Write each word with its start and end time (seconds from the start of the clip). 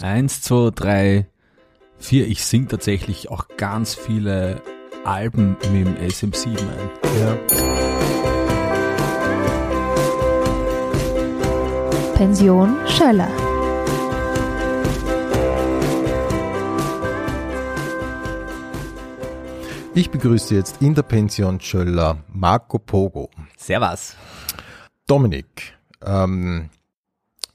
Eins, 0.00 0.40
zwei, 0.40 0.70
drei, 0.72 1.26
vier. 1.98 2.28
Ich 2.28 2.44
sing 2.44 2.68
tatsächlich 2.68 3.28
auch 3.30 3.48
ganz 3.56 3.94
viele 3.94 4.62
Alben 5.04 5.56
mit 5.72 5.86
dem 5.86 5.96
SM7 5.96 6.58
ein. 6.60 6.90
Ja. 7.18 7.36
Pension 12.14 12.76
Schöller. 12.86 13.30
Ich 19.94 20.10
begrüße 20.10 20.54
jetzt 20.54 20.80
in 20.80 20.94
der 20.94 21.02
Pension 21.02 21.60
Schöller 21.60 22.18
Marco 22.32 22.78
Pogo. 22.78 23.28
Servus. 23.56 24.14
Dominik, 25.08 25.76
ähm, 26.04 26.70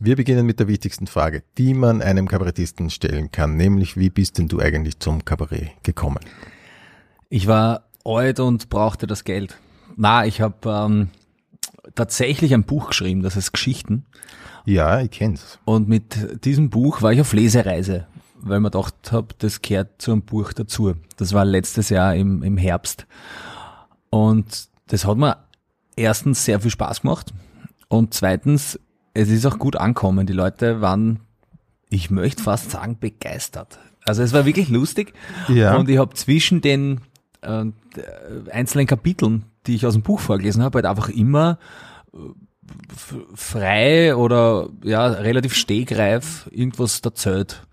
wir 0.04 0.18
beginnen 0.18 0.46
mit 0.46 0.60
der 0.60 0.68
wichtigsten 0.68 1.08
Frage, 1.08 1.44
die 1.58 1.74
man 1.74 2.02
einem 2.02 2.28
Kabarettisten 2.28 2.90
stellen 2.90 3.32
kann, 3.32 3.56
nämlich 3.56 3.98
wie 3.98 4.10
bist 4.10 4.38
denn 4.38 4.50
du 4.50 4.60
eigentlich 4.60 5.00
zum 5.00 5.24
Kabarett 5.24 5.72
gekommen? 5.84 6.20
Ich 7.30 7.48
war 7.48 7.86
alt 8.04 8.42
und 8.42 8.70
brauchte 8.70 9.08
das 9.08 9.24
Geld. 9.24 9.58
Na, 9.96 10.26
ich 10.26 10.42
habe 10.42 10.70
ähm, 10.70 11.10
tatsächlich 11.96 12.54
ein 12.54 12.66
Buch 12.66 12.90
geschrieben, 12.90 13.24
das 13.24 13.38
heißt 13.38 13.54
Geschichten. 13.54 14.06
Ja, 14.66 15.00
ich 15.00 15.12
kenn's. 15.12 15.60
Und 15.64 15.88
mit 15.88 16.44
diesem 16.44 16.70
Buch 16.70 17.02
war 17.02 17.14
ich 17.14 17.22
auf 17.22 17.32
Lesereise, 17.32 18.08
weil 18.42 18.60
man 18.60 18.72
gedacht 18.72 19.12
habe, 19.14 19.28
das 19.38 19.62
gehört 19.62 20.02
zu 20.02 20.12
einem 20.12 20.24
Buch 20.24 20.52
dazu. 20.52 20.96
Das 21.16 21.32
war 21.32 21.46
letztes 21.46 21.90
Jahr 21.90 22.14
im, 22.16 22.44
im 22.44 22.58
Herbst. 22.58 23.08
Und 24.10 24.68
das 24.88 25.06
hat 25.06 25.18
mir 25.18 25.38
erstens 25.96 26.44
sehr 26.44 26.60
viel 26.60 26.72
Spaß 26.72 27.02
gemacht. 27.02 27.34
Und 27.88 28.14
zweitens, 28.14 28.80
es 29.14 29.30
ist 29.30 29.46
auch 29.46 29.60
gut 29.60 29.76
ankommen. 29.76 30.26
Die 30.28 30.34
Leute 30.34 30.82
waren, 30.82 31.20
ich 31.90 32.10
möchte 32.10 32.42
fast 32.44 32.72
sagen, 32.72 32.98
begeistert. 33.00 33.80
Also 34.06 34.24
es 34.24 34.34
war 34.34 34.46
wirklich 34.46 34.70
lustig. 34.70 35.14
Ja. 35.48 35.76
Und 35.78 35.90
ich 35.90 35.98
habe 35.98 36.14
zwischen 36.16 36.62
den 36.62 37.02
äh, 37.42 37.66
einzelnen 38.52 38.88
Kapiteln, 38.88 39.46
die 39.68 39.76
ich 39.76 39.86
aus 39.86 39.94
dem 39.94 40.02
Buch 40.02 40.20
vorgelesen 40.20 40.64
habe, 40.64 40.78
halt 40.78 40.86
einfach 40.86 41.10
immer 41.10 41.58
f- 42.92 43.16
frei 43.34 44.16
oder 44.16 44.70
ja 44.84 45.08
relativ 45.08 45.54
stegreif 45.54 46.50
irgendwas 46.52 47.00
erzählt. 47.00 47.66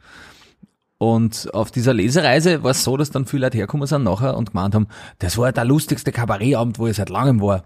Und 0.99 1.53
auf 1.55 1.71
dieser 1.71 1.95
Lesereise 1.95 2.63
war 2.63 2.73
es 2.73 2.85
so, 2.85 2.99
dass 2.99 3.11
dann 3.11 3.25
viele 3.25 3.47
Leute 3.47 3.57
hergekommen 3.57 3.87
sind 3.87 4.05
nachher 4.05 4.37
und 4.37 4.51
gemeint 4.51 4.75
haben, 4.75 4.87
das 5.19 5.39
war 5.39 5.51
der 5.51 5.65
lustigste 5.65 6.13
Kabarettabend, 6.13 6.79
wo 6.79 6.87
ich 6.87 6.97
seit 6.97 7.09
langem 7.09 7.41
war. 7.41 7.65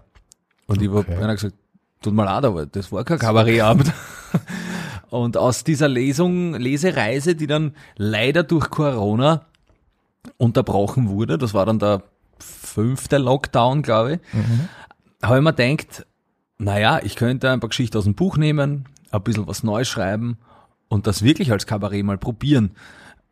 Und 0.67 0.81
ich 0.81 0.89
Okay. 0.89 1.11
habe 1.11 1.23
einer 1.23 1.35
gesagt, 1.35 1.53
tut 2.01 2.13
mal 2.13 2.25
leid, 2.25 2.45
aber 2.45 2.65
das 2.65 2.91
war 2.91 3.03
kein 3.03 3.19
Kabarettabend. 3.19 3.91
und 5.09 5.37
aus 5.37 5.63
dieser 5.63 5.87
Lesung, 5.87 6.53
Lesereise, 6.55 7.35
die 7.35 7.47
dann 7.47 7.73
leider 7.95 8.43
durch 8.43 8.69
Corona 8.69 9.45
unterbrochen 10.37 11.09
wurde, 11.09 11.37
das 11.37 11.53
war 11.53 11.65
dann 11.65 11.79
der 11.79 12.03
fünfte 12.39 13.17
Lockdown, 13.17 13.81
glaube 13.81 14.13
ich, 14.13 14.19
habe 15.23 15.37
ich 15.37 15.43
mir 15.43 15.53
gedacht, 15.53 16.05
naja, 16.57 16.99
ich 17.03 17.15
könnte 17.15 17.51
ein 17.51 17.59
paar 17.59 17.69
Geschichten 17.69 17.97
aus 17.97 18.03
dem 18.05 18.15
Buch 18.15 18.37
nehmen, 18.37 18.85
ein 19.11 19.23
bisschen 19.23 19.47
was 19.47 19.63
Neues 19.63 19.87
schreiben 19.87 20.37
und 20.87 21.07
das 21.07 21.23
wirklich 21.23 21.51
als 21.51 21.65
Kabarett 21.65 22.05
mal 22.05 22.17
probieren. 22.17 22.71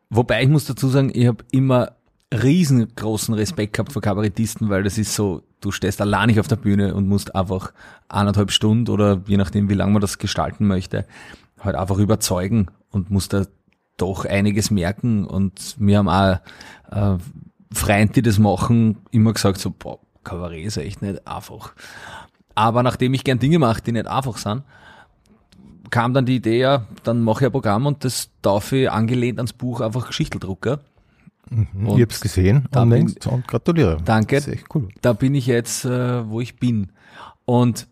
Wobei 0.10 0.44
ich 0.44 0.50
muss 0.50 0.66
dazu 0.66 0.90
sagen, 0.90 1.12
ich 1.14 1.28
habe 1.28 1.44
immer 1.52 1.94
riesengroßen 2.34 3.34
Respekt 3.34 3.74
gehabt 3.74 3.94
vor 3.94 4.02
Kabarettisten, 4.02 4.70
weil 4.70 4.84
das 4.84 4.98
ist 4.98 5.16
so, 5.16 5.44
du 5.62 5.72
stehst 5.72 6.02
allein 6.02 6.28
nicht 6.28 6.40
auf 6.40 6.48
der 6.48 6.56
Bühne 6.56 6.96
und 6.96 7.08
musst 7.08 7.36
einfach 7.36 7.74
eineinhalb 8.10 8.52
Stunden 8.52 8.92
oder 8.92 9.22
je 9.28 9.38
nachdem, 9.38 9.70
wie 9.70 9.76
lange 9.76 9.94
man 9.94 10.02
das 10.02 10.18
gestalten 10.18 10.68
möchte, 10.68 11.06
halt 11.60 11.76
einfach 11.76 11.98
überzeugen 11.98 12.68
und 12.92 13.10
musst 13.10 13.34
da 13.34 13.46
doch 13.98 14.26
einiges 14.26 14.72
merken 14.72 15.26
und 15.26 15.76
wir 15.78 16.00
haben 16.00 16.10
auch 16.10 16.40
äh, 16.92 17.18
Freunde, 17.72 18.14
die 18.14 18.22
das 18.22 18.40
machen, 18.40 18.98
immer 19.12 19.34
gesagt 19.34 19.60
so, 19.60 19.72
boah, 19.72 20.00
Kabarett 20.24 20.66
ist 20.66 20.78
echt 20.78 21.02
nicht 21.02 21.28
einfach. 21.28 21.74
Aber 22.56 22.84
nachdem 22.84 23.14
ich 23.14 23.24
gern 23.24 23.40
Dinge 23.40 23.60
mache, 23.60 23.82
die 23.82 23.92
nicht 23.92 24.08
einfach 24.08 24.38
sind, 24.38 24.64
kam 25.90 26.14
dann 26.14 26.26
die 26.26 26.38
Idee, 26.38 26.60
ja, 26.60 26.86
dann 27.04 27.22
mache 27.22 27.44
ich 27.44 27.46
ein 27.48 27.52
Programm 27.52 27.86
und 27.86 28.04
das 28.04 28.30
darf 28.42 28.72
ich 28.72 28.90
angelehnt 28.90 29.38
ans 29.38 29.54
Buch 29.54 29.82
einfach 29.82 30.12
Drucken. 31.50 31.98
ich 31.98 32.02
hab's 32.02 32.22
gesehen 32.22 32.68
da 32.72 32.84
und, 32.84 32.90
bin- 32.90 33.16
und 33.30 33.48
gratuliere. 33.48 33.98
Danke. 34.04 34.36
Das 34.38 34.48
ist 34.48 34.54
echt 34.54 34.76
cool. 34.76 34.90
Da 35.02 35.14
bin 35.14 35.36
ich 35.36 35.46
jetzt, 35.48 35.86
äh, 35.86 36.28
wo 36.30 36.42
ich 36.42 36.58
bin. 36.60 36.92
Und 37.46 37.88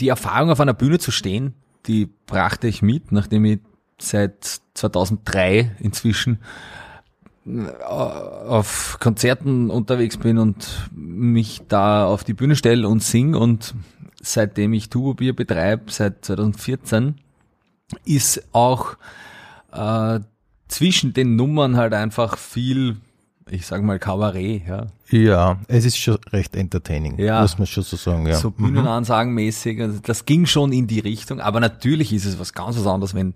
die 0.00 0.08
Erfahrung 0.08 0.50
auf 0.50 0.60
einer 0.60 0.74
Bühne 0.74 0.98
zu 0.98 1.10
stehen, 1.10 1.54
die 1.86 2.06
brachte 2.26 2.68
ich 2.68 2.82
mit, 2.82 3.12
nachdem 3.12 3.44
ich 3.44 3.60
seit 3.98 4.60
2003 4.74 5.76
inzwischen 5.78 6.40
äh, 7.46 7.70
auf 7.82 8.98
Konzerten 9.00 9.70
unterwegs 9.70 10.16
bin 10.18 10.38
und 10.38 10.90
mich 10.92 11.62
da 11.68 12.06
auf 12.06 12.24
die 12.24 12.34
Bühne 12.34 12.56
stelle 12.56 12.88
und 12.88 13.02
sing 13.02 13.34
und 13.34 13.74
seitdem 14.20 14.72
ich 14.72 14.90
Tubobier 14.90 15.34
betreibe, 15.34 15.84
seit 15.90 16.24
2014, 16.24 17.14
ist 18.04 18.48
auch 18.52 18.96
äh, 19.72 20.20
zwischen 20.68 21.12
den 21.12 21.36
Nummern 21.36 21.76
halt 21.76 21.94
einfach 21.94 22.36
viel, 22.38 22.96
ich 23.48 23.66
sag 23.66 23.82
mal, 23.82 23.98
Kabarett, 23.98 24.62
ja. 24.66 24.86
Ja, 25.10 25.58
es 25.68 25.84
ist 25.84 25.96
schon 25.98 26.18
recht 26.32 26.56
entertaining, 26.56 27.18
Ja. 27.18 27.42
muss 27.42 27.58
man 27.58 27.66
schon 27.66 27.84
so 27.84 27.96
sagen. 27.96 28.26
Ja. 28.26 28.36
so 28.36 28.50
Bühnenansagenmäßig. 28.50 29.80
Also 29.80 30.00
das 30.02 30.24
ging 30.24 30.46
schon 30.46 30.72
in 30.72 30.86
die 30.86 31.00
Richtung, 31.00 31.40
aber 31.40 31.60
natürlich 31.60 32.12
ist 32.12 32.24
es 32.24 32.38
was 32.38 32.52
ganz 32.52 32.76
was 32.76 32.86
anderes, 32.86 33.14
wenn 33.14 33.34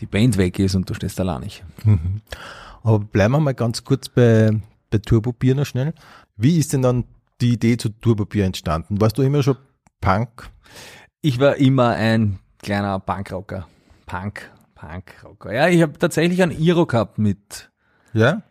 die 0.00 0.06
Band 0.06 0.36
weg 0.36 0.58
ist 0.58 0.74
und 0.74 0.88
du 0.90 0.94
stehst 0.94 1.18
allein 1.20 1.40
nicht. 1.40 1.64
Aber 2.82 2.98
bleiben 3.00 3.32
wir 3.32 3.40
mal 3.40 3.54
ganz 3.54 3.82
kurz 3.82 4.08
bei, 4.08 4.50
bei 4.90 4.98
Turbobier 4.98 5.54
noch 5.54 5.64
schnell. 5.66 5.94
Wie 6.36 6.58
ist 6.58 6.72
denn 6.74 6.82
dann 6.82 7.04
die 7.40 7.54
Idee 7.54 7.76
zu 7.78 7.88
Turbobier 7.88 8.44
entstanden? 8.44 9.00
Warst 9.00 9.16
du 9.18 9.22
immer 9.22 9.42
schon 9.42 9.56
Punk? 10.00 10.50
Ich 11.22 11.40
war 11.40 11.56
immer 11.56 11.90
ein 11.94 12.38
kleiner 12.62 12.98
Punkrocker. 13.00 13.66
Punk, 14.04 14.50
Punkrocker. 14.76 15.52
Ja, 15.52 15.68
ich 15.68 15.82
habe 15.82 15.98
tatsächlich 15.98 16.40
einen 16.42 16.52
Iro 16.56 16.86
gehabt 16.86 17.18
mit, 17.18 17.70
Ja? 18.12 18.42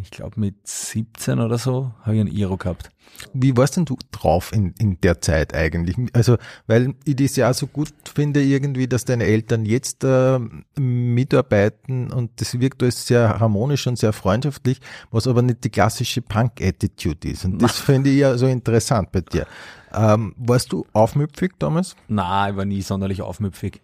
ich 0.00 0.10
glaube 0.10 0.38
mit 0.38 0.54
17 0.64 1.40
oder 1.40 1.58
so, 1.58 1.92
habe 2.02 2.14
ich 2.14 2.20
einen 2.20 2.30
Iro 2.34 2.56
gehabt. 2.56 2.90
Wie 3.32 3.56
warst 3.56 3.76
denn 3.76 3.84
du 3.86 3.96
drauf 4.12 4.52
in, 4.52 4.72
in 4.78 5.00
der 5.00 5.20
Zeit 5.20 5.52
eigentlich? 5.52 5.96
Also, 6.12 6.36
weil 6.68 6.94
ich 7.04 7.16
das 7.16 7.34
ja 7.36 7.50
auch 7.50 7.54
so 7.54 7.66
gut 7.66 7.92
finde 8.14 8.40
irgendwie, 8.42 8.86
dass 8.86 9.04
deine 9.04 9.24
Eltern 9.24 9.64
jetzt 9.64 10.04
äh, 10.04 10.38
mitarbeiten 10.78 12.12
und 12.12 12.40
das 12.40 12.58
wirkt 12.60 12.82
alles 12.82 13.06
sehr 13.06 13.40
harmonisch 13.40 13.86
und 13.86 13.98
sehr 13.98 14.12
freundschaftlich, 14.12 14.80
was 15.10 15.26
aber 15.26 15.42
nicht 15.42 15.64
die 15.64 15.70
klassische 15.70 16.22
Punk-Attitude 16.22 17.28
ist. 17.28 17.44
Und 17.44 17.60
das 17.60 17.78
finde 17.78 18.10
ich 18.10 18.18
ja 18.18 18.38
so 18.38 18.46
interessant 18.46 19.10
bei 19.12 19.20
dir. 19.22 19.46
Ähm, 19.92 20.34
warst 20.38 20.72
du 20.72 20.86
aufmüpfig 20.92 21.52
damals? 21.58 21.96
Na, 22.08 22.48
ich 22.48 22.56
war 22.56 22.64
nie 22.64 22.80
sonderlich 22.82 23.22
aufmüpfig. 23.22 23.80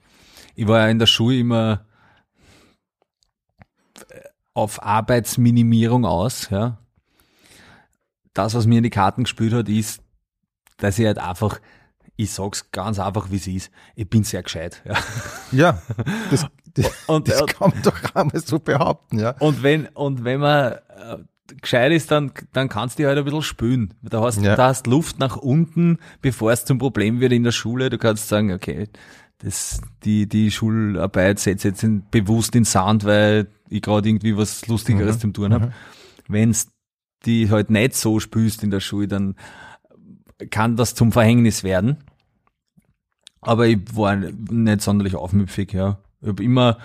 Ich 0.56 0.67
war 0.67 0.81
ja 0.81 0.89
in 0.89 0.99
der 0.99 1.06
Schule 1.06 1.39
immer 1.39 1.84
auf 4.55 4.83
Arbeitsminimierung 4.83 6.05
aus, 6.05 6.49
ja. 6.50 6.78
Das, 8.33 8.55
was 8.55 8.67
mir 8.67 8.78
in 8.78 8.84
die 8.84 8.91
Karten 8.91 9.25
gespielt 9.25 9.53
hat, 9.53 9.69
ist, 9.69 10.03
dass 10.78 10.99
ich 10.99 11.06
halt 11.06 11.19
einfach, 11.19 11.61
ich 12.17 12.31
sag's 12.31 12.71
ganz 12.71 12.99
einfach, 12.99 13.31
wie 13.31 13.37
es 13.37 13.47
ist, 13.47 13.71
ich 13.94 14.09
bin 14.09 14.25
sehr 14.25 14.43
gescheit, 14.43 14.83
ja. 14.84 14.94
Ja, 15.53 15.83
das, 16.31 16.47
das, 16.75 16.91
Und, 17.06 17.28
das 17.28 17.47
kann 17.47 17.71
man 17.71 17.83
doch 17.83 18.15
einmal 18.15 18.41
so 18.41 18.59
behaupten, 18.59 19.19
ja. 19.19 19.31
und 19.38 19.62
wenn, 19.62 19.87
und 19.88 20.25
wenn 20.25 20.41
man 20.41 20.73
äh, 20.73 21.19
gescheit 21.61 21.93
ist, 21.93 22.11
dann, 22.11 22.33
dann 22.53 22.69
kannst 22.69 22.99
du 22.99 23.06
halt 23.06 23.19
ein 23.19 23.25
bisschen 23.25 23.43
spülen. 23.43 23.94
Da 24.03 24.21
hast, 24.23 24.41
Ja. 24.41 24.56
da 24.56 24.69
hast 24.69 24.87
Luft 24.87 25.19
nach 25.19 25.37
unten, 25.37 25.99
bevor 26.21 26.50
es 26.53 26.65
zum 26.65 26.78
Problem 26.78 27.21
wird 27.21 27.33
in 27.33 27.44
der 27.44 27.53
Schule. 27.53 27.88
Du 27.88 27.99
kannst 27.99 28.28
sagen, 28.28 28.53
okay, 28.53 28.88
das, 29.46 29.80
die, 30.02 30.28
die 30.28 30.50
Schularbeit 30.50 31.38
setze 31.38 31.68
jetzt 31.68 31.84
in, 31.84 32.02
bewusst 32.10 32.56
in 32.56 32.64
Sand, 32.64 33.04
weil 33.04 33.46
ich 33.68 33.81
gerade 33.81 34.08
irgendwie 34.08 34.37
was 34.37 34.66
Lustigeres 34.66 35.16
Mhm. 35.16 35.20
zum 35.20 35.32
tun 35.34 35.54
habe. 35.54 35.72
Wenn's 36.26 36.66
die 37.25 37.48
halt 37.48 37.70
nicht 37.70 37.94
so 37.94 38.19
spülst 38.19 38.64
in 38.64 38.72
der 38.72 38.81
Schule, 38.81 39.06
dann 39.06 39.37
kann 40.50 40.75
das 40.75 40.96
zum 40.96 41.12
Verhängnis 41.12 41.62
werden. 41.62 41.98
Aber 43.40 43.69
ich 43.69 43.78
war 43.94 44.16
nicht 44.16 44.81
sonderlich 44.82 45.14
aufmüpfig, 45.14 45.72
ja. 45.72 46.00
Ich 46.20 46.26
habe 46.28 46.42
immer 46.42 46.78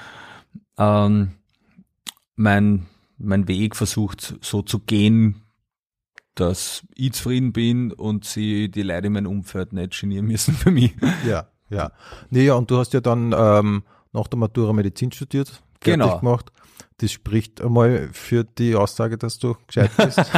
ähm, 0.78 1.32
mein, 2.36 2.86
mein 3.18 3.48
Weg 3.48 3.76
versucht 3.76 4.36
so 4.42 4.62
zu 4.62 4.78
gehen, 4.80 5.42
dass 6.36 6.86
ich 6.96 7.14
zufrieden 7.14 7.54
bin 7.54 7.92
und 7.92 8.24
sie 8.24 8.70
die 8.70 8.84
Leute 8.84 9.08
in 9.08 9.14
meinem 9.14 9.28
Umfeld 9.32 9.74
nicht 9.74 10.00
genieren 10.00 10.28
müssen 10.28 10.54
für 10.54 10.70
mich. 10.70 10.94
Ja, 11.28 11.48
ja. 11.72 11.92
Nee, 12.30 12.46
ja, 12.46 12.54
und 12.54 12.70
du 12.70 12.78
hast 12.78 12.94
ja 12.94 13.02
dann 13.02 13.34
ähm, 13.36 13.84
nach 14.14 14.28
der 14.28 14.38
Matura 14.38 14.74
Medizin 14.74 15.12
studiert, 15.12 15.48
fertig 15.50 15.64
Genau. 16.04 16.20
gemacht. 16.20 16.52
Das 16.98 17.12
spricht 17.12 17.62
einmal 17.62 18.10
für 18.12 18.44
die 18.44 18.76
Aussage, 18.76 19.18
dass 19.18 19.40
du 19.40 19.56
gescheit 19.66 19.90
bist. 19.98 20.20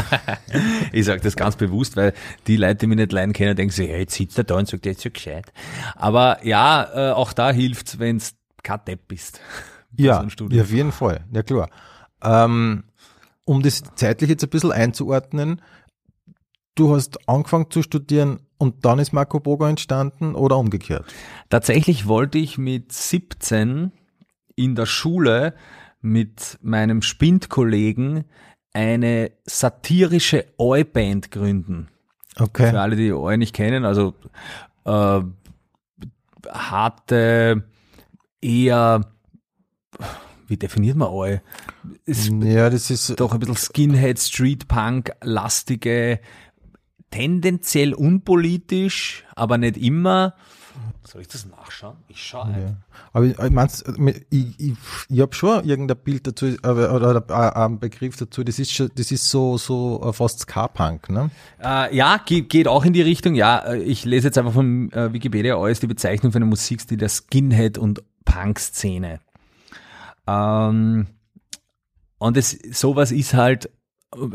Ich 0.94 1.06
sage 1.06 1.20
das 1.22 1.36
ganz 1.36 1.56
bewusst, 1.58 1.98
weil 1.98 2.14
die 2.48 2.56
Leute, 2.56 2.76
die 2.78 2.88
mich 2.88 2.98
nicht 2.98 3.12
leiden 3.12 3.34
kennen, 3.34 3.56
denken 3.56 3.74
sich, 3.74 3.90
ja, 3.90 3.98
jetzt 3.98 4.14
sitzt 4.14 4.38
er 4.38 4.44
da 4.46 4.56
und 4.56 4.68
sagt, 4.70 4.86
jetzt 4.86 5.02
so 5.02 5.10
gescheit. 5.10 5.52
Aber 5.96 6.46
ja, 6.46 7.10
äh, 7.10 7.12
auch 7.14 7.34
da 7.34 7.52
hilft's, 7.52 8.00
wenn's 8.00 8.36
kein 8.64 8.80
Depp 8.88 9.08
bist. 9.10 9.40
Ja, 9.96 10.26
so 10.36 10.48
ja, 10.48 10.64
auf 10.64 10.72
jeden 10.72 10.92
Fall. 10.92 11.24
Ja, 11.32 11.44
klar. 11.44 11.70
Ähm, 12.24 12.84
um 13.46 13.62
das 13.62 13.84
zeitlich 13.94 14.28
jetzt 14.28 14.44
ein 14.44 14.50
bisschen 14.50 14.72
einzuordnen, 14.72 15.62
du 16.74 16.96
hast 16.96 17.30
angefangen 17.30 17.70
zu 17.70 17.84
studieren 17.84 18.40
und 18.64 18.86
dann 18.86 18.98
ist 18.98 19.12
Marco 19.12 19.42
Bogo 19.42 19.66
entstanden 19.66 20.36
oder 20.36 20.58
umgekehrt? 20.58 21.06
Tatsächlich 21.50 22.08
wollte 22.08 22.38
ich 22.38 22.58
mit 22.58 22.94
17 22.94 23.92
in 24.56 24.76
der 24.76 24.86
Schule 24.86 25.54
mit 26.02 26.58
meinem 26.62 27.02
Spindkollegen 27.02 28.24
eine 28.72 29.32
satirische 29.44 30.46
Oi-Band 30.58 31.30
gründen. 31.30 31.90
Okay. 32.40 32.70
Für 32.70 32.80
alle, 32.80 32.96
die 32.96 33.12
Oi 33.12 33.36
nicht 33.36 33.54
kennen, 33.54 33.84
also 33.84 34.14
äh, 34.86 35.20
harte, 36.50 37.64
eher, 38.42 39.02
wie 40.48 40.58
definiert 40.58 40.96
man 40.96 41.10
Oi? 41.10 41.42
Ist 42.06 42.30
Ja, 42.30 42.70
das 42.70 42.90
ist, 42.90 43.20
doch 43.20 43.34
ein 43.34 43.40
bisschen 43.40 43.58
Skinhead, 43.58 44.20
Street 44.20 44.70
Punk, 44.70 45.12
lastige, 45.22 46.22
tendenziell 47.14 47.94
unpolitisch, 47.94 49.24
aber 49.36 49.60
nicht 49.60 49.78
immer. 49.78 50.34
Soll 51.04 51.22
ich 51.22 51.28
das 51.28 51.46
nachschauen? 51.46 51.98
Ich 52.08 52.24
schaue 52.24 52.46
ein. 52.46 52.62
ja. 52.62 52.76
Aber 53.12 53.26
ich, 53.26 53.38
ich 53.38 53.52
meinst, 53.52 53.86
ich, 54.32 54.60
ich, 54.60 54.74
ich 55.10 55.20
habe 55.22 55.36
schon 55.36 55.64
irgendein 55.64 55.98
Bild 55.98 56.26
dazu, 56.26 56.48
oder, 56.64 56.96
oder 56.96 57.24
äh, 57.30 57.56
einen 57.60 57.80
Begriff 57.80 58.18
dazu, 58.18 58.44
das 58.44 58.58
ist 58.58 58.72
schon, 58.72 58.90
das 58.96 59.12
ist 59.12 59.30
so, 59.30 59.60
so 59.60 60.02
äh, 60.04 60.12
fast 60.12 60.40
Ska-Punk, 60.40 61.10
ne? 61.10 61.30
Äh, 61.64 61.96
ja, 61.96 62.18
geht, 62.18 62.50
geht 62.50 62.68
auch 62.68 62.84
in 62.84 62.94
die 62.94 63.04
Richtung. 63.04 63.36
Ja, 63.36 63.60
äh, 63.60 63.78
ich 63.84 64.06
lese 64.06 64.30
jetzt 64.30 64.38
einfach 64.40 64.54
von 64.54 64.92
äh, 64.92 65.14
Wikipedia 65.14 65.56
aus 65.56 65.80
die 65.80 65.88
Bezeichnung 65.88 66.32
für 66.32 66.38
eine 66.38 66.46
Musikstil 66.46 66.98
der 66.98 67.10
Skinhead 67.10 67.78
und 67.78 68.02
Punk-Szene. 68.26 69.20
Ähm, 70.26 71.06
und 72.18 72.38
es, 72.38 72.58
sowas 72.72 73.12
ist 73.12 73.36
halt, 73.36 73.70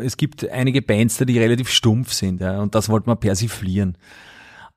es 0.00 0.16
gibt 0.16 0.48
einige 0.48 0.82
Bands 0.82 1.18
die 1.18 1.38
relativ 1.38 1.68
stumpf 1.70 2.12
sind, 2.12 2.40
ja, 2.40 2.60
und 2.60 2.74
das 2.74 2.88
wollte 2.88 3.08
man 3.08 3.18
persiflieren. 3.18 3.96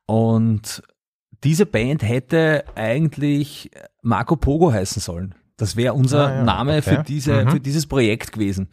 Und 0.06 0.83
diese 1.44 1.65
Band 1.65 2.03
hätte 2.03 2.65
eigentlich 2.75 3.71
Marco 4.01 4.36
Pogo 4.36 4.71
heißen 4.71 5.01
sollen. 5.01 5.36
Das 5.57 5.75
wäre 5.75 5.94
unser 5.94 6.27
Ah, 6.27 6.36
ja, 6.36 6.44
Name 6.44 6.77
okay. 6.77 6.95
für, 6.98 7.03
diese, 7.03 7.45
Mhm. 7.45 7.50
für 7.51 7.59
dieses 7.59 7.88
Projekt 7.88 8.31
gewesen. 8.31 8.68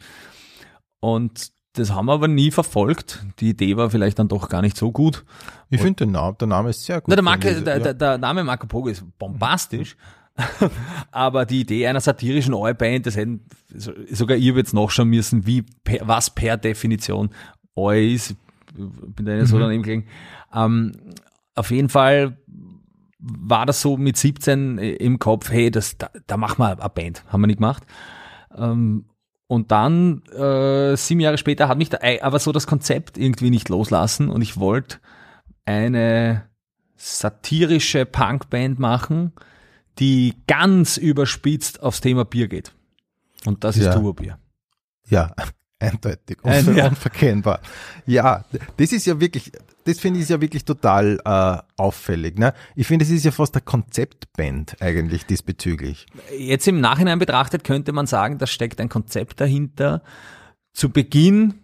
Und 0.99 1.51
das 1.73 1.91
haben 1.93 2.07
wir 2.07 2.13
aber 2.13 2.27
nie 2.27 2.51
verfolgt. 2.51 3.23
Die 3.39 3.49
Idee 3.49 3.77
war 3.77 3.89
vielleicht 3.89 4.19
dann 4.19 4.27
doch 4.27 4.49
gar 4.49 4.61
nicht 4.61 4.75
so 4.75 4.91
gut. 4.91 5.23
Ich 5.69 5.79
finde 5.81 6.05
den 6.05 6.11
Namen, 6.11 6.37
der 6.39 6.47
Name 6.47 6.71
ist 6.71 6.83
sehr 6.83 6.99
gut. 6.99 7.15
Na, 7.15 7.15
der, 7.15 7.23
ich. 7.57 7.63
der, 7.63 7.79
der, 7.79 7.93
der 7.93 8.17
Name 8.17 8.43
Marco 8.43 8.67
Pogo 8.67 8.89
ist 8.89 9.03
bombastisch. 9.17 9.95
Aber 11.11 11.45
die 11.45 11.61
Idee 11.61 11.87
einer 11.87 11.99
satirischen 12.01 12.53
Oi-Band, 12.53 13.05
das 13.05 13.15
hätten 13.17 13.41
so- 13.73 13.93
sogar 14.11 14.37
ihr 14.37 14.53
jetzt 14.55 14.73
nachschauen 14.73 15.09
müssen, 15.09 15.45
wie 15.45 15.65
was 16.01 16.29
per 16.29 16.57
Definition 16.57 17.29
Oi 17.75 18.13
ist. 18.13 18.35
Bin 18.75 19.25
da 19.25 19.35
nicht 19.35 19.47
so 19.47 19.59
daneben 19.59 19.83
gelegen. 19.83 20.07
Ähm, 20.53 20.93
auf 21.55 21.71
jeden 21.71 21.89
Fall 21.89 22.37
war 23.19 23.65
das 23.65 23.81
so 23.81 23.97
mit 23.97 24.15
17 24.17 24.77
im 24.77 25.19
Kopf, 25.19 25.49
hey, 25.51 25.71
das, 25.71 25.97
da, 25.97 26.09
da 26.27 26.37
machen 26.37 26.59
wir 26.59 26.79
eine 26.79 26.89
Band. 26.89 27.25
Haben 27.27 27.41
wir 27.41 27.47
nicht 27.47 27.57
gemacht. 27.57 27.83
Ähm, 28.55 29.05
und 29.47 29.71
dann, 29.71 30.21
äh, 30.27 30.95
sieben 30.95 31.19
Jahre 31.19 31.37
später, 31.37 31.67
hat 31.67 31.77
mich 31.77 31.89
da, 31.89 31.97
aber 32.21 32.39
so 32.39 32.51
das 32.51 32.67
Konzept 32.67 33.17
irgendwie 33.17 33.49
nicht 33.49 33.67
loslassen 33.67 34.29
und 34.29 34.41
ich 34.41 34.57
wollte 34.57 34.99
eine 35.65 36.43
satirische 36.95 38.05
Punkband 38.05 38.77
machen, 38.79 39.33
die 39.97 40.35
ganz 40.47 40.97
überspitzt 40.97 41.81
aufs 41.81 42.01
Thema 42.01 42.25
Bier 42.25 42.47
geht. 42.47 42.71
Und 43.45 43.63
das 43.63 43.77
ist 43.77 43.85
Ja. 43.85 43.93
Turbobier. 43.93 44.37
Ja, 45.09 45.33
eindeutig, 45.79 46.37
Ein- 46.43 46.75
ja. 46.75 46.87
unverkennbar. 46.89 47.61
Ja, 48.05 48.45
das 48.77 48.91
ist 48.91 49.05
ja 49.05 49.19
wirklich, 49.19 49.51
das 49.85 49.99
finde 49.99 50.19
ich 50.19 50.29
ja 50.29 50.39
wirklich 50.41 50.65
total 50.65 51.19
äh, 51.25 51.57
auffällig. 51.81 52.37
Ne? 52.37 52.53
Ich 52.75 52.85
finde, 52.87 53.05
es 53.05 53.11
ist 53.11 53.23
ja 53.25 53.31
fast 53.31 53.55
eine 53.55 53.61
Konzeptband 53.63 54.81
eigentlich 54.81 55.25
diesbezüglich. 55.25 56.05
Jetzt 56.37 56.67
im 56.67 56.79
Nachhinein 56.81 57.17
betrachtet 57.19 57.63
könnte 57.63 57.91
man 57.91 58.05
sagen, 58.07 58.37
da 58.37 58.45
steckt 58.47 58.79
ein 58.81 58.89
Konzept 58.89 59.39
dahinter. 59.41 60.03
Zu 60.73 60.89
Beginn, 60.89 61.55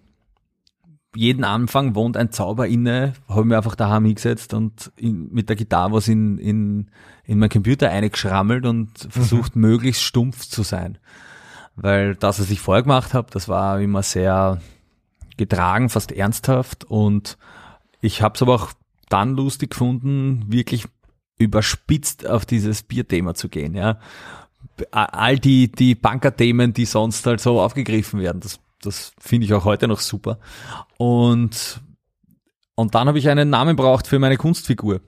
jeden 1.16 1.44
Anfang 1.44 1.96
wohnt 1.96 2.18
ein 2.18 2.32
Zauber 2.32 2.68
inne, 2.68 3.14
habe 3.28 3.46
mir 3.46 3.58
einfach 3.58 3.76
daheim 3.76 4.06
hingesetzt 4.06 4.54
und 4.54 4.92
in, 4.98 5.32
mit 5.32 5.50
der 5.50 5.56
Gitarre 5.56 5.94
was 5.94 6.08
in, 6.08 6.38
in, 6.38 6.88
in 7.26 7.40
mein 7.40 7.50
Computer 7.50 7.90
eingeschrammelt 7.90 8.66
und 8.66 8.90
versucht, 9.10 9.56
möglichst 9.56 10.04
stumpf 10.04 10.48
zu 10.48 10.64
sein. 10.64 10.98
Weil 11.76 12.16
das, 12.16 12.40
was 12.40 12.50
ich 12.50 12.60
vorher 12.60 12.84
gemacht 12.84 13.14
habe, 13.14 13.30
das 13.32 13.48
war 13.48 13.80
immer 13.80 14.04
sehr 14.04 14.62
getragen, 15.38 15.90
fast 15.90 16.12
ernsthaft 16.12 16.84
und 16.86 17.38
ich 18.02 18.22
habe 18.22 18.36
es 18.36 18.42
aber 18.42 18.56
auch 18.56 18.72
dann 19.10 19.36
lustig 19.36 19.72
gefunden, 19.72 20.46
wirklich 20.48 20.86
überspitzt 21.38 22.28
auf 22.28 22.46
dieses 22.46 22.84
Bierthema 22.84 23.34
zu 23.34 23.50
gehen, 23.50 23.76
ja. 23.76 24.00
All 24.92 25.40
die, 25.40 25.72
die 25.72 25.96
Bankerthemen, 25.96 26.74
die 26.74 26.86
sonst 26.86 27.26
halt 27.26 27.40
so 27.40 27.62
aufgegriffen 27.62 28.20
werden, 28.20 28.42
das, 28.42 28.60
das 28.82 29.14
finde 29.20 29.46
ich 29.46 29.54
auch 29.54 29.66
heute 29.66 29.88
noch 29.88 30.00
super. 30.00 30.40
Und, 30.98 31.82
und 32.76 32.96
dann 32.96 33.08
habe 33.08 33.18
ich 33.20 33.30
einen 33.30 33.50
Namen 33.50 33.76
braucht 33.76 34.08
für 34.08 34.20
meine 34.20 34.38
Kunstfigur. 34.38 35.02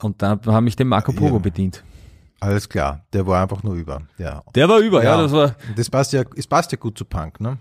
Und 0.00 0.22
dann 0.22 0.40
habe 0.46 0.68
ich 0.68 0.76
den 0.76 0.88
Marco 0.88 1.12
Pogo 1.12 1.34
Ja. 1.36 1.38
bedient. 1.38 1.82
Alles 2.40 2.68
klar, 2.68 3.04
der 3.12 3.26
war 3.26 3.42
einfach 3.42 3.64
nur 3.64 3.74
über. 3.74 4.02
Ja, 4.16 4.44
Der 4.54 4.68
war 4.68 4.78
über, 4.78 5.02
ja, 5.02 5.16
Ja. 5.16 5.22
das 5.22 5.32
war 5.32 5.56
das 5.74 5.90
passt 5.90 6.12
ja, 6.12 6.22
es 6.36 6.46
passt 6.46 6.70
ja 6.70 6.78
gut 6.78 6.96
zu 6.96 7.04
Punk, 7.04 7.40
ne? 7.40 7.58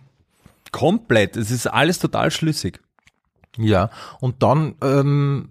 komplett. 0.71 1.35
Es 1.37 1.49
ist 1.49 1.65
alles 1.65 1.97
total 1.97 2.29
schlüssig. 2.29 2.79
Ja, 3.57 3.89
und 4.19 4.43
dann, 4.43 4.75
ähm, 4.83 5.49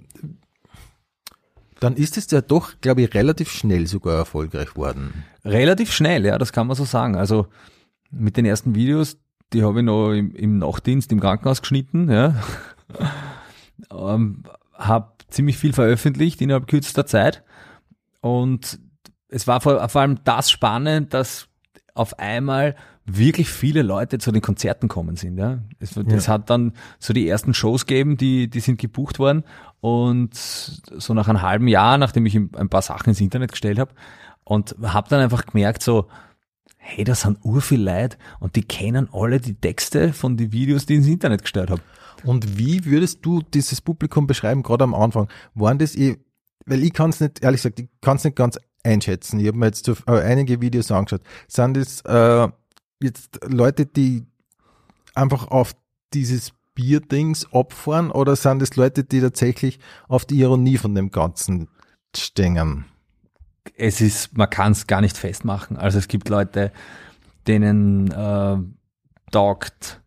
dann 1.80 1.96
ist 1.96 2.16
es 2.16 2.30
ja 2.30 2.40
doch, 2.40 2.74
glaube 2.80 3.02
ich, 3.02 3.14
relativ 3.14 3.50
schnell 3.50 3.86
sogar 3.86 4.16
erfolgreich 4.16 4.76
worden. 4.76 5.24
Relativ 5.44 5.90
schnell, 5.92 6.24
ja, 6.24 6.38
das 6.38 6.52
kann 6.52 6.66
man 6.68 6.76
so 6.76 6.84
sagen. 6.84 7.16
Also 7.16 7.48
mit 8.10 8.36
den 8.36 8.44
ersten 8.44 8.74
Videos, 8.74 9.18
die 9.52 9.62
habe 9.62 9.80
ich 9.80 9.84
noch 9.84 10.12
im, 10.12 10.34
im 10.34 10.58
Nachtdienst 10.58 11.12
im 11.12 11.20
Krankenhaus 11.20 11.60
geschnitten, 11.60 12.10
ja. 12.10 12.34
ähm, 13.90 14.42
habe 14.74 15.12
ziemlich 15.28 15.58
viel 15.58 15.72
veröffentlicht 15.72 16.40
innerhalb 16.40 16.66
kürzester 16.66 17.06
Zeit. 17.06 17.42
Und 18.20 18.78
es 19.28 19.46
war 19.46 19.60
vor, 19.60 19.88
vor 19.88 20.00
allem 20.00 20.22
das 20.24 20.50
spannend, 20.50 21.14
dass 21.14 21.48
auf 21.94 22.18
einmal 22.18 22.76
wirklich 23.06 23.48
viele 23.48 23.82
Leute 23.82 24.18
zu 24.18 24.32
den 24.32 24.42
Konzerten 24.42 24.88
kommen 24.88 25.16
sind. 25.16 25.38
Ja. 25.38 25.60
Es, 25.78 25.96
es 25.96 26.28
hat 26.28 26.50
dann 26.50 26.72
so 26.98 27.12
die 27.12 27.28
ersten 27.28 27.54
Shows 27.54 27.86
gegeben, 27.86 28.16
die, 28.16 28.50
die 28.50 28.60
sind 28.60 28.80
gebucht 28.80 29.18
worden. 29.18 29.44
Und 29.80 30.34
so 30.34 31.14
nach 31.14 31.28
einem 31.28 31.42
halben 31.42 31.68
Jahr, 31.68 31.98
nachdem 31.98 32.26
ich 32.26 32.34
ein 32.36 32.68
paar 32.68 32.82
Sachen 32.82 33.10
ins 33.10 33.20
Internet 33.20 33.52
gestellt 33.52 33.78
habe, 33.78 33.92
und 34.44 34.76
habe 34.82 35.08
dann 35.08 35.20
einfach 35.20 35.46
gemerkt, 35.46 35.82
so, 35.82 36.08
hey, 36.86 37.04
das 37.04 37.22
sind 37.22 37.38
urviel 37.42 37.82
Leute 37.82 38.16
und 38.38 38.56
die 38.56 38.62
kennen 38.62 39.08
alle 39.12 39.40
die 39.40 39.54
Texte 39.54 40.12
von 40.12 40.36
den 40.36 40.52
Videos, 40.52 40.86
die 40.86 40.94
ich 40.94 40.98
ins 41.00 41.08
Internet 41.08 41.42
gestellt 41.42 41.70
habe. 41.70 41.82
Und 42.24 42.58
wie 42.58 42.84
würdest 42.84 43.24
du 43.26 43.42
dieses 43.42 43.80
Publikum 43.80 44.26
beschreiben, 44.26 44.62
gerade 44.62 44.84
am 44.84 44.94
Anfang? 44.94 45.28
Waren 45.54 45.78
das, 45.78 45.96
eh- 45.96 46.16
weil 46.64 46.82
ich 46.82 46.92
kann 46.92 47.10
es 47.10 47.20
nicht, 47.20 47.42
ehrlich 47.42 47.62
gesagt, 47.62 47.80
ich 47.80 47.88
kann 48.00 48.16
es 48.16 48.24
nicht 48.24 48.36
ganz 48.36 48.58
einschätzen. 48.84 49.40
Ich 49.40 49.48
habe 49.48 49.58
mir 49.58 49.66
jetzt 49.66 49.88
äh, 49.88 49.94
einige 50.06 50.60
Videos 50.60 50.90
angeschaut. 50.90 51.22
Sind 51.48 51.76
das 51.76 52.00
äh, 52.02 52.48
jetzt 53.02 53.40
Leute, 53.46 53.86
die 53.86 54.24
einfach 55.14 55.48
auf 55.48 55.74
dieses 56.14 56.52
Bierdings 56.74 57.52
abfahren 57.52 58.10
oder 58.10 58.36
sind 58.36 58.60
das 58.60 58.76
Leute, 58.76 59.02
die 59.04 59.20
tatsächlich 59.20 59.80
auf 60.08 60.24
die 60.24 60.38
Ironie 60.40 60.78
von 60.78 60.94
dem 60.94 61.10
Ganzen 61.10 61.68
stehen? 62.14 62.84
Es 63.76 64.00
ist, 64.00 64.36
man 64.36 64.50
kann 64.50 64.72
es 64.72 64.86
gar 64.86 65.00
nicht 65.00 65.16
festmachen. 65.16 65.76
Also 65.76 65.98
es 65.98 66.08
gibt 66.08 66.28
Leute, 66.28 66.72
denen 67.46 68.10
äh, 68.10 68.56
taugt 69.30 70.02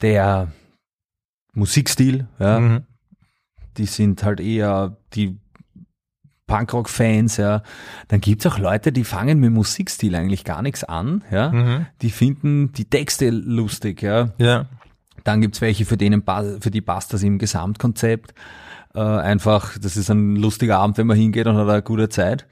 der 0.00 0.50
Musikstil, 1.54 2.26
ja, 2.38 2.58
Mhm. 2.58 2.82
die 3.76 3.86
sind 3.86 4.22
halt 4.24 4.40
eher 4.40 4.96
die 5.14 5.38
Punkrock-Fans, 6.46 7.36
ja. 7.36 7.62
Dann 8.08 8.20
gibt's 8.20 8.46
auch 8.46 8.58
Leute, 8.58 8.92
die 8.92 9.04
fangen 9.04 9.38
mit 9.38 9.52
Musikstil 9.52 10.14
eigentlich 10.14 10.44
gar 10.44 10.62
nichts 10.62 10.84
an, 10.84 11.22
ja. 11.30 11.50
Mhm. 11.52 11.86
Die 12.02 12.10
finden 12.10 12.72
die 12.72 12.86
Texte 12.86 13.30
lustig, 13.30 14.02
ja. 14.02 14.30
Ja. 14.38 14.66
Dann 15.24 15.40
gibt's 15.40 15.60
welche, 15.60 15.84
für 15.84 15.96
denen 15.96 16.22
für 16.60 16.70
die 16.70 16.80
passt 16.80 17.12
das 17.12 17.22
im 17.22 17.38
Gesamtkonzept. 17.38 18.34
Äh, 18.94 19.00
einfach, 19.00 19.78
das 19.78 19.96
ist 19.96 20.10
ein 20.10 20.36
lustiger 20.36 20.78
Abend, 20.78 20.98
wenn 20.98 21.06
man 21.06 21.16
hingeht 21.16 21.46
und 21.46 21.56
hat 21.56 21.68
eine 21.68 21.82
gute 21.82 22.08
Zeit. 22.08 22.46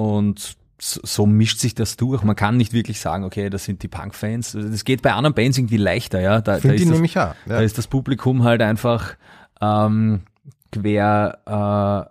Und 0.00 0.56
so, 0.78 1.26
mischt 1.26 1.58
sich 1.58 1.74
das 1.74 1.98
durch. 1.98 2.22
Man 2.22 2.34
kann 2.34 2.56
nicht 2.56 2.72
wirklich 2.72 3.00
sagen, 3.00 3.24
okay, 3.24 3.50
das 3.50 3.64
sind 3.66 3.82
die 3.82 3.88
Punk-Fans. 3.88 4.52
Das 4.52 4.84
geht 4.86 5.02
bei 5.02 5.12
anderen 5.12 5.34
Bands 5.34 5.58
irgendwie 5.58 5.76
leichter, 5.76 6.22
ja. 6.22 6.40
Da, 6.40 6.54
da, 6.54 6.58
Finde 6.60 6.76
ist 6.76 6.80
ich 6.80 6.88
das, 6.88 6.94
nämlich 6.94 7.18
auch. 7.18 7.34
da 7.46 7.56
Ja. 7.56 7.60
ist 7.60 7.76
das 7.76 7.86
Publikum 7.86 8.42
halt 8.42 8.62
einfach 8.62 9.16
ähm, 9.60 10.22
quer, 10.72 12.08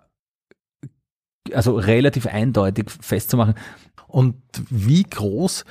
äh, 1.50 1.52
also 1.52 1.74
relativ 1.74 2.28
eindeutig 2.28 2.92
festzumachen. 2.92 3.54
Und 4.06 4.36
wie 4.70 5.02
groß, 5.02 5.64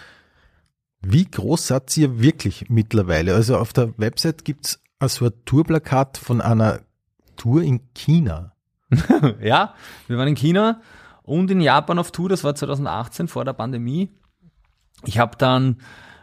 wie 1.00 1.24
groß 1.24 1.68
seid 1.68 1.96
ihr 1.96 2.20
wirklich 2.20 2.66
mittlerweile? 2.70 3.34
Also 3.34 3.58
auf 3.58 3.72
der 3.72 3.98
Website 3.98 4.44
gibt's 4.44 4.82
also 5.00 5.28
ein 5.28 5.32
Tourplakat 5.46 6.18
von 6.18 6.42
einer 6.42 6.82
Tour 7.38 7.62
in 7.62 7.80
China. 7.94 8.52
ja, 9.42 9.74
wir 10.08 10.18
waren 10.18 10.28
in 10.28 10.36
China 10.36 10.82
und 11.30 11.52
in 11.52 11.62
Japan 11.62 12.00
auf 12.00 12.12
Tour, 12.12 12.28
das 12.28 12.44
war 12.44 12.56
2018 12.56 13.28
vor 13.28 13.46
der 13.46 13.54
Pandemie. 13.54 14.10
Ich 15.06 15.20
habe 15.20 15.38
dann 15.38 15.78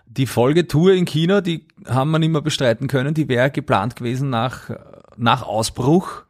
die 0.06 0.26
Folgetour 0.26 0.94
in 0.94 1.04
China, 1.04 1.40
die 1.40 1.68
haben 1.86 2.10
wir 2.10 2.18
nicht 2.18 2.32
mehr 2.32 2.42
bestreiten 2.42 2.88
können, 2.88 3.14
die 3.14 3.28
wäre 3.28 3.52
geplant 3.52 3.94
gewesen 3.94 4.30
nach, 4.30 4.70
nach 5.16 5.44
Ausbruch, 5.44 6.24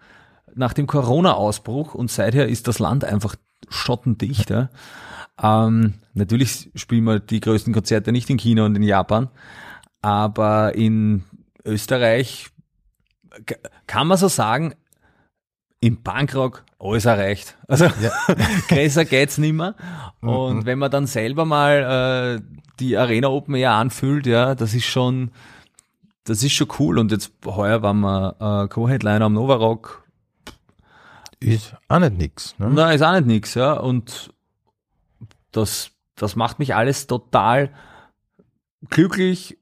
nach 0.54 0.74
dem 0.74 0.86
Corona-Ausbruch 0.86 1.94
und 1.94 2.10
seither 2.10 2.48
ist 2.48 2.68
das 2.68 2.78
Land 2.78 3.04
einfach 3.04 3.36
schottendicht. 3.70 4.50
Ja. 4.50 4.68
Ähm, 5.42 5.94
natürlich 6.12 6.70
spielen 6.74 7.04
wir 7.04 7.18
die 7.18 7.40
größten 7.40 7.72
Konzerte 7.72 8.12
nicht 8.12 8.28
in 8.28 8.36
China 8.36 8.66
und 8.66 8.76
in 8.76 8.82
Japan, 8.82 9.30
aber 10.02 10.74
in 10.74 11.24
Österreich 11.64 12.50
kann 13.86 14.06
man 14.06 14.18
so 14.18 14.28
sagen, 14.28 14.74
im 15.86 16.02
Punkrock 16.02 16.64
alles 16.80 17.04
erreicht. 17.04 17.56
Also 17.68 17.84
ja. 17.84 18.10
größer 18.68 19.04
geht's 19.04 19.38
nimmer. 19.38 19.76
Und 20.20 20.58
mhm. 20.58 20.66
wenn 20.66 20.78
man 20.80 20.90
dann 20.90 21.06
selber 21.06 21.44
mal 21.44 22.40
äh, 22.40 22.56
die 22.80 22.96
Arena 22.96 23.28
Open 23.28 23.54
Air 23.54 23.72
anfühlt, 23.72 24.26
ja, 24.26 24.56
das 24.56 24.74
ist 24.74 24.86
schon, 24.86 25.30
das 26.24 26.42
ist 26.42 26.52
schon 26.52 26.68
cool. 26.80 26.98
Und 26.98 27.12
jetzt 27.12 27.32
heuer 27.44 27.82
waren 27.82 28.00
wir 28.00 28.64
äh, 28.64 28.68
Co-Headliner 28.68 29.26
am 29.26 29.34
Nova 29.34 29.54
Rock. 29.54 30.04
Ist 31.38 31.76
auch 31.86 32.00
nicht 32.00 32.18
nix. 32.18 32.58
Ne? 32.58 32.70
Nein, 32.70 32.96
ist 32.96 33.02
auch 33.02 33.12
nicht 33.12 33.26
nix, 33.26 33.54
ja. 33.54 33.74
Und 33.74 34.34
das, 35.52 35.92
das 36.16 36.34
macht 36.34 36.58
mich 36.58 36.74
alles 36.74 37.06
total 37.06 37.70
glücklich 38.90 39.56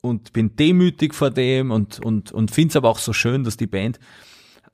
und 0.00 0.32
bin 0.32 0.54
demütig 0.54 1.12
vor 1.12 1.30
dem 1.30 1.72
und, 1.72 1.98
und, 2.04 2.30
und 2.30 2.52
finde 2.52 2.70
es 2.70 2.76
aber 2.76 2.88
auch 2.88 2.98
so 2.98 3.12
schön, 3.12 3.42
dass 3.42 3.56
die 3.56 3.66
Band 3.66 3.98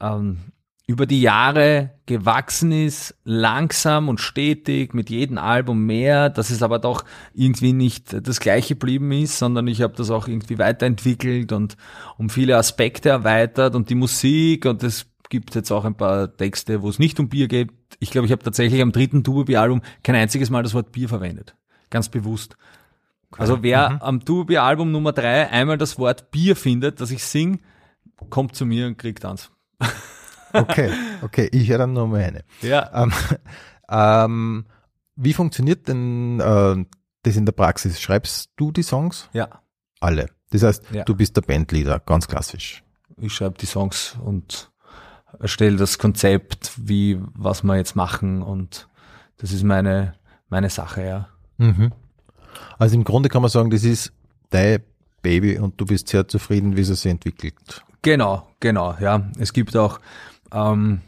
ähm, 0.01 0.52
über 0.87 1.07
die 1.07 1.23
Jahre 1.23 1.91
gewachsen 2.07 2.73
ist, 2.73 3.15
langsam 3.25 4.09
und 4.09 4.21
stetig, 4.21 4.95
mit 4.95 5.11
jedem 5.11 5.39
Album 5.39 5.87
mehr, 5.87 6.29
dass 6.29 6.51
es 6.51 6.63
aber 6.63 6.79
doch 6.79 7.05
irgendwie 7.35 7.73
nicht 7.73 8.27
das 8.27 8.41
gleiche 8.41 8.75
geblieben 8.75 9.13
ist, 9.13 9.39
sondern 9.39 9.69
ich 9.69 9.81
habe 9.81 9.95
das 9.97 10.11
auch 10.11 10.27
irgendwie 10.27 10.59
weiterentwickelt 10.59 11.53
und 11.53 11.77
um 12.19 12.31
viele 12.31 12.57
Aspekte 12.57 13.11
erweitert 13.11 13.75
und 13.75 13.91
die 13.91 13.95
Musik 13.95 14.67
und 14.67 14.83
es 14.83 15.07
gibt 15.29 15.55
jetzt 15.55 15.71
auch 15.71 15.85
ein 15.85 15.95
paar 15.95 16.37
Texte, 16.37 16.83
wo 16.83 16.89
es 16.89 16.99
nicht 16.99 17.19
um 17.21 17.29
Bier 17.29 17.49
geht. 17.49 17.71
Ich 18.01 18.11
glaube, 18.11 18.27
ich 18.27 18.33
habe 18.33 18.43
tatsächlich 18.43 18.83
am 18.83 18.93
dritten 18.93 19.25
Tubi-Album 19.25 19.83
kein 20.03 20.17
einziges 20.17 20.51
Mal 20.51 20.63
das 20.63 20.75
Wort 20.75 20.93
Bier 20.93 21.09
verwendet. 21.09 21.55
Ganz 21.91 22.09
bewusst. 22.09 22.57
Also 23.39 23.63
wer 23.63 23.91
mhm. 23.91 24.03
am 24.03 24.25
Tubi-Album 24.25 24.93
Nummer 24.93 25.13
drei 25.13 25.49
einmal 25.49 25.79
das 25.79 25.99
Wort 25.99 26.31
Bier 26.31 26.57
findet, 26.57 27.01
das 27.01 27.11
ich 27.11 27.25
sing, 27.25 27.61
kommt 28.29 28.57
zu 28.57 28.67
mir 28.67 28.87
und 28.87 28.99
kriegt 28.99 29.25
eins. 29.25 29.51
Okay, 30.53 30.91
okay, 31.23 31.49
ich 31.53 31.69
höre 31.69 31.79
dann 31.79 31.93
nur 31.93 32.07
mal 32.09 32.23
eine. 32.23 32.45
Ja. 32.61 32.91
Ähm, 32.95 33.13
ähm, 33.91 34.67
wie 35.17 35.33
funktioniert 35.33 35.89
denn 35.89 36.41
äh, 36.41 36.85
das 37.23 37.37
in 37.37 37.45
der 37.47 37.53
Praxis? 37.53 38.01
Schreibst 38.01 38.51
du 38.57 38.73
die 38.73 38.83
Songs? 38.83 39.29
Ja. 39.33 39.49
Alle. 40.01 40.29
Das 40.51 40.63
heißt, 40.63 40.85
Ja. 40.93 41.05
du 41.05 41.15
bist 41.15 41.37
der 41.37 41.43
Bandleader, 41.43 42.01
ganz 42.01 42.29
klassisch. 42.29 42.83
Ich 43.19 43.33
schreibe 43.35 43.57
die 43.59 43.67
Songs 43.67 44.17
und 44.23 44.71
erstelle 45.41 45.77
das 45.77 45.99
Konzept, 45.99 46.73
wie, 46.77 47.19
was 47.35 47.63
wir 47.63 47.77
jetzt 47.77 47.97
machen 47.97 48.43
und 48.43 48.89
das 49.39 49.53
ist 49.53 49.63
meine, 49.65 50.15
meine 50.49 50.71
Sache, 50.71 51.05
ja. 51.05 51.29
Mhm. 51.59 51.93
Also 52.79 52.95
im 52.97 53.05
Grunde 53.05 53.29
kann 53.29 53.43
man 53.43 53.51
sagen, 53.51 53.71
das 53.71 53.85
ist 53.85 54.13
dein 54.51 54.83
Baby 55.23 55.59
und 55.59 55.81
du 55.81 55.87
bist 55.87 56.09
sehr 56.09 56.27
zufrieden, 56.29 56.77
wie 56.77 56.81
es 56.83 56.89
sich 56.89 57.11
entwickelt. 57.11 57.83
Genau, 58.03 58.49
genau, 58.61 58.97
ja. 59.01 59.31
Es 59.39 59.53
gibt 59.53 59.77
auch 59.77 60.01
ähm, 60.53 61.01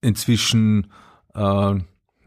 inzwischen 0.00 0.92
äh, 1.34 1.74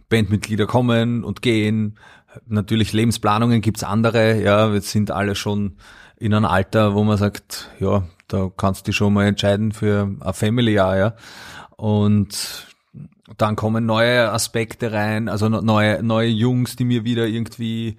Bandmitglieder 0.10 0.68
kommen 0.68 1.24
und 1.24 1.42
gehen. 1.42 1.98
Natürlich 2.46 2.94
Lebensplanungen 2.94 3.62
gibt's 3.62 3.84
andere, 3.84 4.42
ja, 4.42 4.74
wir 4.74 4.82
sind 4.82 5.12
alle 5.12 5.36
schon 5.36 5.78
in 6.18 6.34
einem 6.34 6.46
Alter, 6.46 6.94
wo 6.94 7.04
man 7.04 7.18
sagt, 7.18 7.70
ja, 7.80 8.08
da 8.28 8.50
kannst 8.56 8.88
du 8.88 8.92
schon 8.92 9.14
mal 9.14 9.26
entscheiden 9.26 9.72
für 9.72 10.16
ein 10.20 10.34
Family 10.34 10.74
Jahr, 10.74 10.98
ja. 10.98 11.16
Und 11.76 12.68
dann 13.38 13.56
kommen 13.56 13.86
neue 13.86 14.32
Aspekte 14.32 14.92
rein, 14.92 15.30
also 15.30 15.50
neue, 15.50 16.04
neue 16.04 16.30
Jungs, 16.30 16.76
die 16.76 16.86
mir 16.86 17.04
wieder 17.04 17.28
irgendwie 17.28 17.98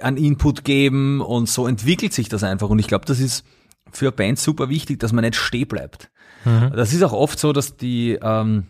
an 0.00 0.16
Input 0.16 0.64
geben 0.64 1.20
und 1.20 1.48
so 1.48 1.66
entwickelt 1.66 2.12
sich 2.12 2.28
das 2.28 2.42
einfach. 2.42 2.70
Und 2.70 2.78
ich 2.78 2.86
glaube, 2.86 3.04
das 3.04 3.20
ist 3.20 3.44
für 3.92 4.10
Bands 4.12 4.42
super 4.42 4.68
wichtig, 4.68 4.98
dass 5.00 5.12
man 5.12 5.24
nicht 5.24 5.36
stehen 5.36 5.68
bleibt. 5.68 6.10
Das 6.44 6.92
ist 6.92 7.02
auch 7.02 7.12
oft 7.12 7.38
so, 7.38 7.52
dass 7.52 7.76
die, 7.76 8.18
ähm, 8.22 8.66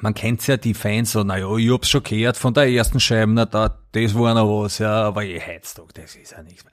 man 0.00 0.14
kennt's 0.14 0.46
ja, 0.46 0.56
die 0.56 0.74
Fans 0.74 1.12
so, 1.12 1.22
naja, 1.22 1.54
ich 1.56 1.70
hab's 1.70 1.88
schon 1.88 2.02
gehört 2.02 2.36
von 2.36 2.54
der 2.54 2.70
ersten 2.70 3.00
Scheibe, 3.00 3.32
na 3.32 3.46
da, 3.46 3.78
das 3.92 4.14
war 4.14 4.34
noch 4.34 4.62
was, 4.62 4.78
ja, 4.78 5.02
aber 5.02 5.22
je 5.22 5.40
Heiztag, 5.40 5.94
das 5.94 6.16
ist 6.16 6.32
ja 6.32 6.42
nichts 6.42 6.64
mehr. 6.64 6.72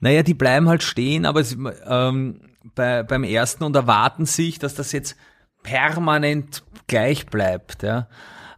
Naja, 0.00 0.22
die 0.22 0.34
bleiben 0.34 0.68
halt 0.68 0.82
stehen, 0.82 1.24
aber 1.24 1.40
es, 1.40 1.56
ähm, 1.86 2.40
bei, 2.74 3.02
beim 3.02 3.24
ersten 3.24 3.64
und 3.64 3.76
erwarten 3.76 4.26
sich, 4.26 4.58
dass 4.58 4.74
das 4.74 4.92
jetzt 4.92 5.16
permanent 5.62 6.62
gleich 6.86 7.26
bleibt, 7.26 7.82
ja. 7.82 8.08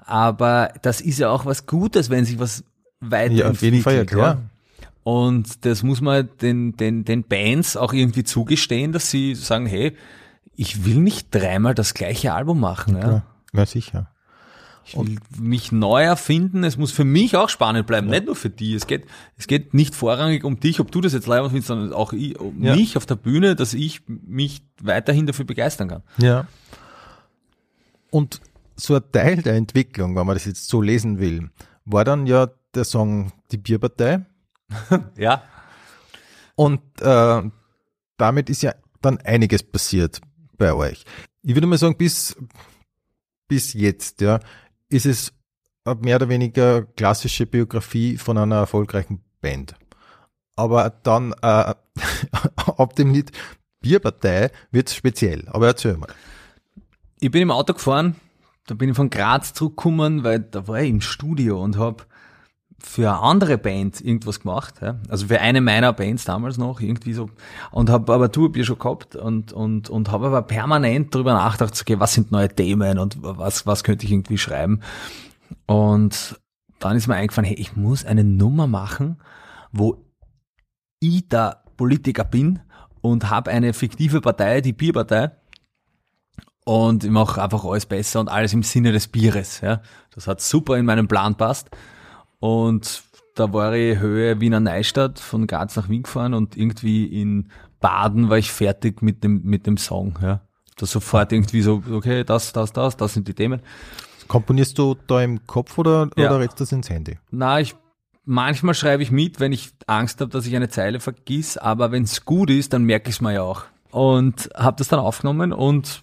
Aber 0.01 0.73
das 0.83 1.01
ist 1.01 1.19
ja 1.19 1.31
auch 1.31 1.45
was 1.47 1.67
Gutes, 1.67 2.11
wenn 2.11 2.25
sich 2.25 2.39
was 2.39 2.65
weiterentwickelt. 3.01 3.45
Ja, 3.45 3.51
auf 3.51 3.63
jeden 3.63 3.83
Fall, 3.83 3.97
ja, 3.97 4.05
klar. 4.05 4.43
Und 5.03 5.65
das 5.65 5.83
muss 5.83 6.01
man 6.01 6.29
den, 6.43 6.77
den, 6.77 7.05
den 7.05 7.23
Bands 7.23 7.77
auch 7.77 7.93
irgendwie 7.93 8.25
zugestehen, 8.25 8.91
dass 8.93 9.11
sie 9.11 9.35
sagen, 9.35 9.67
hey, 9.67 9.97
ich 10.57 10.85
will 10.85 10.97
nicht 10.97 11.29
dreimal 11.35 11.75
das 11.75 11.95
gleiche 11.95 12.33
Album 12.35 12.61
machen. 12.61 12.97
Ja. 12.97 13.11
Ja, 13.11 13.23
ja 13.53 13.67
sicher. 13.67 14.11
Ich 14.89 14.97
will 14.97 15.19
mich 15.41 15.73
neu 15.73 16.05
erfinden. 16.05 16.63
Es 16.63 16.77
muss 16.77 16.93
für 16.93 17.03
mich 17.05 17.37
auch 17.37 17.49
spannend 17.49 17.89
bleiben, 17.89 18.07
nicht 18.07 18.27
nur 18.27 18.37
für 18.37 18.51
die. 18.51 18.75
Es 18.75 18.87
geht, 18.87 19.05
es 19.37 19.49
geht 19.49 19.75
nicht 19.75 19.97
vorrangig 19.97 20.45
um 20.45 20.61
dich, 20.61 20.79
ob 20.79 20.93
du 20.93 21.01
das 21.01 21.13
jetzt 21.13 21.27
live 21.27 21.47
findest, 21.47 21.67
sondern 21.69 21.93
auch 21.93 22.13
ich, 22.13 22.39
um 22.39 22.63
Ja. 22.63 22.77
mich 22.77 22.97
auf 22.97 23.05
der 23.05 23.17
Bühne, 23.17 23.57
dass 23.57 23.75
ich 23.75 24.03
mich 24.07 24.63
weiterhin 24.81 25.27
dafür 25.27 25.45
begeistern 25.45 25.89
kann. 25.89 26.03
Ja. 26.19 26.47
Und 28.11 28.41
so 28.77 28.95
ein 28.95 29.03
Teil 29.11 29.43
der 29.43 29.55
Entwicklung, 29.55 30.15
wenn 30.17 30.27
man 30.27 30.37
das 30.37 30.45
jetzt 30.45 30.69
so 30.69 30.81
lesen 30.81 31.19
will, 31.19 31.51
war 31.85 32.05
dann 32.05 32.27
ja 32.27 32.49
der 32.75 32.85
Song 32.85 33.33
Die 33.51 33.59
Bierpartei. 33.59 34.25
Ja. 35.17 35.43
Und 36.55 36.81
äh, 37.01 37.43
damit 38.17 38.49
ist 38.51 38.63
ja 38.63 38.75
dann 39.03 39.19
einiges 39.19 39.63
passiert 39.63 40.21
bei 40.57 40.75
euch. 40.75 41.05
Ich 41.43 41.55
würde 41.55 41.67
mal 41.67 41.79
sagen, 41.79 41.97
bis, 41.97 42.37
bis 43.49 43.73
jetzt, 43.73 44.21
ja, 44.21 44.41
ist 44.89 45.07
es 45.07 45.33
mehr 46.01 46.17
oder 46.17 46.29
weniger 46.29 46.83
klassische 46.83 47.47
Biografie 47.47 48.17
von 48.17 48.39
einer 48.39 48.57
erfolgreichen 48.57 49.23
Band. 49.41 49.75
Aber 50.57 50.91
dann 50.91 51.33
äh, 51.43 51.75
ab 52.57 52.97
dem 52.97 53.13
Lied 53.13 53.31
Bierpartei 53.81 54.51
wird's 54.71 54.95
speziell. 54.95 55.45
Aber 55.49 55.67
erzähl 55.67 55.97
mal. 55.97 56.09
Ich 57.21 57.31
bin 57.31 57.43
im 57.43 57.51
Auto 57.51 57.75
gefahren, 57.75 58.17
da 58.67 58.75
bin 58.75 58.91
ich 58.91 58.97
von 58.97 59.11
Graz 59.11 59.53
zurückgekommen, 59.53 60.25
weil 60.25 60.41
da 60.41 60.67
war 60.67 60.81
ich 60.81 60.91
im 60.91 61.01
Studio 61.01 61.63
und 61.63 61.79
habe 61.79 62.05
für 62.87 63.11
eine 63.11 63.21
andere 63.21 63.59
Band 63.59 64.01
irgendwas 64.01 64.41
gemacht. 64.41 64.77
Ja? 64.81 65.01
Also 65.09 65.27
für 65.27 65.41
eine 65.41 65.61
meiner 65.61 65.93
Bands 65.93 66.25
damals 66.25 66.57
noch, 66.57 66.81
irgendwie 66.81 67.13
so. 67.13 67.29
Und 67.73 67.91
habe 67.91 68.13
aber 68.15 68.31
Tourbier 68.31 68.65
schon 68.65 68.79
gehabt 68.79 69.17
und, 69.17 69.53
und, 69.53 69.91
und 69.91 70.11
habe 70.11 70.29
aber 70.29 70.43
permanent 70.43 71.15
darüber 71.15 71.35
nachgedacht, 71.35 71.79
okay, 71.81 71.99
was 71.99 72.15
sind 72.15 72.31
neue 72.31 72.49
Themen 72.49 72.99
und 72.99 73.19
was, 73.21 73.67
was 73.67 73.83
könnte 73.83 74.07
ich 74.07 74.13
irgendwie 74.13 74.39
schreiben. 74.39 74.81
Und 75.67 76.41
dann 76.79 76.97
ist 76.97 77.09
mir 77.09 77.17
eingefallen, 77.17 77.49
hey, 77.49 77.57
ich 77.59 77.77
muss 77.77 78.05
eine 78.05 78.23
Nummer 78.23 78.69
machen, 78.69 79.21
wo 79.73 80.05
ich 81.01 81.29
der 81.29 81.65
Politiker 81.77 82.25
bin 82.25 82.61
und 83.01 83.29
habe 83.29 83.51
eine 83.51 83.73
fiktive 83.73 84.21
Partei, 84.21 84.61
die 84.61 84.73
Bierpartei. 84.73 85.33
Und 86.65 87.05
ich 87.05 87.11
mache 87.11 87.43
einfach 87.43 87.65
alles 87.65 87.87
besser 87.87 88.21
und 88.21 88.29
alles 88.29 88.53
im 88.53 88.63
Sinne 88.63 88.93
des 88.93 89.09
Bieres. 89.09 89.61
Ja. 89.61 89.83
Das 90.15 90.29
hat 90.29 90.41
super 90.41 90.77
in 90.77 90.87
meinen 90.87 91.09
Plan 91.09 91.35
passt. 91.35 91.71
Und 92.39 93.03
da 93.35 93.53
war 93.53 93.75
ich 93.75 93.99
Höhe 93.99 94.41
Wiener 94.41 94.61
Neustadt 94.61 95.19
von 95.19 95.47
Graz 95.47 95.77
nach 95.77 95.89
Wien 95.89 96.03
gefahren 96.03 96.35
und 96.35 96.57
irgendwie 96.57 97.05
in 97.07 97.51
Baden 97.81 98.31
war 98.31 98.39
ich 98.39 98.51
fertig 98.51 99.03
mit 99.03 99.23
dem, 99.25 99.43
mit 99.43 99.67
dem 99.67 99.77
Song. 99.77 100.19
Ja. 100.23 100.41
Da 100.77 100.87
sofort 100.87 101.33
irgendwie 101.33 101.63
so, 101.63 101.83
okay, 101.91 102.25
das, 102.25 102.53
das, 102.53 102.73
das, 102.73 102.97
das 102.97 103.15
sind 103.15 103.29
die 103.29 103.35
Themen. 103.35 103.61
Komponierst 104.29 104.79
du 104.79 104.97
da 105.07 105.23
im 105.23 105.47
Kopf 105.47 105.79
oder, 105.79 106.09
Ja. 106.17 106.27
oder 106.31 106.41
redest 106.41 106.61
du 106.61 106.65
das 106.65 106.73
ins 106.73 106.91
Handy? 106.91 107.19
Na, 107.31 107.61
ich 107.61 107.75
manchmal 108.25 108.75
schreibe 108.75 109.03
ich 109.03 109.11
mit, 109.11 109.41
wenn 109.41 109.53
ich 109.53 109.71
Angst 109.87 110.21
habe, 110.21 110.31
dass 110.31 110.47
ich 110.47 110.57
eine 110.57 110.69
Zeile 110.69 111.01
vergiss, 111.01 111.57
aber 111.57 111.93
wenn 111.93 112.03
es 112.03 112.25
gut 112.25 112.51
ist, 112.51 112.73
dann 112.73 112.85
merke 112.85 113.09
ich 113.09 113.17
es 113.17 113.21
mir 113.21 113.35
ja 113.35 113.43
auch. 113.43 113.63
Und 113.91 114.51
habe 114.57 114.77
das 114.79 114.89
dann 114.89 114.99
aufgenommen 114.99 115.53
und 115.53 116.03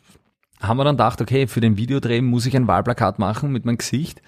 haben 0.61 0.77
wir 0.77 0.85
dann 0.85 0.95
gedacht, 0.95 1.21
okay, 1.21 1.47
für 1.47 1.59
den 1.59 1.75
Videodreh 1.77 2.21
muss 2.21 2.45
ich 2.45 2.55
ein 2.55 2.67
Wahlplakat 2.67 3.19
machen 3.19 3.51
mit 3.51 3.65
meinem 3.65 3.77
Gesicht. 3.77 4.21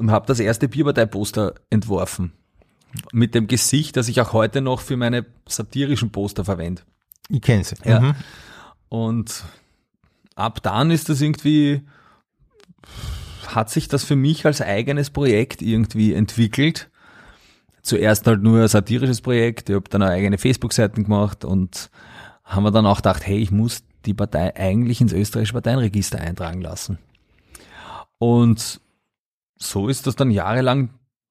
Und 0.00 0.10
habe 0.10 0.26
das 0.26 0.40
erste 0.40 0.66
Bierpartei-Poster 0.66 1.54
entworfen. 1.68 2.32
Mit 3.12 3.34
dem 3.34 3.46
Gesicht, 3.46 3.96
das 3.96 4.08
ich 4.08 4.20
auch 4.20 4.32
heute 4.32 4.62
noch 4.62 4.80
für 4.80 4.96
meine 4.96 5.26
satirischen 5.46 6.10
Poster 6.10 6.44
verwende. 6.44 6.82
Ich 7.28 7.42
kenne 7.42 7.62
sie. 7.62 7.76
Ja. 7.84 8.00
Mhm. 8.00 8.14
Und 8.88 9.44
ab 10.34 10.62
dann 10.62 10.90
ist 10.90 11.08
das 11.08 11.20
irgendwie, 11.20 11.82
hat 13.46 13.70
sich 13.70 13.86
das 13.86 14.02
für 14.02 14.16
mich 14.16 14.44
als 14.44 14.60
eigenes 14.60 15.10
Projekt 15.10 15.62
irgendwie 15.62 16.14
entwickelt. 16.14 16.90
Zuerst 17.82 18.26
halt 18.26 18.42
nur 18.42 18.62
ein 18.62 18.68
satirisches 18.68 19.20
Projekt, 19.20 19.68
ich 19.68 19.76
habe 19.76 19.88
dann 19.88 20.02
eine 20.02 20.12
eigene 20.12 20.38
Facebook-Seiten 20.38 21.04
gemacht 21.04 21.44
und 21.44 21.90
haben 22.42 22.64
wir 22.64 22.72
dann 22.72 22.86
auch 22.86 22.96
gedacht, 22.96 23.24
hey, 23.26 23.38
ich 23.38 23.52
muss 23.52 23.84
die 24.06 24.14
Partei 24.14 24.56
eigentlich 24.56 25.00
ins 25.00 25.12
österreichische 25.12 25.52
Parteienregister 25.52 26.18
eintragen 26.18 26.62
lassen. 26.62 26.98
Und 28.18 28.80
so 29.62 29.88
ist 29.88 30.06
das 30.06 30.16
dann 30.16 30.30
jahrelang 30.30 30.90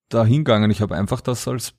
dahingegangen. 0.09 0.71
Ich 0.71 0.81
habe 0.81 0.95
einfach 0.95 1.21
das 1.21 1.48
als 1.48 1.74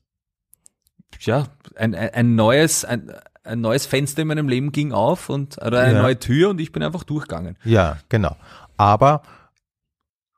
ja, 1.20 1.48
ein, 1.76 1.94
ein, 1.94 2.34
neues, 2.36 2.84
ein, 2.84 3.12
ein 3.42 3.60
neues 3.60 3.86
Fenster 3.86 4.22
in 4.22 4.28
meinem 4.28 4.48
Leben 4.48 4.70
ging 4.72 4.92
auf 4.92 5.28
und 5.28 5.58
oder 5.58 5.80
eine 5.80 5.94
Ja. 5.94 6.02
neue 6.02 6.18
Tür 6.18 6.50
und 6.50 6.60
ich 6.60 6.72
bin 6.72 6.82
einfach 6.82 7.04
durchgegangen. 7.04 7.58
Ja, 7.64 7.98
genau. 8.08 8.36
Aber 8.76 9.22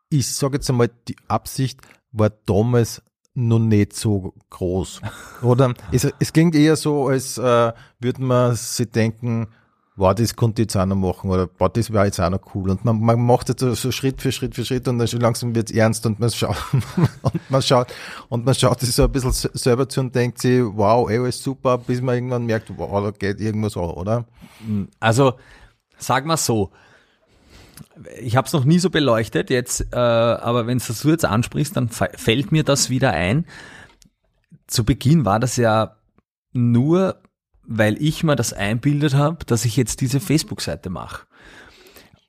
ich 0.09 0.31
sage 0.35 0.57
jetzt 0.57 0.69
einmal, 0.71 0.91
die 1.09 1.17
Absicht 1.29 1.81
war 2.11 2.31
damals 2.31 3.03
noch 3.35 3.59
nicht 3.59 3.95
so 3.95 4.35
groß. 4.51 5.01
Oder 5.43 5.75
es, 5.93 6.07
es 6.19 6.33
klingt 6.33 6.55
eher 6.55 6.77
so, 6.77 7.09
als 7.09 7.39
äh, 7.39 7.73
würde 7.99 8.23
man 8.23 8.55
sich 8.55 8.91
denken, 8.91 9.49
wow, 9.97 10.15
das 10.15 10.37
konnte 10.37 10.63
ich 10.63 10.67
jetzt 10.67 10.77
auch 10.77 10.87
noch 10.87 10.97
machen 10.97 11.31
oder 11.31 11.49
wow, 11.59 11.71
das 11.71 11.93
wäre 11.93 12.07
jetzt 12.07 12.21
auch 12.21 12.31
noch 12.31 12.55
cool. 12.55 12.71
Und 12.71 12.85
man, 12.85 12.99
man 13.01 13.21
macht 13.21 13.49
jetzt 13.49 13.61
so, 13.61 13.93
Schritt 13.93 14.23
für 14.23 14.33
Schritt 14.33 14.55
für 14.55 14.65
Schritt 14.65 14.89
und 14.89 14.99
dann 14.99 15.09
schon 15.09 15.21
langsam 15.21 15.55
wird's 15.55 15.71
ernst 15.71 16.07
und 16.07 16.19
man 16.19 16.31
schaut 16.31 16.57
und 17.23 17.51
man 17.51 17.63
schaut 17.63 17.93
und 18.29 18.45
man 18.45 18.55
schaut 18.55 18.81
sich 18.81 18.95
so 18.95 19.05
ein 19.05 19.13
bisschen 19.13 19.33
selber 19.33 19.89
zu 19.89 20.01
und 20.01 20.15
denkt 20.15 20.39
sich, 20.39 20.63
wow, 20.63 21.09
ey, 21.11 21.19
alles 21.19 21.43
super, 21.43 21.79
bis 21.79 22.01
man 22.01 22.15
irgendwann 22.15 22.47
merkt, 22.47 22.73
wow, 22.77 23.03
da 23.03 23.11
geht 23.11 23.41
irgendwas 23.41 23.77
an, 23.77 23.91
oder? 23.91 24.25
Also, 24.99 25.35
sag 25.99 26.25
mal 26.25 26.37
so. 26.37 26.71
Ich 28.21 28.37
habe 28.37 28.47
es 28.47 28.53
noch 28.53 28.65
nie 28.65 28.79
so 28.79 28.91
beleuchtet 28.91 29.51
jetzt, 29.51 29.93
äh, 29.93 29.97
aber 29.97 30.67
wenn 30.67 30.79
du 30.79 31.11
jetzt 31.11 31.25
ansprichst, 31.25 31.77
dann 31.77 31.89
fällt 31.89 32.53
mir 32.53 32.65
das 32.65 32.91
wieder 32.91 33.11
ein. 33.11 33.47
Zu 34.67 34.85
Beginn 34.85 35.25
war 35.25 35.41
das 35.41 35.57
ja 35.57 35.97
nur, 36.53 37.21
weil 37.79 38.01
ich 38.01 38.23
mir 38.23 38.37
das 38.37 38.53
einbildet 38.53 39.15
habe, 39.15 39.45
dass 39.45 39.65
ich 39.65 39.77
jetzt 39.77 40.01
diese 40.01 40.21
Facebook-Seite 40.21 40.91
mache. 40.91 41.27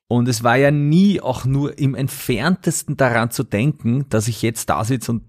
Und 0.07 0.27
es 0.27 0.43
war 0.43 0.57
ja 0.57 0.71
nie 0.71 1.21
auch 1.21 1.45
nur 1.45 1.77
im 1.77 1.95
entferntesten 1.95 2.97
daran 2.97 3.31
zu 3.31 3.43
denken, 3.43 4.07
dass 4.09 4.27
ich 4.27 4.41
jetzt 4.41 4.69
da 4.69 4.83
sitze 4.83 5.11
und 5.11 5.23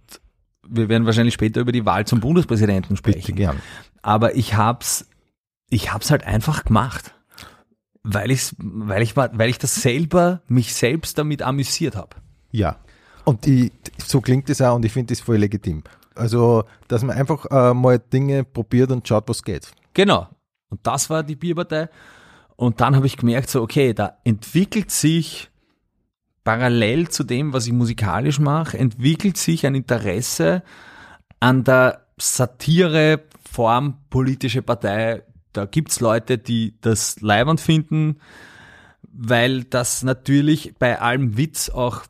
wir 0.67 0.89
werden 0.89 1.07
wahrscheinlich 1.07 1.35
später 1.35 1.61
über 1.61 1.73
die 1.73 1.85
Wahl 1.85 2.07
zum 2.07 2.21
Bundespräsidenten 2.21 2.97
Bitte 2.97 3.13
sprechen. 3.21 3.37
gern. 3.37 3.61
Aber 4.03 4.35
ich 4.37 4.57
hab's, 4.57 5.07
ich 5.69 5.93
hab's 5.93 6.11
halt 6.11 6.25
einfach 6.25 6.65
gemacht. 6.65 7.15
Weil 8.03 8.31
ich's, 8.31 8.55
weil 8.59 9.03
ich 9.03 9.17
weil 9.17 9.49
ich 9.49 9.59
das 9.59 9.77
selber, 9.77 10.43
mich 10.47 10.75
selbst 10.75 11.17
damit 11.19 11.43
amüsiert 11.43 11.97
habe. 11.97 12.17
Ja. 12.51 12.77
Und 13.25 13.47
die, 13.47 13.73
so 13.99 14.21
klingt 14.21 14.51
es 14.51 14.61
auch 14.61 14.77
und 14.77 14.85
ich 14.85 14.93
finde 14.93 15.15
das 15.15 15.21
voll 15.21 15.39
legitim. 15.39 15.83
Also, 16.15 16.65
dass 16.89 17.03
man 17.03 17.17
einfach 17.17 17.47
äh, 17.51 17.75
mal 17.75 17.99
Dinge 17.99 18.45
probiert 18.45 18.93
und 18.93 19.09
schaut, 19.09 19.29
was 19.29 19.43
geht. 19.43 19.73
Genau. 19.95 20.29
Und 20.69 20.87
das 20.87 21.09
war 21.09 21.23
die 21.23 21.37
Bierpartei. 21.37 21.89
Und 22.57 22.81
dann 22.81 22.95
habe 22.95 23.07
ich 23.07 23.17
gemerkt, 23.17 23.51
so, 23.51 23.63
okay, 23.63 23.95
da 23.95 24.19
entwickelt 24.25 24.91
sich 24.91 25.51
parallel 26.45 27.09
zu 27.09 27.25
dem, 27.25 27.53
was 27.53 27.67
ich 27.67 27.73
musikalisch 27.73 28.39
mache, 28.39 28.79
entwickelt 28.79 29.37
sich 29.37 29.67
ein 29.67 29.75
Interesse 29.75 30.63
an 31.41 31.65
der 31.65 32.07
Satireform 32.19 33.99
politische 34.11 34.63
Partei. 34.63 35.23
Da 35.53 35.65
gibt's 35.65 36.01
Leute, 36.01 36.39
die 36.39 36.79
das 36.81 37.21
leibend 37.21 37.61
finden, 37.61 38.21
weil 39.03 39.65
das 39.65 40.03
natürlich 40.03 40.75
bei 40.79 41.01
allem 41.01 41.37
Witz 41.37 41.71
auch 41.71 42.03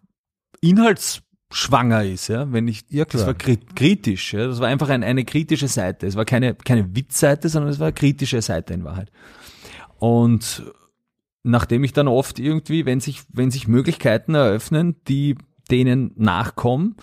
inhaltsschwanger 1.55 2.05
ist, 2.05 2.29
ja. 2.29 2.53
Wenn 2.53 2.69
ich, 2.69 2.85
Ja, 2.91 3.05
das 3.05 3.23
klar. 3.23 3.27
war 3.29 3.35
kri 3.35 3.59
kritisch, 3.75 4.35
ja. 4.35 4.47
Das 4.47 4.61
war 4.61 4.69
einfach 4.69 4.89
ein, 4.89 5.03
eine 5.03 5.25
kritische 5.25 5.69
Seite. 5.69 6.07
Es 6.07 6.17
war 6.17 6.25
keine, 6.25 6.55
keine 6.55 6.95
Witzseite, 6.95 7.49
sondern 7.49 7.71
es 7.71 7.79
war 7.79 7.89
eine 7.89 7.95
kritische 7.95 8.43
Seite 8.43 8.75
in 8.75 8.85
Wahrheit. 8.85 9.11
Und 9.99 10.65
nachdem 11.43 11.85
ich 11.85 11.93
dann 11.93 12.09
oft 12.09 12.39
irgendwie, 12.39 12.87
wenn 12.87 13.01
sich, 13.01 13.23
wenn 13.33 13.51
sich 13.51 13.69
Möglichkeiten 13.69 14.35
eröffnen, 14.35 14.97
die 15.09 15.37
denen 15.71 16.13
nachkommen, 16.17 16.97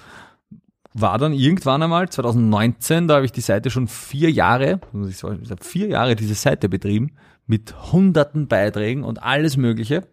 war 0.93 1.17
dann 1.17 1.33
irgendwann 1.33 1.81
einmal 1.81 2.09
2019, 2.09 3.07
da 3.07 3.15
habe 3.15 3.25
ich 3.25 3.31
die 3.31 3.41
Seite 3.41 3.69
schon 3.69 3.87
vier 3.87 4.29
Jahre, 4.29 4.81
muss 4.91 5.09
ich 5.09 5.17
sagen, 5.17 5.41
vier 5.61 5.87
Jahre 5.87 6.15
diese 6.15 6.35
Seite 6.35 6.67
betrieben, 6.67 7.11
mit 7.47 7.91
hunderten 7.91 8.47
Beiträgen 8.47 9.03
und 9.03 9.23
alles 9.23 9.55
Mögliche, 9.55 10.05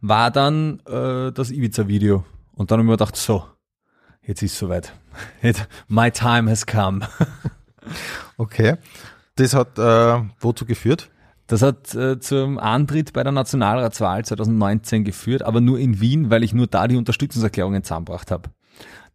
war 0.00 0.30
dann 0.30 0.80
äh, 0.86 1.30
das 1.32 1.50
Ibiza-Video. 1.50 2.24
Und 2.58 2.70
dann 2.70 2.78
habe 2.78 2.86
ich 2.86 2.90
mir 2.90 2.96
gedacht, 2.96 3.16
so, 3.16 3.44
jetzt 4.20 4.42
ist 4.42 4.58
soweit. 4.58 4.92
My 5.88 6.10
time 6.10 6.50
has 6.50 6.66
come. 6.66 7.00
Okay. 8.36 8.76
Das 9.36 9.54
hat 9.54 9.78
äh, 9.78 10.20
wozu 10.40 10.66
geführt? 10.66 11.10
Das 11.46 11.62
hat 11.62 11.94
äh, 11.94 12.20
zum 12.20 12.58
Antritt 12.58 13.14
bei 13.14 13.22
der 13.22 13.32
Nationalratswahl 13.32 14.24
2019 14.24 15.04
geführt, 15.04 15.42
aber 15.42 15.62
nur 15.62 15.78
in 15.78 15.98
Wien, 15.98 16.30
weil 16.30 16.44
ich 16.44 16.52
nur 16.52 16.66
da 16.66 16.86
die 16.86 16.96
Unterstützungserklärungen 16.96 17.82
zusammengebracht 17.82 18.30
habe. 18.30 18.50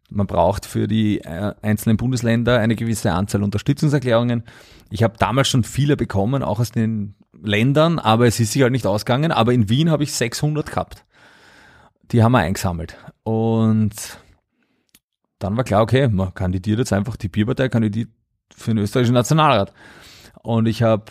Man 0.09 0.25
braucht 0.25 0.65
für 0.65 0.87
die 0.87 1.19
äh, 1.19 1.53
einzelnen 1.61 1.97
Bundesländer 1.97 2.57
eine 2.57 2.75
gewisse 2.75 3.13
Anzahl 3.13 3.43
Unterstützungserklärungen. 3.43 4.43
Ich 4.89 5.03
habe 5.03 5.17
damals 5.19 5.49
schon 5.49 5.63
viele 5.63 5.95
bekommen, 5.95 6.41
auch 6.41 6.59
aus 6.59 6.71
den 6.71 7.15
Ländern, 7.39 7.99
aber 7.99 8.25
es 8.25 8.39
ist 8.39 8.53
sich 8.53 8.63
halt 8.63 8.71
nicht 8.71 8.87
ausgegangen. 8.87 9.31
Aber 9.31 9.53
in 9.53 9.69
Wien 9.69 9.91
habe 9.91 10.03
ich 10.03 10.13
600 10.13 10.65
gehabt. 10.65 11.05
Die 12.13 12.23
haben 12.23 12.31
wir 12.31 12.39
eingesammelt. 12.39 12.95
Und 13.23 14.19
dann 15.39 15.57
war 15.57 15.63
klar, 15.63 15.81
okay, 15.81 16.07
man 16.07 16.33
kandidiert 16.33 16.79
jetzt 16.79 16.93
einfach, 16.93 17.17
die 17.17 17.27
Bierpartei 17.27 17.69
kandidiert 17.69 18.09
für 18.55 18.71
den 18.71 18.77
österreichischen 18.77 19.15
Nationalrat. 19.15 19.73
Und 20.43 20.67
ich 20.67 20.83
habe 20.83 21.05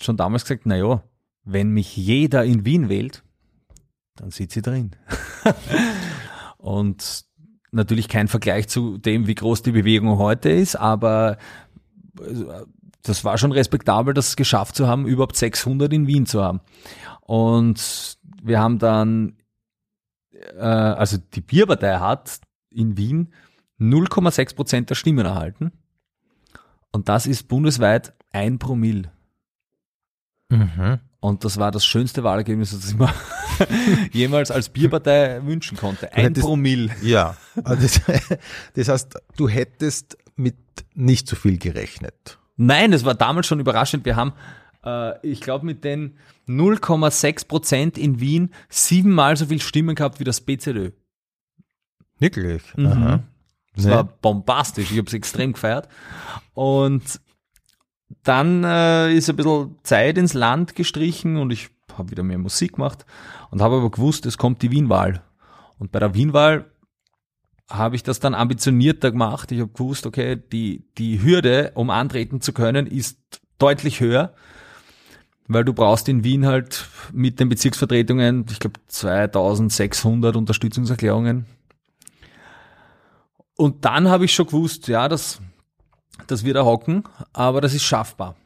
schon 0.00 0.16
damals 0.16 0.44
gesagt, 0.44 0.62
na 0.64 0.76
ja, 0.76 1.02
wenn 1.44 1.70
mich 1.70 1.96
jeder 1.96 2.44
in 2.44 2.64
Wien 2.64 2.88
wählt, 2.88 3.24
dann 4.14 4.30
sitze 4.30 4.60
ich 4.60 4.64
drin. 4.64 4.92
und 6.56 7.24
natürlich 7.72 8.08
kein 8.08 8.28
Vergleich 8.28 8.68
zu 8.68 8.98
dem, 8.98 9.26
wie 9.26 9.34
groß 9.34 9.62
die 9.62 9.72
Bewegung 9.72 10.18
heute 10.18 10.50
ist, 10.50 10.76
aber 10.76 11.36
äh, 12.20 12.62
das 13.02 13.24
war 13.24 13.36
schon 13.38 13.52
respektabel, 13.52 14.14
das 14.14 14.36
geschafft 14.36 14.76
zu 14.76 14.86
haben, 14.86 15.06
überhaupt 15.06 15.36
600 15.36 15.92
in 15.92 16.06
Wien 16.06 16.26
zu 16.26 16.42
haben. 16.42 16.60
Und 17.20 18.18
wir 18.42 18.60
haben 18.60 18.78
dann, 18.78 19.36
äh, 20.56 20.60
also 20.60 21.16
die 21.18 21.40
Bierpartei 21.40 21.96
hat 21.98 22.40
in 22.70 22.96
Wien 22.96 23.32
0,6 23.80 24.54
Prozent 24.56 24.90
der 24.90 24.94
Stimmen 24.94 25.26
erhalten. 25.26 25.72
Und 26.92 27.08
das 27.08 27.26
ist 27.26 27.48
bundesweit 27.48 28.12
ein 28.32 28.58
Promille. 28.58 29.10
Mhm. 30.50 31.00
Und 31.20 31.44
das 31.44 31.56
war 31.56 31.70
das 31.70 31.84
schönste 31.86 32.22
Wahlergebnis, 32.22 32.70
das 32.72 32.90
ich 32.90 32.96
mir 32.98 33.08
jemals 34.12 34.50
als 34.50 34.68
Bierpartei 34.68 35.40
wünschen 35.44 35.76
konnte. 35.76 36.12
Ein 36.12 36.24
hättest- 36.26 36.46
Promille. 36.46 36.90
Ja. 37.02 37.36
Also 37.64 37.82
Das, 37.82 38.00
das 38.74 38.88
heißt, 38.88 39.18
du 39.36 39.48
hättest 39.48 40.18
mit 40.36 40.56
nicht 40.94 41.26
so 41.28 41.34
viel 41.36 41.58
gerechnet. 41.58 42.38
Nein, 42.56 42.92
das 42.92 43.04
war 43.04 43.14
damals 43.14 43.46
schon 43.46 43.58
überraschend. 43.58 44.04
Wir 44.04 44.16
haben, 44.16 44.32
äh, 44.84 45.26
ich 45.26 45.40
glaube, 45.40 45.64
mit 45.66 45.82
den 45.82 46.18
0,6 46.48 47.46
Prozent 47.48 47.98
in 47.98 48.20
Wien 48.20 48.50
siebenmal 48.68 49.36
so 49.36 49.46
viel 49.46 49.60
Stimmen 49.60 49.94
gehabt 49.94 50.20
wie 50.20 50.24
das 50.24 50.40
BZÖ. 50.40 50.90
Wirklich? 52.18 52.62
Mhm. 52.76 52.86
Aha. 52.86 53.22
Das 53.74 53.84
Nee. 53.86 53.90
war 53.90 54.04
bombastisch. 54.04 54.90
Ich 54.92 54.98
habe 54.98 55.08
es 55.08 55.14
extrem 55.14 55.52
gefeiert. 55.54 55.88
Und 56.52 57.20
dann 58.22 58.62
äh, 58.64 59.12
ist 59.14 59.28
ein 59.28 59.36
bisschen 59.36 59.76
Zeit 59.82 60.16
ins 60.18 60.34
Land 60.34 60.76
gestrichen 60.76 61.36
und 61.36 61.50
ich 61.50 61.70
habe 61.96 62.10
wieder 62.10 62.22
mehr 62.22 62.38
Musik 62.38 62.74
gemacht 62.74 63.04
und 63.50 63.60
habe 63.60 63.76
aber 63.76 63.90
gewusst, 63.90 64.26
es 64.26 64.38
kommt 64.38 64.62
die 64.62 64.70
Wienwahl. 64.70 65.22
Und 65.78 65.90
bei 65.92 65.98
der 65.98 66.14
Wienwahl 66.14 66.70
habe 67.68 67.96
ich 67.96 68.02
das 68.02 68.20
dann 68.20 68.34
ambitionierter 68.34 69.10
gemacht. 69.10 69.50
Ich 69.50 69.60
habe 69.60 69.72
gewusst, 69.72 70.06
okay, 70.06 70.36
die, 70.36 70.84
die 70.98 71.22
Hürde, 71.22 71.72
um 71.74 71.90
antreten 71.90 72.40
zu 72.40 72.52
können, 72.52 72.86
ist 72.86 73.18
deutlich 73.58 74.00
höher, 74.00 74.34
weil 75.48 75.64
du 75.64 75.72
brauchst 75.72 76.08
in 76.08 76.24
Wien 76.24 76.46
halt 76.46 76.86
mit 77.12 77.38
den 77.40 77.48
Bezirksvertretungen, 77.48 78.46
ich 78.50 78.58
glaube, 78.60 78.80
2600 78.88 80.36
Unterstützungserklärungen. 80.36 81.46
Und 83.56 83.84
dann 83.84 84.08
habe 84.08 84.24
ich 84.24 84.34
schon 84.34 84.46
gewusst, 84.46 84.88
ja, 84.88 85.08
das, 85.08 85.40
das 86.26 86.44
wird 86.44 86.56
er 86.56 86.64
hocken, 86.64 87.04
aber 87.32 87.60
das 87.60 87.74
ist 87.74 87.84
schaffbar. 87.84 88.36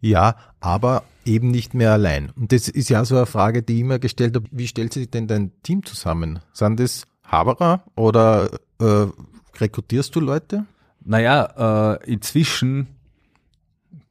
Ja, 0.00 0.36
aber 0.60 1.02
eben 1.24 1.50
nicht 1.50 1.72
mehr 1.74 1.92
allein. 1.92 2.30
Und 2.36 2.52
das 2.52 2.68
ist 2.68 2.90
ja 2.90 3.04
so 3.04 3.16
eine 3.16 3.26
Frage, 3.26 3.62
die 3.62 3.76
ich 3.76 3.80
immer 3.80 3.98
gestellt 3.98 4.36
habe. 4.36 4.46
Wie 4.50 4.68
stellt 4.68 4.92
sich 4.92 5.10
denn 5.10 5.26
dein 5.26 5.50
Team 5.62 5.84
zusammen? 5.84 6.40
Sind 6.52 6.78
das 6.78 7.06
Haberer 7.24 7.82
oder 7.96 8.50
äh, 8.80 9.06
rekrutierst 9.58 10.14
du 10.14 10.20
Leute? 10.20 10.66
Naja, 11.04 11.94
äh, 11.94 12.12
inzwischen 12.12 12.86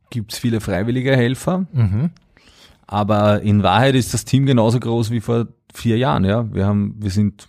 gibt's 0.09 0.37
viele 0.39 0.61
freiwillige 0.61 1.15
Helfer, 1.15 1.65
Mhm. 1.71 2.09
Aber 2.87 3.41
in 3.41 3.63
Wahrheit 3.63 3.95
ist 3.95 4.13
das 4.13 4.25
Team 4.25 4.45
genauso 4.45 4.79
groß 4.79 5.11
wie 5.11 5.21
vor 5.21 5.47
vier 5.73 5.97
Jahren. 5.97 6.25
Ja, 6.25 6.53
wir 6.53 6.65
haben, 6.65 6.95
wir 6.99 7.11
sind 7.11 7.47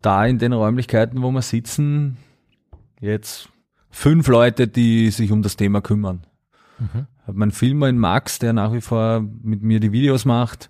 da 0.00 0.24
in 0.24 0.38
den 0.38 0.52
Räumlichkeiten, 0.52 1.22
wo 1.22 1.30
wir 1.30 1.42
sitzen, 1.42 2.16
jetzt 3.00 3.48
fünf 3.90 4.28
Leute, 4.28 4.68
die 4.68 5.10
sich 5.10 5.32
um 5.32 5.42
das 5.42 5.56
Thema 5.56 5.80
kümmern. 5.80 6.26
Mhm. 6.78 7.06
Hab 7.26 7.34
meinen 7.34 7.50
Filmer 7.50 7.88
in 7.88 7.98
Max, 7.98 8.38
der 8.38 8.52
nach 8.52 8.72
wie 8.72 8.80
vor 8.80 9.20
mit 9.42 9.62
mir 9.62 9.80
die 9.80 9.92
Videos 9.92 10.24
macht. 10.24 10.68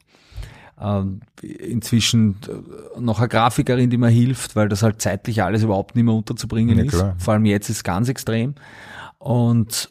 Ähm, 0.81 1.21
inzwischen 1.43 2.37
äh, 2.47 3.01
noch 3.01 3.19
eine 3.19 3.29
Grafikerin, 3.29 3.91
die 3.91 3.99
mir 3.99 4.09
hilft, 4.09 4.55
weil 4.55 4.69
das 4.69 4.83
halt 4.83 5.03
zeitlich 5.03 5.43
alles 5.43 5.65
überhaupt 5.65 5.97
nicht 5.97 6.05
mehr 6.05 6.15
unterzubringen 6.15 6.79
Ja, 6.79 6.85
ist. 6.85 7.05
Vor 7.19 7.35
allem 7.35 7.45
jetzt 7.47 7.69
ist 7.69 7.79
es 7.79 7.85
ganz 7.85 8.09
extrem. 8.09 8.55
Und 9.19 9.91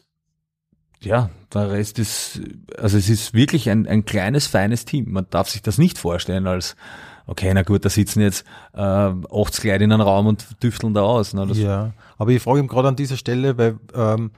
ja, 1.00 1.30
der 1.52 1.70
Rest 1.70 1.98
ist, 1.98 2.40
also 2.76 2.96
es 2.98 3.08
ist 3.08 3.34
wirklich 3.34 3.70
ein, 3.70 3.86
ein 3.86 4.04
kleines, 4.04 4.46
feines 4.46 4.84
Team. 4.84 5.12
Man 5.12 5.26
darf 5.30 5.48
sich 5.48 5.62
das 5.62 5.78
nicht 5.78 5.98
vorstellen 5.98 6.46
als, 6.46 6.76
okay, 7.26 7.52
na 7.54 7.62
gut, 7.62 7.84
da 7.84 7.88
sitzen 7.88 8.20
jetzt 8.20 8.44
äh, 8.74 8.80
80 8.80 9.64
Leute 9.64 9.84
in 9.84 9.92
einem 9.92 10.02
Raum 10.02 10.26
und 10.26 10.62
düfteln 10.62 10.94
da 10.94 11.02
aus. 11.02 11.34
Ne? 11.34 11.46
Ja, 11.52 11.92
aber 12.16 12.32
ich 12.32 12.42
frage 12.42 12.60
ihn 12.60 12.66
gerade 12.66 12.88
an 12.88 12.96
dieser 12.96 13.16
Stelle, 13.16 13.56
weil 13.56 13.78
ähm, 13.94 14.32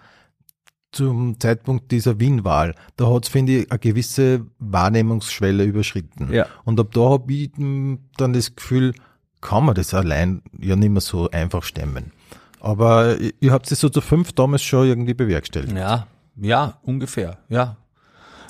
zum 0.93 1.39
Zeitpunkt 1.39 1.91
dieser 1.93 2.19
Wien-Wahl, 2.19 2.75
da 2.97 3.13
hat 3.13 3.25
es, 3.25 3.31
finde 3.31 3.61
ich, 3.61 3.71
eine 3.71 3.79
gewisse 3.79 4.47
Wahrnehmungsschwelle 4.59 5.65
überschritten. 5.65 6.33
Ja. 6.33 6.47
Und 6.65 6.81
ab 6.81 6.89
da 6.93 7.11
habe 7.11 7.33
ich 7.33 7.51
dann 7.53 8.33
das 8.33 8.55
Gefühl, 8.55 8.95
kann 9.41 9.65
man 9.65 9.75
das 9.75 9.95
allein 9.95 10.43
ja 10.59 10.77
nicht 10.77 10.91
mehr 10.91 11.01
so 11.01 11.31
einfach 11.31 11.63
stemmen. 11.63 12.13
Aber 12.61 13.19
ihr, 13.19 13.33
ihr 13.41 13.53
habt 13.53 13.71
es 13.71 13.81
so 13.81 13.89
zu 13.89 14.01
fünf 14.01 14.33
damals 14.33 14.63
schon 14.63 14.87
irgendwie 14.87 15.15
bewerkstelligt. 15.15 15.73
Ja, 15.73 16.07
ja, 16.41 16.79
ungefähr, 16.83 17.39
ja. 17.49 17.77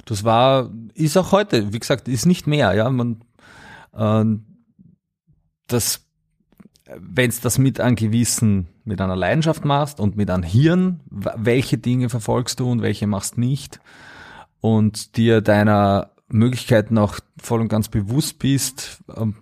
Das 0.04 0.24
war, 0.24 0.70
ist 0.94 1.16
auch 1.16 1.32
heute, 1.32 1.72
wie 1.72 1.78
gesagt, 1.78 2.08
ist 2.08 2.26
nicht 2.26 2.46
mehr, 2.46 2.72
ja. 2.74 2.88
Man, 2.90 3.24
ähm, 3.94 4.46
das, 5.66 6.06
wenn 6.96 7.28
es 7.28 7.40
das 7.40 7.58
mit 7.58 7.80
einem 7.80 7.96
gewissen, 7.96 8.68
mit 8.84 9.00
einer 9.00 9.16
Leidenschaft 9.16 9.64
machst 9.64 10.00
und 10.00 10.16
mit 10.16 10.30
einem 10.30 10.42
Hirn, 10.42 11.00
welche 11.10 11.78
Dinge 11.78 12.08
verfolgst 12.08 12.60
du 12.60 12.70
und 12.70 12.82
welche 12.82 13.06
machst 13.06 13.38
nicht 13.38 13.80
und 14.60 15.16
dir 15.16 15.40
deiner 15.40 16.10
Möglichkeiten 16.28 16.98
auch 16.98 17.18
voll 17.40 17.60
und 17.60 17.68
ganz 17.68 17.88
bewusst 17.88 18.38
bist, 18.38 19.02
ähm, 19.16 19.36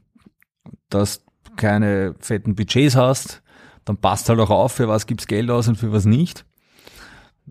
dass 0.90 1.24
du 1.44 1.52
keine 1.56 2.14
fetten 2.18 2.54
Budgets 2.54 2.96
hast, 2.96 3.42
dann 3.84 3.98
passt 3.98 4.28
halt 4.28 4.40
auch 4.40 4.50
auf, 4.50 4.72
für 4.72 4.88
was 4.88 5.06
gibt's 5.06 5.26
Geld 5.26 5.50
aus 5.50 5.68
und 5.68 5.76
für 5.76 5.92
was 5.92 6.04
nicht 6.04 6.44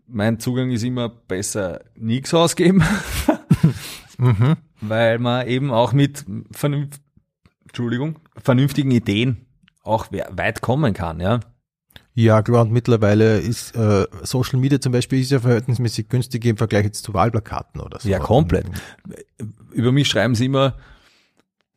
mein 0.08 0.40
Zugang 0.40 0.72
ist 0.72 0.84
immer 0.84 1.10
besser 1.10 1.82
nichts 1.96 2.34
ausgeben, 2.34 2.84
Mhm. 4.18 4.56
weil 4.82 5.20
man 5.20 5.48
eben 5.48 5.70
auch 5.72 5.94
mit 5.94 6.26
vernünft, 6.52 7.02
Entschuldigung, 7.68 8.18
vernünftigen 8.42 8.90
Ideen 8.92 9.46
auch 9.84 10.12
we- 10.12 10.26
weit 10.32 10.62
kommen 10.62 10.94
kann, 10.94 11.20
ja. 11.20 11.40
Ja, 12.16 12.42
klar, 12.42 12.64
und 12.64 12.72
mittlerweile 12.72 13.38
ist 13.40 13.76
äh, 13.76 14.08
Social 14.24 14.58
Media 14.60 14.82
zum 14.82 14.92
Beispiel 14.92 15.22
ist 15.22 15.30
ja 15.30 15.40
verhältnismäßig 15.40 16.10
günstig 16.10 16.46
im 16.46 16.58
Vergleich 16.58 16.86
jetzt 16.86 17.04
zu 17.04 17.14
Wahlplakaten 17.14 17.80
oder 17.80 18.00
so. 18.00 18.10
Ja, 18.10 18.18
komplett. 18.18 18.66
Über 19.72 19.92
mich 19.92 20.08
schreiben 20.08 20.34
sie 20.34 20.46
immer, 20.46 20.74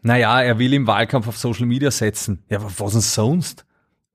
naja, 0.02 0.40
er 0.40 0.58
will 0.58 0.72
im 0.72 0.86
Wahlkampf 0.86 1.28
auf 1.28 1.36
Social 1.36 1.66
Media 1.66 1.90
setzen. 1.90 2.42
Ja, 2.48 2.58
was 2.62 2.92
denn 2.92 3.02
sonst? 3.02 3.66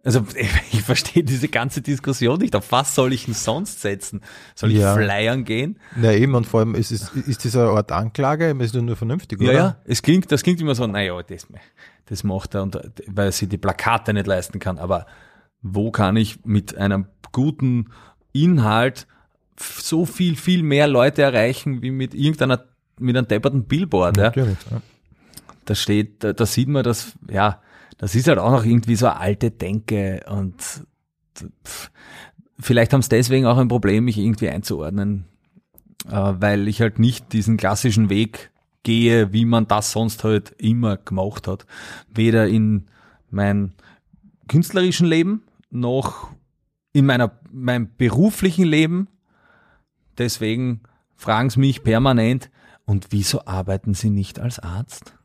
Also 0.06 0.26
ich 0.72 0.82
verstehe 0.84 1.24
diese 1.24 1.50
ganze 1.50 1.82
Diskussion 1.82 2.40
nicht. 2.40 2.56
Auf 2.56 2.72
was 2.72 2.96
soll 2.96 3.12
ich 3.12 3.26
denn 3.26 3.34
sonst 3.34 3.82
setzen? 3.82 4.22
Soll 4.56 4.72
ich 4.72 4.78
Ja. 4.78 4.94
flyern 4.94 5.44
gehen? 5.44 5.80
Na 5.96 6.14
eben, 6.14 6.36
und 6.36 6.46
vor 6.46 6.62
allem 6.62 6.76
ist, 6.76 6.92
ist 6.92 7.44
das 7.44 7.56
eine 7.58 7.70
Art 7.70 7.92
Anklage, 7.92 8.56
ist 8.60 8.74
nur 8.76 8.96
vernünftig, 8.96 9.42
Ja, 9.42 9.50
oder? 9.50 9.58
ja, 9.58 9.78
es 9.86 10.02
klingt, 10.02 10.32
das 10.32 10.44
klingt 10.44 10.62
immer 10.62 10.76
so, 10.76 10.86
naja, 10.88 11.20
das, 11.24 11.48
das 12.06 12.24
macht 12.24 12.56
er, 12.56 12.64
und, 12.64 12.80
weil 13.08 13.32
sich 13.32 13.50
die 13.50 13.58
Plakate 13.58 14.14
nicht 14.14 14.28
leisten 14.28 14.60
kann. 14.60 14.78
Aber 14.78 15.08
wo 15.62 15.90
kann 15.92 16.16
ich 16.16 16.46
mit 16.46 16.78
einem 16.78 17.08
guten 17.32 17.90
Inhalt 18.32 19.08
so 19.60 20.06
viel, 20.06 20.36
viel 20.36 20.62
mehr 20.64 20.88
Leute 20.88 21.24
erreichen, 21.24 21.82
wie 21.82 21.90
mit 21.92 22.14
irgendeiner, 22.14 22.64
mit 23.00 23.18
einem 23.18 23.28
depperten 23.28 23.64
Billboard, 23.66 24.18
ja? 24.18 24.24
Natürlich. 24.26 24.58
Ja. 24.70 24.82
Da 25.66 25.74
steht, 25.74 26.24
da, 26.24 26.34
da 26.34 26.46
sieht 26.46 26.68
man 26.68 26.84
das, 26.84 27.14
ja, 27.28 27.60
das 27.98 28.16
ist 28.16 28.28
halt 28.28 28.40
auch 28.40 28.52
noch 28.52 28.66
irgendwie 28.66 28.96
so 28.96 29.08
eine 29.08 29.20
alte 29.20 29.52
Denke 29.52 30.24
und 30.30 30.86
vielleicht 32.60 32.94
haben 32.94 33.02
es 33.02 33.10
deswegen 33.10 33.46
auch 33.46 33.58
ein 33.58 33.68
Problem, 33.68 34.06
mich 34.06 34.18
irgendwie 34.18 34.50
einzuordnen, 34.50 35.26
äh, 36.08 36.12
weil 36.12 36.68
ich 36.68 36.82
halt 36.82 37.00
nicht 37.00 37.34
diesen 37.34 37.58
klassischen 37.58 38.10
Weg 38.10 38.52
gehe, 38.84 39.34
wie 39.34 39.46
man 39.46 39.68
das 39.68 39.92
sonst 39.92 40.24
halt 40.24 40.52
immer 40.58 40.98
gemacht 40.98 41.48
hat. 41.48 41.66
Weder 42.14 42.48
in 42.48 42.86
mein 43.30 43.74
künstlerischen 44.48 45.08
Leben 45.08 45.44
noch 45.72 46.30
in 46.94 47.06
meiner, 47.06 47.40
meinem 47.52 47.90
beruflichen 47.98 48.66
Leben. 48.66 49.08
Deswegen 50.18 50.82
fragen 51.16 51.50
sie 51.50 51.60
mich 51.60 51.84
permanent, 51.84 52.50
und 52.86 53.08
wieso 53.10 53.46
arbeiten 53.46 53.94
Sie 53.94 54.10
nicht 54.10 54.40
als 54.40 54.60
Arzt? 54.60 55.16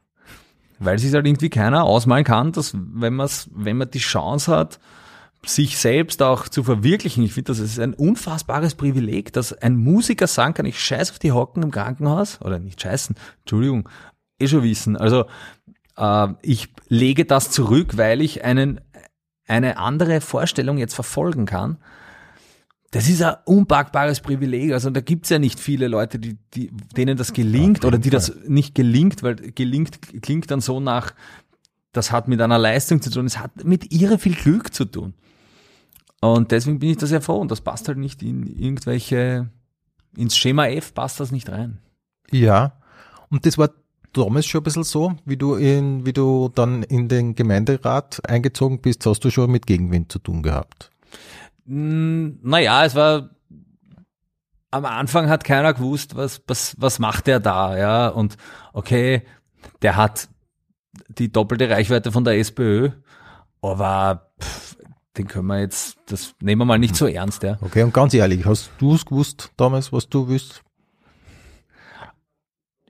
Weil 0.81 0.99
sich 0.99 1.13
halt 1.15 1.27
irgendwie 1.27 1.51
keiner 1.51 1.85
ausmalen 1.85 2.25
kann, 2.25 2.53
dass 2.53 2.75
wenn 2.75 3.15
man's, 3.15 3.49
wenn 3.55 3.77
man 3.77 3.91
die 3.91 3.99
Chance 3.99 4.51
hat, 4.51 4.81
sich 5.47 5.79
selbst 5.79 6.23
auch 6.23 6.49
zu 6.49 6.65
verwirklichen. 6.65 7.25
Ich 7.25 7.33
finde, 7.33 7.53
das 7.53 7.59
ist 7.59 7.79
ein 7.79 7.95
unfassbares 7.95 8.75
Privileg, 8.75 9.33
dass 9.33 9.53
ein 9.53 9.77
Musiker 9.77 10.27
sagen 10.27 10.55
kann, 10.55 10.67
ich 10.67 10.83
scheiß 10.83 11.13
auf 11.13 11.19
die 11.19 11.33
Hocken 11.33 11.63
im 11.63 11.71
Krankenhaus. 11.71 12.41
Oder 12.43 12.59
nicht 12.59 12.81
scheißen, 12.81 13.17
Entschuldigung, 13.41 13.89
eh 14.39 14.49
schon 14.49 14.63
wissen. 14.63 14.97
Also 14.97 15.27
äh, 15.97 16.29
ich 16.43 16.69
lege 16.89 17.25
das 17.25 17.51
zurück, 17.51 17.97
weil 17.97 18.21
ich 18.21 18.45
einen, 18.45 18.81
eine 19.47 19.79
andere 19.79 20.21
Vorstellung 20.21 20.79
jetzt 20.79 20.95
verfolgen 20.95 21.47
kann. 21.47 21.79
Das 22.93 23.09
ist 23.09 23.23
ein 23.23 23.37
unpackbares 23.45 24.21
Privileg. 24.21 24.73
Also 24.73 24.91
da 24.91 25.01
gibt's 25.01 25.29
ja 25.29 25.39
nicht 25.39 25.61
viele 25.61 25.87
Leute, 25.87 26.19
die, 26.19 26.37
die, 26.55 26.73
denen 26.97 27.17
das 27.17 27.33
gelingt 27.33 27.85
oder 27.85 27.99
die 27.99 28.11
das 28.11 28.35
nicht 28.49 28.75
gelingt, 28.75 29.23
weil 29.23 29.37
gelingt 29.37 30.01
klingt 30.23 30.51
dann 30.51 30.61
so 30.61 30.81
nach, 30.81 31.15
das 31.93 32.11
hat 32.11 32.27
mit 32.27 32.41
einer 32.41 32.59
Leistung 32.59 33.01
zu 33.01 33.11
tun, 33.11 33.27
es 33.27 33.39
hat 33.39 33.65
mit 33.65 33.93
irre 33.93 34.19
viel 34.19 34.35
Glück 34.35 34.75
zu 34.75 34.85
tun. 34.85 35.15
Und 36.21 36.51
deswegen 36.51 36.81
bin 36.81 36.91
ich 36.91 36.97
da 36.97 37.07
sehr 37.07 37.23
froh 37.23 37.39
und 37.39 37.51
das 37.51 37.61
passt 37.61 37.87
halt 37.89 37.99
nicht 37.99 38.23
in 38.23 38.47
irgendwelche, 38.47 39.49
ins 40.17 40.37
Schema 40.37 40.67
F 40.67 40.93
passt 40.93 41.21
das 41.21 41.31
nicht 41.31 41.49
rein. 41.49 41.79
Ja, 42.33 42.81
und 43.31 43.47
das 43.47 43.57
war 43.57 43.71
damals 44.13 44.47
schon 44.47 44.61
ein 44.61 44.65
bisschen 44.65 44.85
so, 44.85 45.15
wie 45.25 45.37
du 45.37 45.55
in, 45.55 46.05
wie 46.05 46.13
du 46.13 46.51
dann 46.53 46.83
in 46.83 47.09
den 47.09 47.37
Gemeinderat 47.37 48.21
eingezogen 48.29 48.81
bist, 48.81 49.07
hast 49.07 49.21
du 49.21 49.31
schon 49.31 49.51
mit 49.51 49.67
Gegenwind 49.67 50.11
zu 50.11 50.19
tun 50.19 50.43
gehabt. 50.43 50.91
Mm, 51.71 52.41
Naja, 52.43 52.85
es 52.85 52.95
war 52.97 53.31
am 54.73 54.85
Anfang 54.85 55.29
hat 55.29 55.45
keiner 55.45 55.73
gewusst, 55.75 56.17
was, 56.17 56.43
was, 56.47 56.75
was 56.79 56.99
macht 56.99 57.27
der 57.27 57.41
da, 57.41 57.77
ja. 57.77 58.09
Und 58.09 58.37
okay, 58.73 59.23
der 59.83 59.97
hat 59.97 60.29
die 61.09 61.31
doppelte 61.31 61.69
Reichweite 61.71 62.13
von 62.13 62.25
der 62.25 62.39
SPÖ, 62.39 62.91
aber 63.63 64.33
pff, 64.41 64.77
den 65.17 65.27
können 65.29 65.47
wir 65.49 65.61
jetzt, 65.61 65.99
das 66.07 66.35
nehmen 66.41 66.61
wir 66.61 66.67
mal 66.67 66.79
nicht 66.79 66.97
so 66.97 67.07
ernst, 67.07 67.43
ja. 67.43 67.59
Okay, 67.61 67.83
und 67.83 67.93
ganz 67.95 68.15
ehrlich, 68.15 68.45
hast 68.47 68.71
du 68.79 68.95
es 68.95 69.05
gewusst 69.05 69.53
damals, 69.57 69.93
was 69.93 70.09
du 70.09 70.29
willst? 70.29 70.63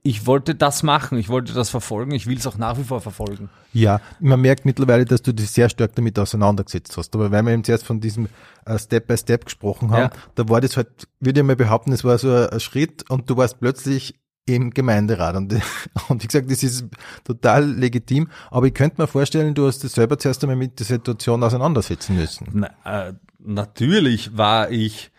Ich 0.03 0.25
wollte 0.27 0.55
das 0.55 0.83
machen, 0.83 1.19
ich 1.19 1.29
wollte 1.29 1.53
das 1.53 1.69
verfolgen, 1.69 2.13
ich 2.13 2.27
will 2.27 2.39
es 2.39 2.47
auch 2.47 2.57
nach 2.57 2.79
wie 2.79 2.85
vor 2.85 3.03
verfolgen. 3.03 3.51
Ja, 3.75 4.01
man 4.19 4.41
merkt 4.41 4.65
mittlerweile, 4.65 5.05
dass 5.05 5.21
du 5.21 5.33
dich 5.35 5.51
sehr 5.51 5.69
stark 5.69 5.95
damit 5.95 6.19
auseinandergesetzt 6.19 6.97
hast. 6.97 7.15
Aber 7.15 7.31
weil 7.31 7.43
wir 7.43 7.53
eben 7.53 7.65
zuerst 7.65 7.85
von 7.85 8.01
diesem 8.01 8.29
äh, 8.65 8.79
Step 8.79 9.07
by 9.09 9.19
Step 9.19 9.45
gesprochen 9.45 9.91
haben, 9.91 10.05
Ja. 10.05 10.11
da 10.37 10.49
war 10.49 10.63
das 10.63 10.79
halt, 10.79 10.89
würde 11.21 11.41
ich 11.41 11.47
mal 11.47 11.55
behaupten, 11.57 11.93
es 11.93 12.03
war 12.03 12.17
so 12.17 12.33
ein, 12.33 12.61
Schritt 12.61 13.11
und 13.11 13.29
du 13.29 13.37
warst 13.37 13.61
plötzlich 13.61 14.15
im 14.47 14.71
Gemeinderat. 14.71 15.37
Und, 15.37 15.53
und 16.09 16.23
wie 16.23 16.27
gesagt, 16.27 16.51
das 16.51 16.63
ist 16.63 16.87
total 17.25 17.71
legitim. 17.71 18.29
Aber 18.51 18.67
ich 18.67 18.75
könnte 18.75 19.03
mir 19.03 19.07
vorstellen, 19.07 19.55
du 19.55 19.67
hast 19.67 19.83
dich 19.83 19.93
selber 19.93 20.19
zuerst 20.19 20.43
einmal 20.43 20.57
mit 20.57 20.79
der 20.79 20.87
Situation 20.87 21.43
auseinandersetzen 21.45 22.17
müssen. 22.17 22.49
Na, 22.53 23.09
äh, 23.09 23.13
natürlich 23.39 24.35
war 24.37 24.71
ich 24.71 25.11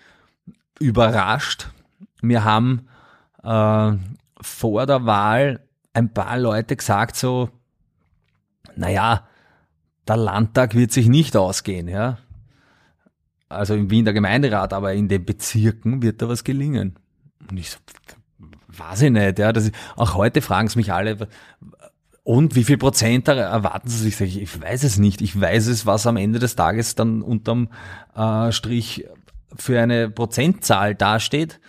überrascht. 0.80 1.70
Wir 2.24 2.44
haben 2.44 2.88
äh, 3.44 3.92
vor 4.42 4.86
der 4.86 5.06
Wahl 5.06 5.68
ein 5.94 6.14
paar 6.14 6.38
Leute 6.38 6.76
gesagt 6.76 7.16
so, 7.16 7.50
naja, 8.76 9.28
der 10.08 10.18
Landtag 10.18 10.76
wird 10.76 10.92
sich 10.92 11.08
nicht 11.08 11.36
ausgehen, 11.36 11.88
ja. 11.88 12.18
Also 13.50 13.76
in 13.76 13.90
Wien 13.90 14.06
der 14.06 14.14
Gemeinderat, 14.14 14.74
aber 14.74 14.94
in 14.94 15.10
den 15.10 15.26
Bezirken 15.26 16.02
wird 16.02 16.22
da 16.22 16.30
was 16.30 16.44
gelingen. 16.44 16.98
Und 17.50 17.60
ich 17.60 17.72
so, 17.72 17.78
weiß 18.70 19.04
ich 19.04 19.12
nicht, 19.12 19.40
ja. 19.40 19.52
Das 19.52 19.66
ist, 19.66 19.76
auch 19.96 20.16
heute 20.16 20.42
fragen 20.42 20.68
es 20.68 20.76
mich 20.76 20.94
alle, 20.94 21.28
und 22.24 22.56
wie 22.56 22.64
viel 22.64 22.78
Prozent 22.78 23.28
erwarten 23.28 23.90
Sie 23.90 24.10
sich? 24.10 24.22
Ich 24.22 24.42
ich 24.42 24.62
weiß 24.62 24.84
es 24.84 24.98
nicht. 24.98 25.22
Ich 25.22 25.40
weiß 25.40 25.68
es, 25.68 25.86
was 25.86 26.06
am 26.06 26.18
Ende 26.18 26.40
des 26.40 26.56
Tages 26.56 26.96
dann 26.96 27.22
unterm 27.22 27.70
äh, 28.16 28.52
Strich 28.52 29.08
für 29.56 29.82
eine 29.82 30.10
Prozentzahl 30.10 30.94
dasteht. 30.94 31.60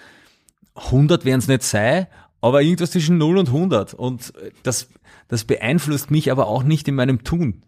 100 0.75 1.25
werden 1.25 1.39
es 1.39 1.49
nicht 1.49 1.63
sein, 1.63 2.07
aber 2.43 2.61
irgendwas 2.61 2.91
zwischen 2.91 3.17
0 3.19 3.39
und 3.39 3.49
100. 3.49 3.95
Und 3.95 4.33
das, 4.65 4.89
das 5.29 5.45
beeinflusst 5.45 6.11
mich 6.11 6.31
aber 6.31 6.49
auch 6.49 6.65
nicht 6.65 6.87
in 6.89 6.97
meinem 6.97 7.25
Tun. 7.25 7.63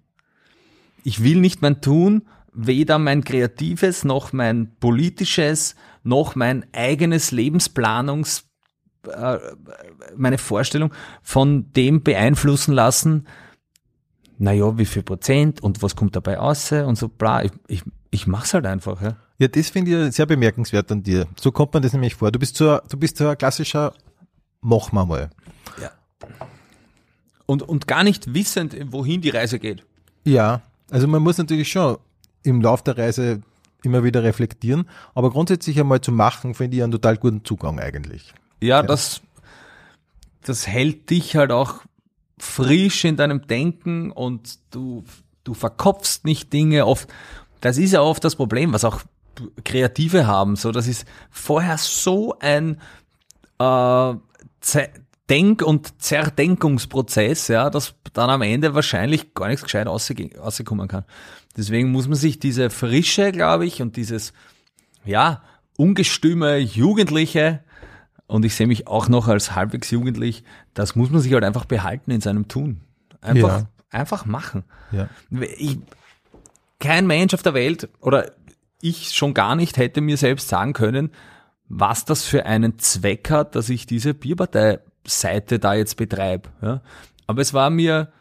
Ich 1.04 1.22
will 1.22 1.40
nicht 1.40 1.62
mein 1.62 1.80
Tun, 1.80 2.26
weder 2.52 2.98
mein 2.98 3.24
kreatives, 3.24 4.04
noch 4.04 4.32
mein 4.32 4.76
politisches, 4.80 5.76
noch 6.02 6.34
mein 6.34 6.66
eigenes 6.72 7.30
Lebensplanungs, 7.30 8.44
äh, 9.08 9.38
meine 10.16 10.38
Vorstellung 10.38 10.92
von 11.22 11.72
dem 11.72 12.02
beeinflussen 12.02 12.74
lassen, 12.74 13.26
naja, 14.38 14.76
wie 14.76 14.84
viel 14.84 15.02
Prozent 15.02 15.62
und 15.62 15.82
was 15.82 15.94
kommt 15.94 16.16
dabei 16.16 16.36
raus 16.36 16.72
und 16.72 16.96
so 16.96 17.08
bla. 17.08 17.44
Ich, 17.44 17.52
ich, 17.68 17.82
ich 18.10 18.26
mach's 18.26 18.52
halt 18.52 18.66
einfach. 18.66 19.00
Ja. 19.00 19.16
Ja, 19.38 19.48
das 19.48 19.70
finde 19.70 20.08
ich 20.08 20.14
sehr 20.14 20.26
bemerkenswert 20.26 20.90
an 20.92 21.02
dir. 21.02 21.26
So 21.38 21.50
kommt 21.50 21.74
man 21.74 21.82
das 21.82 21.92
nämlich 21.92 22.14
vor. 22.14 22.30
Du 22.30 22.38
bist 22.38 22.56
so, 22.56 22.78
du 22.88 22.96
bist 22.96 23.16
so 23.16 23.28
ein 23.28 23.38
klassischer 23.38 23.92
Mach 24.66 24.92
mal 24.92 25.04
mal. 25.04 25.28
Ja. 25.80 25.90
Und, 27.44 27.62
und 27.62 27.86
gar 27.86 28.02
nicht 28.02 28.32
wissend, 28.32 28.74
wohin 28.90 29.20
die 29.20 29.28
Reise 29.28 29.58
geht. 29.58 29.84
Ja, 30.24 30.62
also 30.90 31.06
man 31.06 31.22
muss 31.22 31.36
natürlich 31.36 31.70
schon 31.70 31.98
im 32.42 32.62
Lauf 32.62 32.82
der 32.82 32.96
Reise 32.96 33.42
immer 33.82 34.04
wieder 34.04 34.22
reflektieren, 34.22 34.88
aber 35.14 35.30
grundsätzlich 35.30 35.78
einmal 35.78 36.00
zu 36.00 36.12
machen, 36.12 36.54
finde 36.54 36.78
ich 36.78 36.82
einen 36.82 36.92
total 36.92 37.18
guten 37.18 37.44
Zugang 37.44 37.78
eigentlich. 37.78 38.32
Ja, 38.62 38.82
das, 38.82 39.20
das 40.40 40.66
hält 40.66 41.10
dich 41.10 41.36
halt 41.36 41.52
auch 41.52 41.82
frisch 42.38 43.04
in 43.04 43.16
deinem 43.16 43.46
Denken 43.46 44.10
und 44.12 44.58
du, 44.70 45.04
du 45.44 45.52
verkopfst 45.52 46.20
nicht 46.24 46.54
Dinge 46.54 46.86
oft. 46.86 47.12
Das 47.60 47.76
ist 47.76 47.92
ja 47.92 48.00
oft 48.00 48.24
das 48.24 48.36
Problem, 48.36 48.72
was 48.72 48.86
auch 48.86 49.02
Kreative 49.62 50.26
haben. 50.26 50.56
So, 50.56 50.72
das 50.72 50.86
ist 50.86 51.06
vorher 51.30 51.76
so 51.76 52.38
ein 52.38 52.80
äh, 53.58 54.14
Denk- 55.30 55.62
und 55.62 56.02
Zerdenkungsprozess, 56.02 57.48
ja, 57.48 57.70
dass 57.70 57.94
dann 58.12 58.28
am 58.30 58.42
Ende 58.42 58.74
wahrscheinlich 58.74 59.32
gar 59.34 59.48
nichts 59.48 59.62
gescheit 59.62 59.86
rauskommen 59.86 60.88
kann. 60.88 61.04
Deswegen 61.56 61.92
muss 61.92 62.08
man 62.08 62.16
sich 62.16 62.38
diese 62.40 62.68
Frische, 62.68 63.32
glaube 63.32 63.64
ich, 63.64 63.80
und 63.80 63.96
dieses, 63.96 64.32
ja, 65.04 65.42
ungestüme 65.76 66.58
Jugendliche, 66.58 67.60
und 68.26 68.44
ich 68.44 68.54
sehe 68.54 68.66
mich 68.66 68.86
auch 68.86 69.08
noch 69.08 69.28
als 69.28 69.54
halbwegs 69.54 69.90
jugendlich, 69.90 70.44
das 70.74 70.94
muss 70.96 71.10
man 71.10 71.20
sich 71.20 71.32
halt 71.32 71.44
einfach 71.44 71.64
behalten 71.64 72.10
in 72.10 72.20
seinem 72.20 72.48
Tun. 72.48 72.80
Einfach, 73.20 73.60
Ja. 73.60 73.68
einfach 73.90 74.24
machen. 74.26 74.64
Ja. 74.92 75.08
Ich, 75.58 75.78
kein 76.80 77.06
Mensch 77.06 77.32
auf 77.34 77.42
der 77.42 77.54
Welt 77.54 77.88
oder 78.00 78.32
ich 78.80 79.12
schon 79.12 79.32
gar 79.32 79.56
nicht 79.56 79.76
hätte 79.78 80.00
mir 80.00 80.16
selbst 80.16 80.48
sagen 80.48 80.72
können, 80.74 81.10
was 81.68 82.04
das 82.04 82.24
für 82.24 82.46
einen 82.46 82.78
Zweck 82.78 83.30
hat, 83.30 83.54
dass 83.54 83.68
ich 83.68 83.86
diese 83.86 84.14
Bierpartei-Seite 84.14 85.58
da 85.58 85.74
jetzt 85.74 85.96
betreibe. 85.96 86.50
Ja? 86.62 86.82
Aber 87.26 87.40
es 87.40 87.54
war 87.54 87.70
mir, 87.70 88.12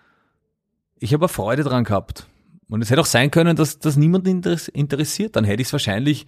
ich 1.00 1.14
habe 1.14 1.28
Freude 1.28 1.64
dran 1.64 1.84
gehabt. 1.84 2.28
Und 2.70 2.82
es 2.82 2.90
hätte 2.90 3.02
auch 3.02 3.06
sein 3.06 3.30
können, 3.30 3.56
dass 3.56 3.80
das 3.80 3.98
niemand 3.98 4.28
interess- 4.28 4.70
interessiert. 4.70 5.36
Dann 5.36 5.44
hätte 5.44 5.62
ich 5.62 5.68
es 5.68 5.74
wahrscheinlich, 5.74 6.26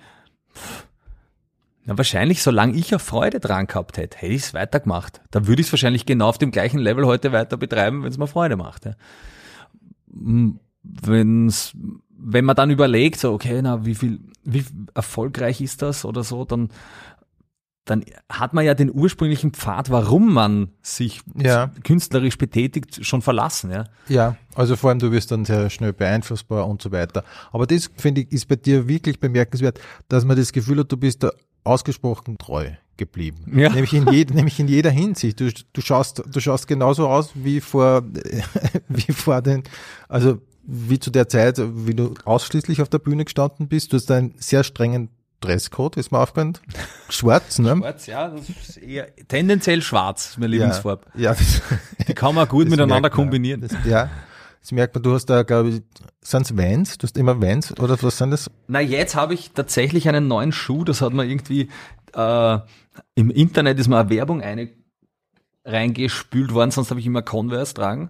na 1.85 1.97
wahrscheinlich, 1.97 2.43
solange 2.43 2.75
ich 2.75 2.93
auch 2.93 3.01
Freude 3.01 3.39
dran 3.39 3.67
gehabt 3.67 3.97
hätte, 3.97 4.17
hätte 4.17 4.33
ich 4.33 4.43
es 4.43 4.53
weitergemacht. 4.53 5.21
Dann 5.31 5.47
würde 5.47 5.61
ich 5.61 5.67
es 5.67 5.73
wahrscheinlich 5.73 6.05
genau 6.05 6.27
auf 6.27 6.37
dem 6.37 6.51
gleichen 6.51 6.79
Level 6.79 7.05
heute 7.05 7.31
weiter 7.31 7.57
betreiben, 7.57 8.03
wenn 8.03 8.11
es 8.11 8.17
mir 8.17 8.27
Freude 8.27 8.57
macht. 8.57 8.85
Ja 8.85 8.95
wenn's, 10.85 11.75
wenn 12.27 12.43
man 12.45 12.55
dann 12.55 12.71
überlegt, 12.71 13.19
so, 13.19 13.31
okay, 13.33 13.61
na, 13.61 13.85
wie 13.85 13.93
viel, 13.95 14.19
wie 14.43 14.65
erfolgreich 14.95 15.61
ist 15.61 15.81
das 15.83 16.05
oder 16.05 16.23
so, 16.23 16.43
dann, 16.43 16.69
dann 17.85 18.03
hat 18.29 18.53
man 18.53 18.65
ja 18.65 18.73
den 18.73 18.91
ursprünglichen 18.91 19.51
Pfad, 19.51 19.91
warum 19.91 20.33
man 20.33 20.69
sich 20.81 21.21
Ja. 21.35 21.71
künstlerisch 21.83 22.37
betätigt, 22.39 23.05
schon 23.05 23.21
verlassen, 23.21 23.69
ja. 23.69 23.83
Ja, 24.09 24.37
also 24.55 24.75
vor 24.75 24.89
allem 24.89 24.97
du 24.99 25.11
wirst 25.11 25.31
dann 25.31 25.45
sehr 25.45 25.69
schnell 25.69 25.93
beeinflussbar 25.93 26.67
und 26.67 26.81
so 26.81 26.91
weiter. 26.91 27.23
Aber 27.51 27.67
das 27.67 27.91
finde 27.95 28.21
ich 28.21 28.31
ist 28.31 28.47
bei 28.47 28.55
dir 28.55 28.87
wirklich 28.87 29.19
bemerkenswert, 29.19 29.79
dass 30.09 30.25
man 30.25 30.35
das 30.35 30.51
Gefühl 30.51 30.79
hat, 30.79 30.91
du 30.91 30.97
bist 30.97 31.21
da 31.21 31.31
ausgesprochen 31.63 32.39
treu 32.39 32.71
geblieben. 32.97 33.59
Ja. 33.59 33.69
Nämlich 33.69 33.93
in, 33.93 34.07
je, 34.11 34.25
nämlich 34.33 34.59
in 34.59 34.67
jeder 34.67 34.89
Hinsicht. 34.89 35.39
Du, 35.39 35.51
du 35.73 35.81
schaust, 35.81 36.23
du 36.25 36.39
schaust 36.39 36.67
genauso 36.67 37.07
aus 37.07 37.31
wie 37.35 37.61
vor, 37.61 38.03
wie 38.87 39.11
vor 39.13 39.41
den, 39.41 39.63
also 40.07 40.39
wie 40.65 40.99
zu 40.99 41.11
der 41.11 41.29
Zeit, 41.29 41.59
wie 41.59 41.93
du 41.93 42.13
ausschließlich 42.25 42.81
auf 42.81 42.89
der 42.89 42.99
Bühne 42.99 43.25
gestanden 43.25 43.67
bist. 43.67 43.93
Du 43.93 43.97
hast 43.97 44.09
einen 44.11 44.33
sehr 44.37 44.63
strengen 44.63 45.09
Dresscode, 45.41 45.97
ist 45.97 46.11
mir 46.11 46.19
aufgefallen. 46.19 46.57
Schwarz, 47.09 47.59
ne? 47.59 47.77
Schwarz, 47.77 48.07
ja, 48.07 48.29
das 48.29 48.49
ist 48.49 48.77
eher 48.77 49.15
tendenziell 49.27 49.81
schwarz, 49.81 50.37
meine 50.37 50.51
Lieblingsfarbe. 50.51 51.05
Ja, 51.15 51.33
das, 51.33 51.61
Die 52.07 52.13
kann 52.13 52.35
man 52.35 52.47
gut 52.47 52.69
miteinander 52.69 53.09
kombinieren. 53.09 53.61
Das, 53.61 53.71
ja, 53.85 54.09
das 54.61 54.71
merkt 54.71 54.95
man, 54.95 55.03
du 55.03 55.13
hast 55.13 55.27
da, 55.27 55.43
glaube 55.43 55.69
ich, 55.69 55.81
sind's 56.21 56.57
Vans? 56.57 56.97
Du 56.97 57.03
hast 57.03 57.17
immer 57.17 57.41
Vans 57.41 57.77
oder 57.79 58.01
was 58.01 58.17
sind 58.17 58.31
das? 58.31 58.49
Na, 58.67 58.79
jetzt 58.79 59.15
habe 59.15 59.33
ich 59.33 59.51
tatsächlich 59.51 60.09
einen 60.09 60.27
neuen 60.27 60.51
Schuh, 60.51 60.83
das 60.83 61.01
hat 61.01 61.13
man 61.13 61.29
irgendwie, 61.29 61.69
äh, 62.13 62.59
im 63.13 63.29
Internet 63.29 63.77
ist 63.79 63.87
mal 63.87 64.01
eine 64.01 64.09
Werbung 64.09 64.41
eine 64.41 64.69
reingespült 65.65 66.53
worden, 66.53 66.71
sonst 66.71 66.89
habe 66.91 66.99
ich 66.99 67.05
immer 67.05 67.21
Converse 67.21 67.73
tragen. 67.73 68.09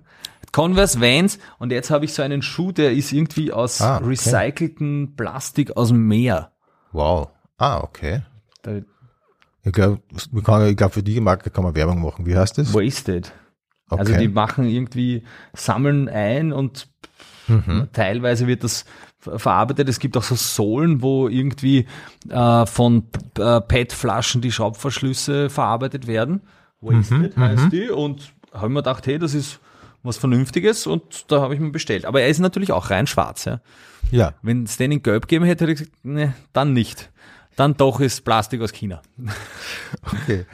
Converse 0.55 1.01
Vans 1.01 1.37
und 1.59 1.71
jetzt 1.73 1.91
habe 1.91 2.05
ich 2.05 2.13
so 2.13 2.21
einen 2.21 2.41
Schuh, 2.41 2.71
der 2.71 2.93
ist 2.93 3.11
irgendwie 3.11 3.51
aus 3.51 3.81
Ah, 3.81 3.97
okay. 3.97 4.07
recyceltem 4.07 5.13
Plastik 5.17 5.75
aus 5.75 5.89
dem 5.89 6.07
Meer. 6.07 6.51
Wow. 6.93 7.27
Ah, 7.57 7.79
okay. 7.81 8.21
Da, 8.61 8.77
Ich 9.63 9.71
glaube, 9.73 9.99
ich 10.69 10.77
glaub, 10.77 10.93
für 10.93 11.03
die 11.03 11.19
Marke 11.19 11.49
kann 11.49 11.63
man 11.65 11.75
Werbung 11.75 12.01
machen. 12.01 12.25
Wie 12.25 12.37
heißt 12.37 12.57
das? 12.57 12.73
wasted. 12.73 13.33
Okay. 13.89 13.99
Also 13.99 14.13
die 14.17 14.27
machen 14.29 14.65
irgendwie, 14.67 15.23
sammeln 15.53 16.07
ein 16.09 16.53
und 16.53 16.87
Mhm. 17.47 17.89
teilweise 17.93 18.47
wird 18.47 18.63
das 18.63 18.85
ver- 19.19 19.37
verarbeitet. 19.37 19.87
Es 19.89 19.99
gibt 19.99 20.15
auch 20.17 20.23
so 20.23 20.35
Sohlen, 20.35 21.01
wo 21.03 21.27
irgendwie 21.27 21.85
äh, 22.29 22.65
von 22.65 23.03
äh, 23.37 23.61
PET-Flaschen 23.61 24.41
die 24.41 24.51
Schraubverschlüsse 24.51 25.49
verarbeitet 25.51 26.07
werden. 26.07 26.41
Wasted 26.81 27.35
heißt 27.37 27.71
die. 27.71 27.89
Und 27.89 28.33
habe 28.53 28.69
mir 28.69 28.79
gedacht, 28.79 29.05
hey, 29.05 29.19
das 29.19 29.33
ist 29.35 29.59
was 30.05 30.17
Vernünftiges 30.17 30.87
und 30.87 31.31
da 31.31 31.41
habe 31.41 31.53
ich 31.53 31.59
mir 31.59 31.71
bestellt. 31.71 32.05
Aber 32.05 32.21
er 32.21 32.29
ist 32.29 32.39
natürlich 32.39 32.71
auch 32.71 32.89
rein 32.89 33.07
schwarz. 33.07 33.45
Ja. 33.45 33.61
ja. 34.11 34.33
Wenn 34.41 34.63
es 34.63 34.77
den 34.77 34.91
in 34.91 35.03
Gelb 35.03 35.23
gegeben 35.27 35.45
hätte, 35.45 35.65
hätte 35.65 35.73
ich 35.73 35.79
gesagt, 35.79 36.05
ne, 36.05 36.33
dann 36.53 36.73
nicht. 36.73 37.11
Dann 37.55 37.75
doch 37.77 37.99
ist 38.01 38.25
Plastik 38.25 38.61
aus 38.61 38.71
China. 38.71 39.01
Okay. 40.03 40.45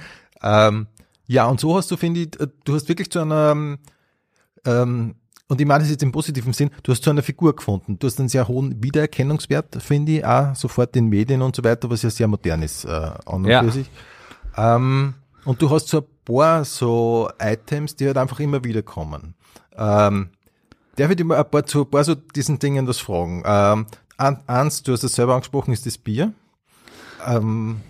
Ähm, 0.43 0.87
ja, 1.27 1.45
und 1.45 1.59
so 1.59 1.75
hast 1.77 1.89
du, 1.91 1.97
finde 1.97 2.21
ich, 2.21 2.29
du 2.63 2.73
hast 2.75 2.89
wirklich 2.89 3.09
zu 3.11 3.19
einer, 3.19 3.77
ähm, 4.65 5.15
und 5.47 5.61
ich 5.61 5.67
meine 5.67 5.83
das 5.83 5.89
jetzt 5.91 6.03
im 6.03 6.11
positiven 6.11 6.53
Sinn, 6.53 6.71
du 6.83 6.91
hast 6.91 7.03
zu 7.03 7.09
einer 7.09 7.23
Figur 7.23 7.55
gefunden. 7.55 7.99
Du 7.99 8.07
hast 8.07 8.19
einen 8.19 8.29
sehr 8.29 8.47
hohen 8.47 8.81
Wiedererkennungswert, 8.83 9.81
finde 9.81 10.13
ich, 10.13 10.25
auch 10.25 10.55
sofort 10.55 10.95
in 10.95 11.07
Medien 11.07 11.41
und 11.41 11.55
so 11.55 11.63
weiter, 11.63 11.89
was 11.89 12.01
ja 12.03 12.09
sehr 12.09 12.27
modern 12.27 12.63
ist, 12.63 12.85
äh, 12.85 12.89
an 12.89 13.15
und 13.25 13.45
Ja. 13.45 13.63
für 13.63 13.71
sich. 13.71 13.89
Ähm, 14.57 15.13
und 15.45 15.61
du 15.61 15.69
hast 15.69 15.87
so 15.89 15.99
ein 15.99 16.05
paar 16.25 16.65
so 16.65 17.29
Items, 17.39 17.95
die 17.95 18.07
halt 18.07 18.17
einfach 18.17 18.39
immer 18.39 18.63
wieder 18.63 18.81
kommen. 18.81 19.35
Ähm, 19.75 20.29
darf 20.95 21.09
ich 21.09 21.15
dir 21.17 21.25
mal 21.25 21.37
ein 21.37 21.49
paar, 21.49 21.65
zu 21.65 21.81
ein 21.81 21.89
paar 21.89 22.03
so 22.03 22.15
diesen 22.15 22.59
Dingen 22.59 22.87
was 22.87 22.99
fragen? 22.99 23.43
Ähm, 23.45 23.87
eins, 24.47 24.83
du 24.83 24.93
hast 24.93 25.03
es 25.03 25.13
selber 25.13 25.33
angesprochen, 25.35 25.73
ist 25.73 25.85
das 25.85 25.97
Bier. 25.97 26.33
Ähm, 27.25 27.81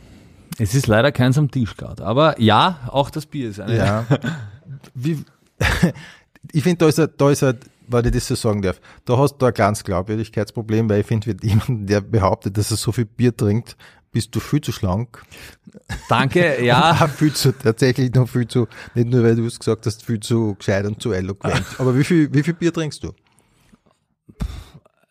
Es 0.58 0.76
ist 0.76 0.88
leider 0.88 1.12
keins 1.12 1.38
am 1.38 1.50
Tisch 1.52 1.76
gerade. 1.78 2.06
Aber 2.06 2.40
ja, 2.40 2.80
auch 2.88 3.10
das 3.10 3.26
Bier 3.26 3.50
ist 3.50 3.60
eine. 3.60 3.78
Ja. 3.78 4.06
Wie, 4.94 5.24
ich 6.52 6.64
finde, 6.64 6.78
da 6.78 6.88
ist, 6.88 7.00
ein, 7.00 7.10
da 7.18 7.30
ist 7.30 7.44
ein, 7.44 7.58
weil 7.88 8.06
ich 8.06 8.12
das 8.14 8.28
so 8.28 8.36
sagen 8.36 8.62
darf, 8.62 8.80
da 9.06 9.18
hast 9.18 9.38
du 9.38 9.46
ein 9.46 9.54
kleines 9.54 9.84
Glaubwürdigkeitsproblem, 9.84 10.90
weil 10.90 11.02
ich 11.02 11.08
finde, 11.08 11.30
mit 11.30 11.44
jemandem, 11.44 11.88
der 11.88 12.02
behauptet, 12.02 12.58
dass 12.58 12.72
er 12.72 12.78
so 12.78 12.92
viel 12.92 13.06
Bier 13.06 13.36
trinkt, 13.36 13.76
bist 14.12 14.36
du 14.36 14.40
viel 14.40 14.62
zu 14.62 14.72
schlank. 14.72 15.24
Danke, 16.10 16.64
ja. 16.66 16.94
Viel 17.08 17.34
zu, 17.34 17.52
tatsächlich 17.54 18.14
noch 18.14 18.28
viel 18.30 18.48
zu, 18.48 18.68
nicht 18.94 19.08
nur 19.10 19.24
weil 19.24 19.36
du 19.36 19.46
es 19.46 19.58
gesagt 19.60 19.86
hast, 19.86 20.04
viel 20.06 20.20
zu 20.20 20.56
gescheit 20.56 20.86
und 20.86 21.02
zu 21.02 21.12
eloquent. 21.14 21.64
Aber 21.78 21.98
wie 21.98 22.04
viel, 22.04 22.34
wie 22.34 22.44
viel 22.44 22.54
Bier 22.54 22.74
trinkst 22.74 23.04
du? 23.04 23.14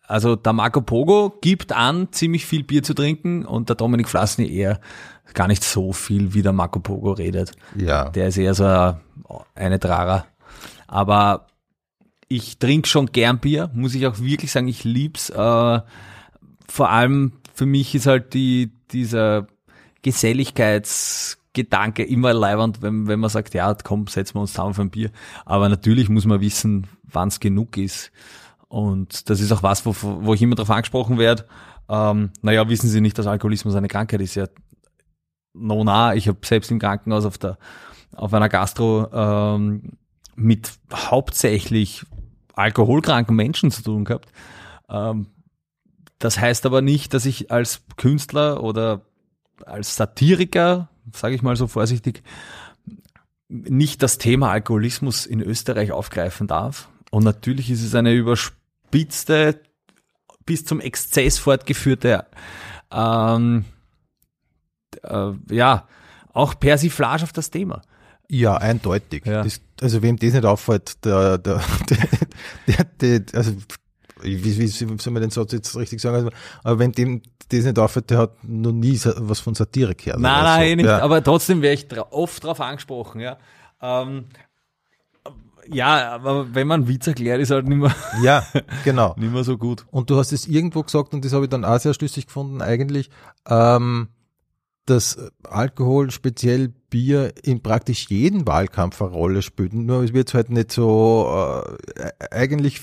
Also 0.06 0.34
der 0.34 0.52
Marco 0.52 0.80
Pogo 0.80 1.38
gibt 1.40 1.72
an, 1.72 2.08
ziemlich 2.10 2.44
viel 2.44 2.64
Bier 2.64 2.82
zu 2.82 2.94
trinken 2.94 3.44
und 3.46 3.68
der 3.68 3.76
Dominik 3.76 4.08
Flassny 4.08 4.52
eher 4.52 4.80
gar 5.34 5.46
nicht 5.46 5.62
so 5.62 5.92
viel, 5.92 6.34
wie 6.34 6.42
der 6.42 6.52
Marco 6.52 6.80
Pogo 6.80 7.12
redet. 7.12 7.52
Ja. 7.76 8.08
Der 8.10 8.26
ist 8.28 8.36
eher 8.36 8.54
so 8.54 8.64
ein- 8.64 8.96
eine 9.54 9.78
Trara. 9.78 10.26
Aber 10.88 11.46
ich 12.26 12.58
trinke 12.58 12.88
schon 12.88 13.06
gern 13.06 13.38
Bier, 13.38 13.70
muss 13.72 13.94
ich 13.94 14.06
auch 14.08 14.18
wirklich 14.18 14.50
sagen, 14.50 14.66
ich 14.66 14.82
lieb's. 14.82 15.30
Äh, 15.30 15.34
vor 16.68 16.90
allem 16.90 17.32
für 17.54 17.66
mich 17.66 17.94
ist 17.94 18.06
halt 18.06 18.34
die, 18.34 18.72
dieser 18.92 19.46
Gedanke 21.52 22.04
immer 22.04 22.32
leibernd, 22.32 22.80
wenn, 22.80 23.08
wenn 23.08 23.18
man 23.18 23.30
sagt, 23.30 23.54
ja, 23.54 23.74
komm, 23.74 24.06
setzen 24.06 24.36
wir 24.36 24.40
uns 24.42 24.52
zusammen 24.52 24.74
für 24.74 24.82
ein 24.82 24.90
Bier. 24.90 25.10
Aber 25.44 25.68
natürlich 25.68 26.08
muss 26.08 26.24
man 26.24 26.40
wissen, 26.40 26.86
wann 27.02 27.28
es 27.28 27.40
genug 27.40 27.76
ist. 27.76 28.12
Und 28.68 29.28
das 29.28 29.40
ist 29.40 29.50
auch 29.50 29.64
was, 29.64 29.84
wo, 29.84 29.94
wo 30.00 30.32
ich 30.32 30.42
immer 30.42 30.54
darauf 30.54 30.70
angesprochen 30.70 31.18
werde. 31.18 31.46
Ähm, 31.88 32.30
naja, 32.40 32.68
wissen 32.68 32.88
Sie 32.88 33.00
nicht, 33.00 33.18
dass 33.18 33.26
Alkoholismus 33.26 33.74
eine 33.74 33.88
Krankheit 33.88 34.20
ist? 34.20 34.36
Ja, 34.36 34.46
no, 35.54 35.82
na, 35.82 36.14
ich 36.14 36.28
habe 36.28 36.38
selbst 36.44 36.70
im 36.70 36.78
Krankenhaus 36.78 37.24
auf 37.24 37.36
der 37.36 37.58
auf 38.14 38.34
einer 38.34 38.48
Gastro 38.48 39.08
ähm, 39.12 39.92
mit 40.34 40.72
hauptsächlich 40.92 42.04
alkoholkranken 42.54 43.36
Menschen 43.36 43.70
zu 43.70 43.82
tun 43.82 44.04
gehabt. 44.04 44.30
Ähm, 44.88 45.26
das 46.20 46.38
heißt 46.38 46.66
aber 46.66 46.82
nicht, 46.82 47.14
dass 47.14 47.26
ich 47.26 47.50
als 47.50 47.82
Künstler 47.96 48.62
oder 48.62 49.00
als 49.66 49.96
Satiriker, 49.96 50.88
sage 51.12 51.34
ich 51.34 51.42
mal 51.42 51.56
so 51.56 51.66
vorsichtig, 51.66 52.22
nicht 53.48 54.02
das 54.02 54.18
Thema 54.18 54.50
Alkoholismus 54.52 55.26
in 55.26 55.40
Österreich 55.40 55.92
aufgreifen 55.92 56.46
darf. 56.46 56.88
Und 57.10 57.24
natürlich 57.24 57.70
ist 57.70 57.82
es 57.82 57.94
eine 57.94 58.12
überspitzte, 58.12 59.60
bis 60.44 60.64
zum 60.64 60.80
Exzess 60.80 61.38
fortgeführte, 61.38 62.26
ähm, 62.92 63.64
äh, 65.02 65.32
ja, 65.50 65.88
auch 66.32 66.58
Persiflage 66.60 67.22
auf 67.22 67.32
das 67.32 67.50
Thema. 67.50 67.82
Ja, 68.28 68.56
eindeutig. 68.56 69.24
Ja. 69.26 69.42
Das, 69.42 69.60
also 69.80 70.02
wem 70.02 70.16
das 70.16 70.34
nicht 70.34 70.44
auffällt, 70.44 71.04
der, 71.04 71.38
der, 71.38 71.60
der, 72.66 72.84
der, 73.00 73.20
der 73.20 73.38
also 73.38 73.52
wie, 74.22 74.58
wie 74.58 74.66
soll 74.66 75.12
man 75.12 75.22
den 75.22 75.30
Satz 75.30 75.52
jetzt 75.52 75.76
richtig 75.76 76.00
sagen? 76.00 76.16
Also, 76.16 76.30
aber 76.62 76.78
wenn 76.78 76.92
dem 76.92 77.22
das 77.48 77.64
nicht 77.64 77.78
auffällt, 77.78 78.10
der 78.10 78.18
hat 78.18 78.44
noch 78.44 78.72
nie 78.72 78.98
was 79.16 79.40
von 79.40 79.54
Satire 79.54 79.94
gehört. 79.94 80.20
Nein, 80.20 80.44
nein, 80.44 80.70
so. 80.70 80.76
nicht, 80.76 80.86
ja. 80.86 81.00
aber 81.00 81.22
trotzdem 81.22 81.62
wäre 81.62 81.74
ich 81.74 81.86
oft 82.10 82.44
darauf 82.44 82.60
angesprochen, 82.60 83.20
ja. 83.20 83.38
Ähm, 83.82 84.26
ja, 85.66 86.10
aber 86.12 86.54
wenn 86.54 86.66
man 86.66 86.88
Witz 86.88 87.06
erklärt, 87.06 87.40
ist 87.40 87.50
halt 87.50 87.68
nicht 87.68 87.78
mehr, 87.78 87.94
ja, 88.22 88.44
genau. 88.84 89.14
nicht 89.16 89.32
mehr 89.32 89.44
so 89.44 89.58
gut. 89.58 89.86
Und 89.90 90.10
du 90.10 90.16
hast 90.16 90.32
es 90.32 90.46
irgendwo 90.46 90.82
gesagt, 90.82 91.14
und 91.14 91.24
das 91.24 91.32
habe 91.32 91.44
ich 91.44 91.50
dann 91.50 91.64
auch 91.64 91.78
sehr 91.78 91.94
schlüssig 91.94 92.26
gefunden, 92.26 92.62
eigentlich, 92.62 93.10
ähm, 93.48 94.08
dass 94.86 95.18
Alkohol, 95.44 96.10
speziell 96.10 96.72
Bier, 96.90 97.32
in 97.42 97.62
praktisch 97.62 98.08
jedem 98.08 98.46
Wahlkampf 98.46 99.00
eine 99.00 99.10
Rolle 99.10 99.42
spielt. 99.42 99.72
Nur 99.72 100.02
es 100.02 100.12
wird 100.12 100.34
halt 100.34 100.50
nicht 100.50 100.72
so, 100.72 101.62
äh, 101.96 102.10
eigentlich 102.30 102.80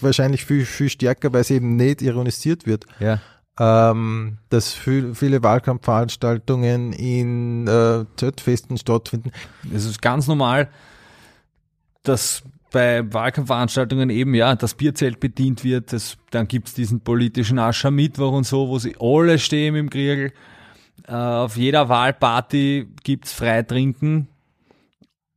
wahrscheinlich 0.00 0.44
viel, 0.44 0.66
viel 0.66 0.88
stärker, 0.90 1.32
weil 1.32 1.40
es 1.40 1.50
eben 1.50 1.76
nicht 1.76 2.02
ironisiert 2.02 2.66
wird. 2.66 2.86
Ja. 3.00 3.20
Ähm, 3.58 4.38
dass 4.50 4.72
viel, 4.72 5.14
viele 5.14 5.42
Wahlkampfveranstaltungen 5.42 6.92
in 6.92 7.68
äh, 7.68 8.04
Zeltfesten 8.16 8.76
stattfinden. 8.76 9.30
Es 9.72 9.84
ist 9.84 10.02
ganz 10.02 10.26
normal, 10.26 10.68
dass 12.02 12.42
bei 12.72 13.12
Wahlkampfveranstaltungen 13.12 14.10
eben 14.10 14.34
ja 14.34 14.56
das 14.56 14.74
Bierzelt 14.74 15.20
bedient 15.20 15.62
wird. 15.62 15.92
Das, 15.92 16.16
dann 16.30 16.48
gibt's 16.48 16.74
diesen 16.74 17.00
politischen 17.00 17.60
Aschermittwoch 17.60 18.32
und 18.32 18.44
so, 18.44 18.68
wo 18.68 18.80
sie 18.80 18.96
alle 18.98 19.38
stehen 19.38 19.76
im 19.76 19.88
Kriegel 19.88 20.32
auf 21.06 21.56
jeder 21.56 21.88
Wahlparty 21.88 22.88
gibt's 23.02 23.32
Freitrinken. 23.32 24.28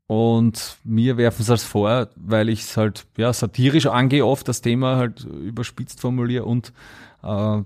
Und 0.07 0.77
mir 0.85 1.17
werfen 1.17 1.43
sie 1.43 1.53
es 1.53 1.63
vor, 1.63 2.07
weil 2.15 2.47
ich 2.47 2.61
es 2.61 2.77
halt 2.77 3.05
ja, 3.17 3.33
satirisch 3.33 3.87
angehe, 3.87 4.25
oft 4.25 4.47
das 4.47 4.61
Thema 4.61 4.95
halt 4.95 5.25
überspitzt 5.25 5.99
formuliere 5.99 6.45
und 6.45 6.71
äh, 7.23 7.61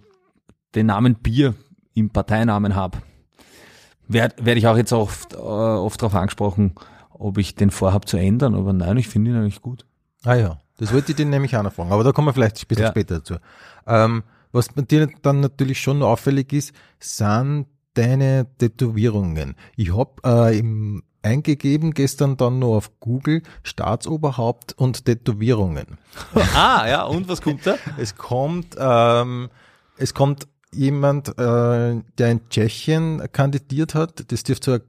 den 0.73 0.85
Namen 0.87 1.15
Bier 1.15 1.53
im 1.93 2.09
Parteinamen 2.09 2.75
habe. 2.75 2.97
Werde 4.07 4.43
werd 4.43 4.57
ich 4.57 4.65
auch 4.65 4.77
jetzt 4.77 4.91
oft, 4.91 5.33
äh, 5.33 5.37
oft 5.37 6.01
darauf 6.01 6.15
angesprochen, 6.15 6.73
ob 7.11 7.37
ich 7.37 7.53
den 7.53 7.69
vorhabe 7.69 8.07
zu 8.07 8.17
ändern, 8.17 8.55
aber 8.55 8.73
nein, 8.73 8.97
ich 8.97 9.07
finde 9.07 9.31
ihn 9.31 9.37
eigentlich 9.37 9.61
gut. 9.61 9.85
Ah 10.23 10.33
ja, 10.33 10.59
das 10.77 10.91
wollte 10.91 11.11
ich 11.11 11.17
dir 11.17 11.27
nämlich 11.27 11.55
auch 11.55 11.63
noch 11.63 11.73
fragen, 11.73 11.91
aber 11.91 12.03
da 12.03 12.11
kommen 12.11 12.27
wir 12.27 12.33
vielleicht 12.33 12.57
ein 12.57 12.67
bisschen 12.67 12.85
ja. 12.85 12.89
später 12.89 13.19
dazu. 13.19 13.35
Ähm, 13.85 14.23
was 14.51 14.69
bei 14.69 14.81
dir 14.81 15.09
dann 15.21 15.39
natürlich 15.41 15.79
schon 15.79 16.01
auffällig 16.01 16.51
ist, 16.53 16.73
sind 16.99 17.67
deine 17.93 18.47
Tätowierungen. 18.57 19.55
Ich 19.75 19.95
habe 19.95 20.11
äh, 20.25 20.57
im 20.59 21.03
eingegeben 21.23 21.93
gestern 21.93 22.37
dann 22.37 22.59
nur 22.59 22.77
auf 22.77 22.99
Google 22.99 23.43
Staatsoberhaupt 23.63 24.73
und 24.77 25.05
Tätowierungen. 25.05 25.97
ah, 26.55 26.87
ja, 26.87 27.03
und 27.03 27.27
was 27.27 27.41
kommt 27.41 27.65
da? 27.65 27.75
es 27.97 28.15
kommt, 28.15 28.75
ähm, 28.79 29.49
es 29.97 30.13
kommt 30.13 30.47
jemand, 30.73 31.29
äh, 31.37 32.01
der 32.17 32.31
in 32.31 32.49
Tschechien 32.49 33.21
kandidiert 33.31 33.93
hat. 33.93 34.31
Das 34.31 34.43
dürfte 34.43 34.71
so 34.71 34.77
ein 34.77 34.81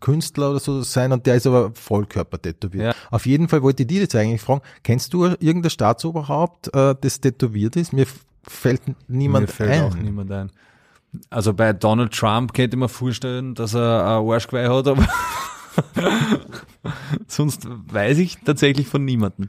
Künstler 0.00 0.50
oder 0.50 0.60
so 0.60 0.82
sein 0.82 1.12
und 1.12 1.26
der 1.26 1.36
ist 1.36 1.46
aber 1.46 1.70
Vollkörper 1.72 2.42
tätowiert. 2.42 2.86
Ja. 2.86 2.94
Auf 3.10 3.26
jeden 3.26 3.48
Fall 3.48 3.62
wollte 3.62 3.84
ich 3.84 3.86
dir 3.86 4.00
jetzt 4.00 4.14
eigentlich 4.16 4.42
fragen, 4.42 4.62
kennst 4.82 5.14
du 5.14 5.24
irgendein 5.24 5.70
Staatsoberhaupt, 5.70 6.74
äh, 6.74 6.96
das 7.00 7.20
tätowiert 7.20 7.76
ist? 7.76 7.92
Mir 7.92 8.06
fällt 8.42 8.82
niemand 9.06 9.46
Mir 9.46 9.52
fällt 9.52 9.70
ein. 9.70 9.82
auch 9.82 9.94
niemand 9.94 10.32
ein. 10.32 10.50
Also 11.30 11.54
bei 11.54 11.72
Donald 11.72 12.12
Trump 12.12 12.52
könnte 12.52 12.76
ich 12.76 12.80
mir 12.80 12.88
vorstellen, 12.88 13.54
dass 13.54 13.74
er 13.74 14.18
ein 14.18 14.28
Arschgeweih 14.28 14.68
hat, 14.68 14.88
aber 14.88 15.06
sonst 17.26 17.66
weiß 17.66 18.18
ich 18.18 18.38
tatsächlich 18.44 18.86
von 18.86 19.04
niemandem. 19.04 19.48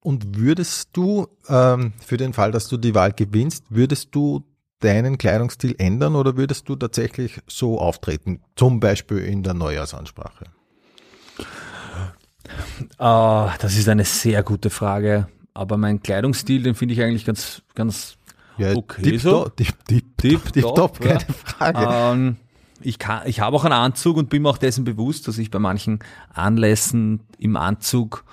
Und 0.00 0.36
würdest 0.36 0.90
du, 0.94 1.28
ähm, 1.48 1.92
für 2.04 2.16
den 2.16 2.32
Fall, 2.32 2.50
dass 2.50 2.68
du 2.68 2.76
die 2.76 2.94
Wahl 2.94 3.12
gewinnst, 3.12 3.66
würdest 3.70 4.14
du 4.14 4.44
deinen 4.80 5.16
Kleidungsstil 5.16 5.76
ändern 5.78 6.16
oder 6.16 6.36
würdest 6.36 6.68
du 6.68 6.74
tatsächlich 6.74 7.40
so 7.46 7.78
auftreten, 7.78 8.40
zum 8.56 8.80
Beispiel 8.80 9.18
in 9.18 9.44
der 9.44 9.54
Neujahrsansprache? 9.54 10.46
Uh, 12.98 13.48
das 13.60 13.76
ist 13.76 13.88
eine 13.88 14.04
sehr 14.04 14.42
gute 14.42 14.70
Frage. 14.70 15.28
Aber 15.54 15.76
mein 15.76 16.02
Kleidungsstil, 16.02 16.62
den 16.62 16.74
finde 16.74 16.94
ich 16.94 17.02
eigentlich 17.02 17.24
ganz, 17.24 17.62
ganz 17.74 18.16
ja, 18.62 18.76
okay, 18.76 19.02
tip 19.02 19.20
so. 19.20 19.48
Tip, 19.48 19.74
tip, 19.86 20.16
tip, 20.16 20.52
tip, 20.52 20.62
top, 20.62 21.00
keine 21.00 21.20
ja. 21.20 21.34
Frage. 21.44 21.88
Ähm, 21.90 22.36
ich 22.80 22.98
kann, 22.98 23.26
ich 23.26 23.40
habe 23.40 23.56
auch 23.56 23.64
einen 23.64 23.74
Anzug 23.74 24.16
und 24.16 24.28
bin 24.28 24.42
mir 24.42 24.50
auch 24.50 24.58
dessen 24.58 24.84
bewusst, 24.84 25.28
dass 25.28 25.38
ich 25.38 25.50
bei 25.50 25.58
manchen 25.58 26.00
Anlässen 26.32 27.20
im 27.38 27.56
Anzug, 27.56 28.24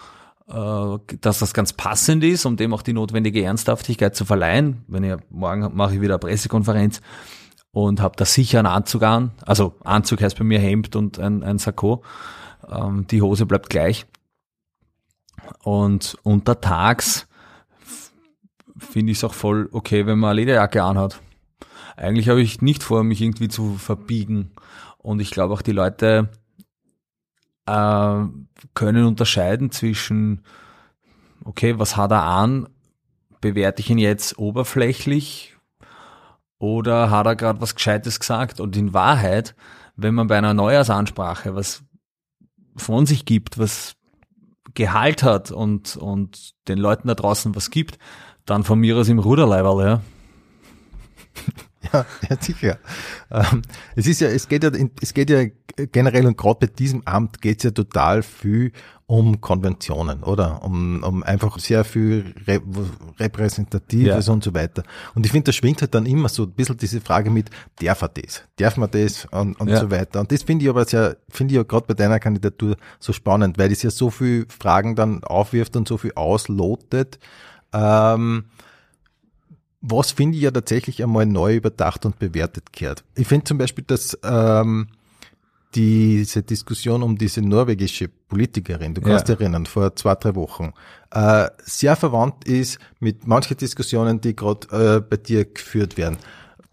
äh, 0.48 0.98
dass 1.22 1.40
das 1.40 1.54
ganz 1.54 1.74
passend 1.74 2.24
ist, 2.24 2.46
um 2.46 2.58
dem 2.58 2.74
auch 2.74 2.82
die 2.82 2.94
notwendige 2.94 3.44
Ernsthaftigkeit 3.44 4.16
zu 4.16 4.26
verleihen. 4.26 4.84
Wenn 4.88 5.04
ich 5.04 5.16
morgen 5.30 5.76
mache 5.76 5.96
ich 5.96 6.02
wieder 6.02 6.16
eine 6.16 6.20
Pressekonferenz 6.20 7.02
und 7.72 8.02
habe 8.02 8.16
da 8.16 8.26
sicher 8.26 8.60
einen 8.60 8.68
Anzug 8.68 9.04
an. 9.04 9.32
Also 9.46 9.76
Anzug 9.84 10.22
heißt 10.22 10.38
bei 10.38 10.44
mir 10.44 10.60
Hemd 10.60 10.96
und 10.96 11.20
ein, 11.20 11.44
ein 11.44 11.60
Sakko. 11.60 12.04
Ähm, 12.70 13.08
die 13.08 13.22
Hose 13.22 13.46
bleibt 13.46 13.70
gleich. 13.70 14.06
Und 15.64 16.18
untertags 16.24 17.28
finde 18.80 19.12
ich 19.12 19.20
es 19.20 19.24
auch 19.24 19.34
voll 19.34 19.70
okay, 19.72 20.06
wenn 20.06 20.20
man 20.20 20.32
eine 20.32 20.42
Lederjacke 20.42 20.84
anhat. 20.84 21.22
Eigentlich 21.96 22.30
habe 22.30 22.42
ich 22.42 22.62
nicht 22.62 22.84
vor, 22.84 23.04
mich 23.04 23.22
irgendwie 23.22 23.50
zu 23.50 23.76
verbiegen. 23.76 24.52
Und 24.98 25.20
ich 25.20 25.32
glaube 25.32 25.54
auch 25.54 25.62
die 25.62 25.74
Leute 25.74 26.30
äh, 27.66 28.24
können 28.74 29.06
unterscheiden 29.06 29.72
zwischen, 29.72 30.44
okay, 31.44 31.78
was 31.78 31.98
hat 31.98 32.12
er 32.12 32.24
an? 32.24 32.70
Bewerte 33.42 33.82
ich 33.82 33.90
ihn 33.90 33.98
jetzt 33.98 34.38
oberflächlich 34.38 35.58
oder 36.58 37.10
hat 37.10 37.26
er 37.26 37.36
gerade 37.36 37.62
was 37.62 37.76
Gescheites 37.76 38.20
gesagt? 38.20 38.60
Und 38.60 38.76
in 38.76 38.94
Wahrheit, 38.94 39.56
wenn 39.96 40.16
man 40.16 40.28
bei 40.28 40.38
einer 40.38 40.54
Neujahrsansprache 40.54 41.56
was 41.56 41.84
von 42.76 43.06
sich 43.06 43.26
gibt, 43.26 43.58
was 43.58 43.96
Gehalt 44.74 45.24
hat 45.24 45.52
und, 45.52 45.98
und 45.98 46.54
den 46.68 46.78
Leuten 46.78 47.08
da 47.08 47.16
draußen 47.16 47.56
was 47.56 47.72
gibt, 47.72 47.98
dann 48.50 48.64
von 48.64 48.80
mir 48.80 48.98
aus 48.98 49.10
im 49.10 49.20
Ruderleiberl, 49.20 49.86
ja. 49.86 50.02
Ja, 51.94 52.06
ja, 52.30 52.36
sicher. 52.40 52.78
Ähm, 53.32 53.62
es 53.96 54.06
ist 54.06 54.20
ja, 54.20 54.28
es 54.28 54.50
geht 54.50 54.64
ja, 54.64 54.72
es 55.02 55.14
geht 55.14 55.30
ja 55.30 55.46
generell 55.92 56.28
und 56.28 56.38
gerade 56.38 56.68
bei 56.68 56.68
diesem 56.68 57.02
Amt 57.06 57.42
geht 57.42 57.60
es 57.60 57.64
ja 57.64 57.72
total 57.72 58.22
viel 58.22 58.74
um 59.06 59.40
Konventionen, 59.40 60.22
oder? 60.24 60.64
Um, 60.64 61.02
um 61.04 61.24
einfach 61.24 61.58
sehr 61.58 61.84
viel 61.86 62.36
Re 62.46 62.62
Repräsentatives 63.18 64.28
ja. 64.28 64.34
und 64.34 64.44
so 64.44 64.54
weiter. 64.54 64.84
Und 65.16 65.26
ich 65.26 65.32
finde, 65.32 65.46
da 65.46 65.52
schwingt 65.54 65.82
halt 65.82 65.96
dann 65.96 66.06
immer 66.06 66.30
so 66.30 66.44
ein 66.44 66.52
bisschen 66.52 66.78
diese 66.78 67.02
Frage 67.02 67.30
mit, 67.30 67.50
darf 67.82 68.02
er 68.02 68.10
das? 68.10 68.44
Darf 68.58 68.78
man 68.78 68.92
das? 68.92 69.26
Und, 69.32 69.60
und 69.60 69.70
ja. 69.70 69.80
so 69.80 69.90
weiter. 69.90 70.20
Und 70.20 70.32
das 70.32 70.44
finde 70.44 70.66
ich 70.66 70.70
aber 70.70 70.86
sehr, 70.86 71.18
finde 71.30 71.54
ich 71.54 71.56
ja 71.56 71.64
gerade 71.64 71.88
bei 71.88 71.94
deiner 71.94 72.20
Kandidatur 72.20 72.76
so 73.00 73.14
spannend, 73.14 73.58
weil 73.58 73.72
es 73.72 73.82
ja 73.82 73.90
so 73.90 74.10
viel 74.12 74.46
Fragen 74.50 74.96
dann 74.96 75.24
aufwirft 75.24 75.76
und 75.76 75.88
so 75.88 75.98
viel 75.98 76.12
auslotet 76.14 77.20
ähm, 77.74 78.46
was 79.82 80.12
finde 80.12 80.38
ich 80.38 80.44
ja 80.44 80.52
tatsächlich 80.52 81.02
einmal 81.02 81.26
neu 81.26 81.56
überdacht 81.56 82.06
und 82.06 82.20
bewertet 82.20 82.74
gehört. 82.74 83.04
Ich 83.16 83.28
finde 83.28 83.46
zum 83.46 83.58
Beispiel, 83.58 83.86
dass 83.88 84.18
ähm, 84.24 84.88
diese 85.76 86.44
Diskussion 86.44 87.04
um 87.04 87.18
diese 87.18 87.42
norwegische 87.42 88.08
Politikerin, 88.08 88.94
du 88.94 89.02
kannst 89.02 89.30
ja. 89.30 89.36
dich 89.36 89.42
erinnern, 89.42 89.66
vor 89.66 89.96
zwei, 89.96 90.16
drei 90.16 90.36
Wochen, 90.36 90.74
äh, 91.12 91.48
sehr 91.64 91.96
verwandt 91.96 92.46
ist 92.46 92.80
mit 93.00 93.28
manchen 93.28 93.56
Diskussionen, 93.56 94.20
die 94.20 94.36
gerade 94.36 94.98
äh, 94.98 95.02
bei 95.02 95.18
dir 95.18 95.46
geführt 95.46 95.98
werden. 95.98 96.18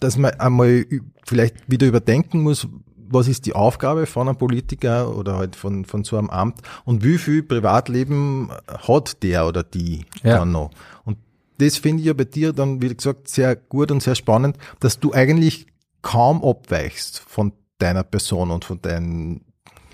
Dass 0.01 0.17
man 0.17 0.33
einmal 0.33 0.85
vielleicht 1.25 1.71
wieder 1.71 1.87
überdenken 1.87 2.43
muss, 2.43 2.67
was 3.09 3.29
ist 3.29 3.47
die 3.47 3.55
Aufgabe 3.55 4.07
von 4.07 4.29
einem 4.29 4.37
Politiker 4.39 5.17
oder 5.17 5.37
halt 5.37 5.57
von, 5.57 5.85
von 5.85 6.05
so 6.05 6.17
einem 6.19 6.31
Amt 6.31 6.61
und 6.85 7.05
wie 7.05 7.19
viel 7.19 7.43
Privatleben 7.43 8.51
hat 8.69 9.23
der 9.23 9.47
oder 9.47 9.63
die 9.63 10.05
Ja. 10.23 10.39
dann 10.39 10.53
noch. 10.53 10.71
Und 11.05 11.19
das 11.59 11.79
finde 11.79 12.01
ich 12.01 12.07
ja 12.07 12.13
bei 12.13 12.25
dir 12.25 12.53
dann, 12.53 12.83
wie 12.83 12.95
gesagt, 12.95 13.29
sehr 13.29 13.57
gut 13.57 13.91
und 13.91 14.03
sehr 14.03 14.15
spannend, 14.15 14.59
dass 14.81 15.01
du 15.01 15.13
eigentlich 15.13 15.67
kaum 16.03 16.45
abweichst 16.45 17.19
von 17.27 17.53
deiner 17.79 18.03
Person 18.05 18.51
und 18.51 18.65
von 18.65 18.81
deinem, 18.81 19.41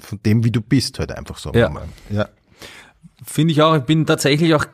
von 0.01 0.21
dem, 0.25 0.45
wie 0.45 0.51
du 0.51 0.61
bist, 0.61 0.99
halt 0.99 1.13
einfach 1.13 1.39
so. 1.39 1.53
Ja. 1.53 1.69
mal. 1.69 1.85
ja. 2.11 2.29
Finde 3.25 3.53
ich 3.53 3.63
auch. 3.63 3.77
Ich 3.77 3.85
bin 3.85 4.05
tatsächlich 4.05 4.55
auch 4.55 4.65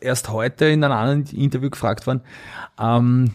erst 0.00 0.28
heute 0.28 0.66
in 0.66 0.84
einem 0.84 0.92
anderen 0.92 1.26
Interview 1.36 1.70
gefragt 1.70 2.06
worden, 2.06 2.20
ähm, 2.78 3.34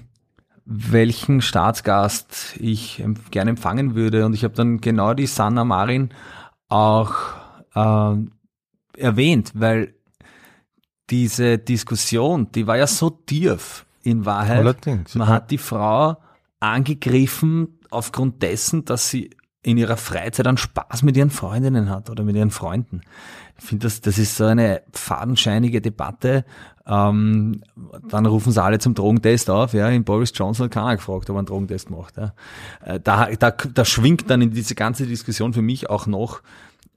welchen 0.71 1.41
Staatsgast 1.41 2.55
ich 2.59 3.03
gerne 3.31 3.49
empfangen 3.49 3.95
würde. 3.95 4.25
Und 4.25 4.35
ich 4.35 4.43
habe 4.43 4.53
dann 4.53 4.79
genau 4.79 5.15
die 5.15 5.25
Sanna 5.25 5.63
Marin 5.63 6.09
auch 6.67 7.15
ähm, 7.75 8.33
erwähnt, 8.95 9.51
weil 9.55 9.95
diese 11.09 11.57
Diskussion, 11.57 12.51
die 12.51 12.67
war 12.67 12.77
ja 12.77 12.85
so 12.85 13.09
tief 13.09 13.87
in 14.03 14.27
Wahrheit. 14.27 14.59
Allerdings. 14.59 15.15
Man 15.15 15.27
hat 15.27 15.49
die 15.49 15.57
Frau 15.57 16.17
angegriffen 16.59 17.79
aufgrund 17.89 18.43
dessen, 18.43 18.85
dass 18.85 19.09
sie 19.09 19.31
in 19.63 19.77
ihrer 19.77 19.97
Freizeit 19.97 20.45
einen 20.45 20.57
Spaß 20.57 21.01
mit 21.01 21.17
ihren 21.17 21.31
Freundinnen 21.31 21.89
hat 21.89 22.11
oder 22.11 22.23
mit 22.23 22.35
ihren 22.35 22.51
Freunden. 22.51 23.01
Ich 23.59 23.65
finde, 23.65 23.83
das, 23.83 24.01
das 24.01 24.17
ist 24.17 24.35
so 24.37 24.45
eine 24.45 24.81
fadenscheinige 24.93 25.81
Debatte. 25.81 26.45
Ähm, 26.87 27.61
dann 28.07 28.25
rufen 28.25 28.51
sie 28.51 28.63
alle 28.63 28.79
zum 28.79 28.95
Drogentest 28.95 29.49
auf. 29.49 29.73
Ja, 29.73 29.89
in 29.89 30.03
Boris 30.03 30.31
Johnson 30.33 30.65
hat 30.65 30.71
keiner 30.71 30.95
gefragt, 30.95 31.29
ob 31.29 31.35
er 31.35 31.39
einen 31.39 31.45
Drogentest 31.45 31.89
macht. 31.89 32.17
Ja. 32.17 32.33
Äh, 32.83 32.99
Da, 32.99 33.29
da, 33.29 33.51
da 33.51 33.85
schwingt 33.85 34.29
dann 34.29 34.41
in 34.41 34.51
diese 34.51 34.75
ganze 34.75 35.05
Diskussion 35.05 35.53
für 35.53 35.61
mich 35.61 35.89
auch 35.89 36.07
noch 36.07 36.41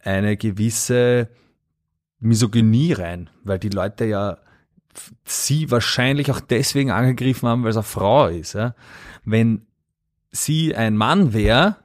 eine 0.03 0.37
gewisse 0.37 1.29
Misogynie 2.21 2.93
rein, 2.93 3.29
weil 3.45 3.59
die 3.59 3.69
Leute 3.69 4.05
ja 4.05 4.39
sie 5.25 5.71
wahrscheinlich 5.71 6.31
auch 6.31 6.41
deswegen 6.41 6.91
angegriffen 6.91 7.49
haben, 7.49 7.63
weil 7.63 7.71
es 7.71 7.77
eine 7.77 7.83
Frau 7.83 8.29
ist. 8.29 8.55
Ja. 8.55 8.75
Wenn 9.25 9.67
sie 10.31 10.75
ein 10.75 10.97
Mann 10.97 11.33
wäre, 11.33 11.77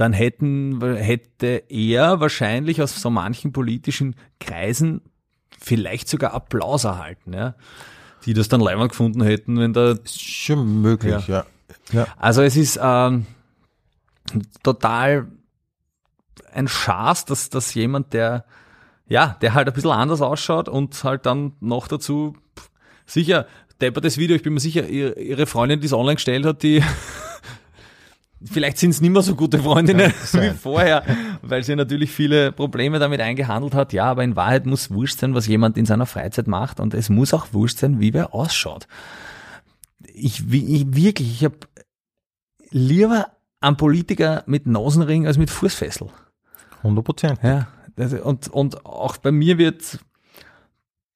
dann 0.00 0.14
hätten, 0.14 0.80
hätte 0.96 1.64
er 1.68 2.20
wahrscheinlich 2.20 2.80
aus 2.80 3.00
so 3.00 3.10
manchen 3.10 3.52
politischen 3.52 4.16
Kreisen 4.38 5.02
vielleicht 5.60 6.08
sogar 6.08 6.32
Applaus 6.32 6.84
erhalten, 6.84 7.34
ja, 7.34 7.54
die 8.24 8.32
das 8.32 8.48
dann 8.48 8.60
leider 8.60 8.88
gefunden 8.88 9.22
hätten, 9.22 9.58
wenn 9.58 9.74
da 9.74 9.92
Ist 9.92 10.22
schon 10.22 10.80
möglich, 10.80 11.28
ja. 11.28 11.44
ja. 11.92 12.06
also 12.16 12.40
es 12.40 12.56
ist 12.56 12.80
ähm, 12.82 13.26
total 14.62 15.28
ein 16.54 16.66
Schaß, 16.66 17.26
dass, 17.26 17.50
dass 17.50 17.74
jemand, 17.74 18.14
der 18.14 18.46
ja, 19.06 19.36
der 19.42 19.52
halt 19.54 19.68
ein 19.68 19.74
bisschen 19.74 19.90
anders 19.90 20.22
ausschaut 20.22 20.68
und 20.68 21.04
halt 21.04 21.26
dann 21.26 21.52
noch 21.60 21.88
dazu 21.88 22.36
pff, 22.58 22.70
sicher, 23.04 23.46
deppertes 23.82 24.16
Video, 24.16 24.34
ich 24.36 24.42
bin 24.42 24.54
mir 24.54 24.60
sicher, 24.60 24.88
ihr, 24.88 25.16
ihre 25.18 25.46
Freundin, 25.46 25.80
die 25.80 25.86
es 25.86 25.92
online 25.92 26.14
gestellt 26.14 26.46
hat, 26.46 26.62
die 26.62 26.82
vielleicht 28.44 28.78
sind 28.78 28.90
es 28.90 29.00
nicht 29.00 29.10
mehr 29.10 29.22
so 29.22 29.34
gute 29.34 29.58
Freundinnen 29.58 30.12
wie 30.22 30.26
sein. 30.26 30.54
vorher, 30.56 31.04
weil 31.42 31.62
sie 31.64 31.76
natürlich 31.76 32.10
viele 32.10 32.52
Probleme 32.52 32.98
damit 32.98 33.20
eingehandelt 33.20 33.74
hat. 33.74 33.92
Ja, 33.92 34.04
aber 34.06 34.24
in 34.24 34.36
Wahrheit 34.36 34.66
muss 34.66 34.90
wurscht 34.90 35.18
sein, 35.18 35.34
was 35.34 35.46
jemand 35.46 35.76
in 35.76 35.86
seiner 35.86 36.06
Freizeit 36.06 36.46
macht 36.46 36.80
und 36.80 36.94
es 36.94 37.08
muss 37.10 37.34
auch 37.34 37.48
wurscht 37.52 37.78
sein, 37.78 38.00
wie 38.00 38.12
wer 38.14 38.34
ausschaut. 38.34 38.86
Ich, 40.14 40.50
wie- 40.50 40.76
ich 40.76 40.94
wirklich, 40.94 41.30
ich 41.30 41.44
habe 41.44 41.56
lieber 42.70 43.28
einen 43.60 43.76
Politiker 43.76 44.42
mit 44.46 44.66
Nasenring 44.66 45.26
als 45.26 45.36
mit 45.38 45.50
Fußfessel. 45.50 46.08
100 46.78 47.04
Prozent. 47.04 47.38
Ja, 47.42 47.68
und, 48.22 48.48
und 48.48 48.86
auch 48.86 49.18
bei 49.18 49.30
mir 49.32 49.58
wird, 49.58 49.98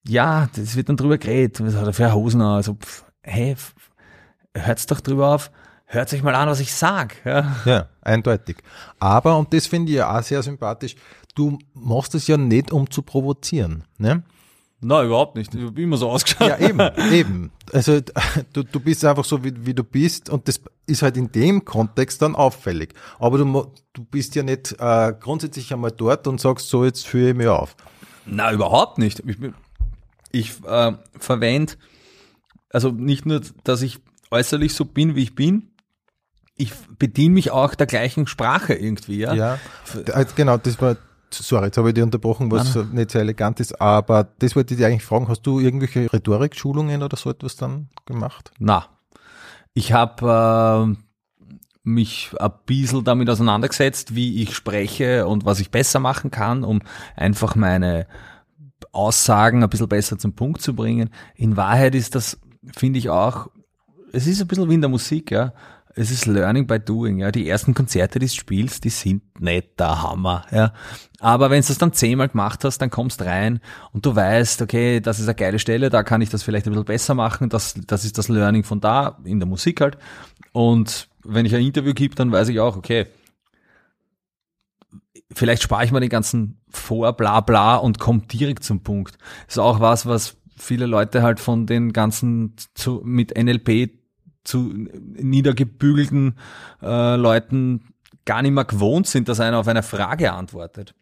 ja, 0.06 0.48
das 0.54 0.76
wird 0.76 0.90
dann 0.90 0.98
drüber 0.98 1.16
geredet, 1.16 1.64
was 1.64 1.74
hat 1.74 1.86
er 1.86 1.94
für 1.94 2.12
Hosen 2.12 2.42
an, 2.42 2.56
also, 2.56 2.74
pff, 2.74 3.04
hey, 3.22 3.56
hört's 4.54 4.84
doch 4.86 5.00
drüber 5.00 5.34
auf, 5.34 5.50
hört 5.86 6.12
euch 6.12 6.22
mal 6.22 6.34
an, 6.34 6.48
was 6.48 6.60
ich 6.60 6.72
sag, 6.74 7.24
ja. 7.24 7.56
Ja, 7.64 7.88
eindeutig. 8.00 8.56
Aber, 8.98 9.38
und 9.38 9.52
das 9.52 9.66
finde 9.66 9.92
ich 9.92 9.98
ja 9.98 10.16
auch 10.16 10.22
sehr 10.22 10.42
sympathisch, 10.42 10.96
du 11.34 11.58
machst 11.74 12.14
es 12.14 12.26
ja 12.26 12.36
nicht, 12.36 12.72
um 12.72 12.90
zu 12.90 13.02
provozieren. 13.02 13.84
Ne? 13.98 14.22
Nein, 14.80 15.06
überhaupt 15.06 15.36
nicht, 15.36 15.54
ich 15.54 15.64
hab 15.64 15.78
immer 15.78 15.96
so 15.96 16.10
ausgeschaut. 16.10 16.48
Ja, 16.48 16.58
eben, 16.58 16.80
eben. 17.12 17.52
Also 17.72 18.00
du, 18.52 18.62
du 18.62 18.80
bist 18.80 19.04
einfach 19.04 19.24
so, 19.24 19.42
wie, 19.42 19.52
wie 19.64 19.72
du 19.72 19.82
bist 19.82 20.28
und 20.28 20.46
das 20.46 20.60
ist 20.86 21.02
halt 21.02 21.16
in 21.16 21.32
dem 21.32 21.64
Kontext 21.64 22.20
dann 22.20 22.34
auffällig. 22.34 22.92
Aber 23.18 23.38
du, 23.38 23.72
du 23.94 24.04
bist 24.04 24.34
ja 24.34 24.42
nicht 24.42 24.76
äh, 24.78 25.14
grundsätzlich 25.18 25.72
einmal 25.72 25.90
dort 25.90 26.26
und 26.26 26.40
sagst, 26.40 26.68
so 26.68 26.84
jetzt 26.84 27.06
führe 27.06 27.30
ich 27.30 27.36
mich 27.36 27.48
auf. 27.48 27.76
Na, 28.26 28.52
überhaupt 28.52 28.98
nicht. 28.98 29.22
Ich, 29.26 29.38
ich 30.32 30.64
äh, 30.66 30.92
verwende, 31.18 31.74
also 32.70 32.90
nicht 32.90 33.24
nur, 33.24 33.40
dass 33.62 33.80
ich 33.80 34.00
äußerlich 34.30 34.74
so 34.74 34.84
bin, 34.84 35.14
wie 35.14 35.22
ich 35.22 35.34
bin, 35.34 35.70
ich 36.56 36.72
bediene 36.98 37.34
mich 37.34 37.50
auch 37.50 37.74
der 37.74 37.86
gleichen 37.86 38.26
Sprache 38.26 38.74
irgendwie, 38.74 39.18
ja. 39.18 39.34
Ja, 39.34 39.58
äh, 39.94 40.24
genau, 40.36 40.56
das 40.56 40.80
war, 40.80 40.96
sorry, 41.30 41.66
jetzt 41.66 41.78
habe 41.78 41.88
ich 41.88 41.94
dich 41.94 42.04
unterbrochen, 42.04 42.50
was 42.50 42.76
nicht 42.92 43.10
sehr 43.10 43.22
elegant 43.22 43.60
ist, 43.60 43.80
aber 43.80 44.28
das 44.38 44.54
wollte 44.54 44.74
ich 44.74 44.78
dir 44.78 44.86
eigentlich 44.86 45.04
fragen, 45.04 45.28
hast 45.28 45.42
du 45.42 45.58
irgendwelche 45.58 46.12
Rhetorikschulungen 46.12 47.02
oder 47.02 47.16
so 47.16 47.30
etwas 47.30 47.56
dann 47.56 47.88
gemacht? 48.06 48.52
Na, 48.58 48.86
ich 49.74 49.92
habe 49.92 50.94
äh, 50.94 51.04
mich 51.82 52.30
ein 52.38 52.52
bisschen 52.66 53.04
damit 53.04 53.28
auseinandergesetzt, 53.28 54.14
wie 54.14 54.42
ich 54.42 54.54
spreche 54.54 55.26
und 55.26 55.44
was 55.44 55.60
ich 55.60 55.70
besser 55.70 55.98
machen 55.98 56.30
kann, 56.30 56.62
um 56.64 56.80
einfach 57.16 57.56
meine 57.56 58.06
Aussagen 58.92 59.62
ein 59.62 59.70
bisschen 59.70 59.88
besser 59.88 60.18
zum 60.18 60.34
Punkt 60.34 60.62
zu 60.62 60.74
bringen. 60.74 61.10
In 61.34 61.56
Wahrheit 61.56 61.94
ist 61.96 62.14
das, 62.14 62.38
finde 62.74 62.98
ich 63.00 63.10
auch, 63.10 63.48
es 64.12 64.26
ist 64.28 64.40
ein 64.40 64.46
bisschen 64.46 64.70
wie 64.70 64.74
in 64.74 64.80
der 64.80 64.90
Musik, 64.90 65.30
ja. 65.32 65.52
Es 65.96 66.10
ist 66.10 66.26
Learning 66.26 66.66
by 66.66 66.80
Doing, 66.80 67.18
ja. 67.18 67.30
Die 67.30 67.48
ersten 67.48 67.72
Konzerte, 67.72 68.18
die 68.18 68.26
du 68.26 68.32
spielst, 68.32 68.84
die 68.84 68.90
sind 68.90 69.40
nicht 69.40 69.78
der 69.78 70.02
Hammer, 70.02 70.44
ja. 70.50 70.72
Aber 71.20 71.50
wenn 71.50 71.62
du 71.62 71.68
das 71.68 71.78
dann 71.78 71.92
zehnmal 71.92 72.28
gemacht 72.28 72.64
hast, 72.64 72.78
dann 72.78 72.90
kommst 72.90 73.22
rein 73.22 73.60
und 73.92 74.04
du 74.04 74.14
weißt, 74.14 74.62
okay, 74.62 75.00
das 75.00 75.20
ist 75.20 75.28
eine 75.28 75.36
geile 75.36 75.58
Stelle, 75.58 75.90
da 75.90 76.02
kann 76.02 76.20
ich 76.20 76.30
das 76.30 76.42
vielleicht 76.42 76.66
ein 76.66 76.72
bisschen 76.72 76.84
besser 76.84 77.14
machen, 77.14 77.48
das, 77.48 77.74
das 77.86 78.04
ist 78.04 78.18
das 78.18 78.28
Learning 78.28 78.64
von 78.64 78.80
da, 78.80 79.18
in 79.24 79.38
der 79.38 79.48
Musik 79.48 79.80
halt. 79.80 79.96
Und 80.52 81.08
wenn 81.22 81.46
ich 81.46 81.54
ein 81.54 81.62
Interview 81.62 81.94
gebe, 81.94 82.14
dann 82.16 82.32
weiß 82.32 82.48
ich 82.48 82.58
auch, 82.58 82.76
okay, 82.76 83.06
vielleicht 85.32 85.62
spare 85.62 85.84
ich 85.84 85.92
mir 85.92 86.00
den 86.00 86.08
ganzen 86.08 86.60
Vor, 86.68 87.12
bla 87.12 87.40
bla 87.40 87.76
und 87.76 87.98
komme 87.98 88.22
direkt 88.22 88.64
zum 88.64 88.82
Punkt. 88.82 89.16
Ist 89.48 89.58
auch 89.58 89.80
was, 89.80 90.06
was 90.06 90.36
viele 90.56 90.86
Leute 90.86 91.22
halt 91.22 91.40
von 91.40 91.66
den 91.66 91.92
ganzen 91.92 92.54
zu, 92.74 93.00
mit 93.04 93.36
NLP 93.36 94.03
zu 94.44 94.72
niedergebügelten 94.72 96.36
äh, 96.82 97.16
Leuten 97.16 97.94
gar 98.24 98.42
nicht 98.42 98.52
mehr 98.52 98.64
gewohnt 98.64 99.06
sind, 99.06 99.28
dass 99.28 99.40
einer 99.40 99.58
auf 99.58 99.68
eine 99.68 99.82
Frage 99.82 100.32
antwortet. 100.32 100.94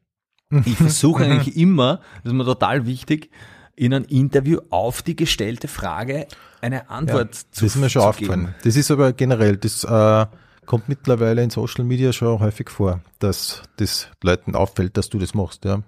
Ich 0.65 0.77
versuche 0.77 1.25
eigentlich 1.31 1.57
immer, 1.57 2.01
das 2.23 2.33
ist 2.33 2.37
mir 2.37 2.45
total 2.45 2.87
wichtig, 2.87 3.31
in 3.75 3.95
einem 3.95 4.05
Interview 4.05 4.61
auf 4.71 5.03
die 5.03 5.17
gestellte 5.17 5.67
Frage 5.67 6.27
eine 6.61 6.91
Antwort 6.91 7.35
zu 7.35 7.45
das 7.51 7.63
ist 7.63 7.77
mir 7.77 7.91
schon 7.91 8.03
aufgefallen. 8.03 8.41
geben. 8.47 8.55
Das 8.63 8.77
ist 8.77 8.91
aber 8.91 9.13
generell, 9.13 9.57
das 9.57 9.83
äh, 9.85 10.27
kommt 10.67 10.89
mittlerweile 10.89 11.43
in 11.43 11.51
Social 11.51 11.85
Media 11.85 12.13
schon 12.13 12.39
häufig 12.39 12.71
vor, 12.71 13.01
dass 13.19 13.63
das 13.77 14.09
Leuten 14.23 14.55
auffällt, 14.55 14.97
dass 14.97 15.09
du 15.09 15.19
das 15.19 15.35
machst, 15.35 15.65
ja. 15.65 15.83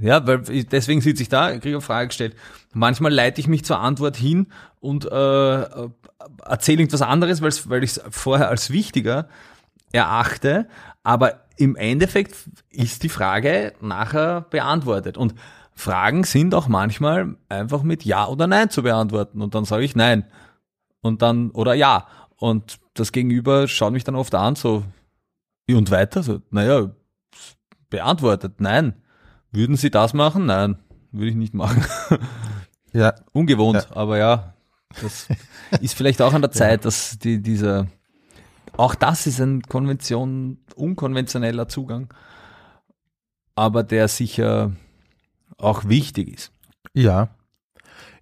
Ja, 0.00 0.26
weil 0.26 0.40
deswegen 0.64 1.00
sitze 1.00 1.22
ich 1.22 1.28
da, 1.28 1.50
kriege 1.58 1.76
eine 1.76 1.80
Frage 1.80 2.08
gestellt. 2.08 2.36
Manchmal 2.72 3.12
leite 3.12 3.40
ich 3.40 3.48
mich 3.48 3.64
zur 3.64 3.80
Antwort 3.80 4.16
hin 4.16 4.48
und 4.80 5.04
äh, 5.04 5.62
äh, 5.62 5.88
erzähle 6.44 6.82
irgendwas 6.82 7.02
anderes, 7.02 7.42
weil 7.42 7.84
ich 7.84 7.90
es 7.90 8.02
vorher 8.10 8.48
als 8.48 8.70
wichtiger 8.70 9.28
erachte. 9.92 10.68
Aber 11.02 11.44
im 11.56 11.74
Endeffekt 11.76 12.36
ist 12.70 13.02
die 13.02 13.08
Frage 13.08 13.72
nachher 13.80 14.42
beantwortet. 14.42 15.16
Und 15.16 15.34
Fragen 15.74 16.24
sind 16.24 16.54
auch 16.54 16.68
manchmal 16.68 17.36
einfach 17.48 17.82
mit 17.82 18.04
Ja 18.04 18.26
oder 18.28 18.46
Nein 18.46 18.70
zu 18.70 18.82
beantworten. 18.82 19.42
Und 19.42 19.54
dann 19.54 19.64
sage 19.64 19.84
ich 19.84 19.96
Nein. 19.96 20.24
Und 21.00 21.22
dann, 21.22 21.50
oder 21.50 21.74
Ja. 21.74 22.06
Und 22.36 22.78
das 22.94 23.10
Gegenüber 23.10 23.66
schaut 23.66 23.92
mich 23.92 24.04
dann 24.04 24.14
oft 24.14 24.34
an, 24.34 24.54
so, 24.54 24.84
und 25.68 25.90
weiter? 25.90 26.22
So, 26.22 26.40
naja, 26.50 26.90
beantwortet, 27.90 28.60
nein. 28.60 29.02
Würden 29.52 29.76
Sie 29.76 29.90
das 29.90 30.14
machen? 30.14 30.46
Nein, 30.46 30.78
würde 31.12 31.30
ich 31.30 31.36
nicht 31.36 31.54
machen. 31.54 31.84
Ja, 32.92 33.14
Ungewohnt, 33.32 33.88
aber 33.92 34.16
ja, 34.16 34.54
das 35.02 35.28
ist 35.80 35.94
vielleicht 35.94 36.22
auch 36.22 36.32
an 36.32 36.40
der 36.40 36.50
Zeit, 36.50 36.84
dass 36.86 37.18
die, 37.18 37.42
dieser, 37.42 37.86
auch 38.76 38.94
das 38.94 39.26
ist 39.26 39.40
ein 39.40 39.60
Konvention, 39.62 40.58
unkonventioneller 40.74 41.68
Zugang, 41.68 42.12
aber 43.54 43.82
der 43.82 44.08
sicher 44.08 44.72
auch 45.58 45.84
wichtig 45.84 46.28
ist. 46.28 46.52
ja. 46.94 47.28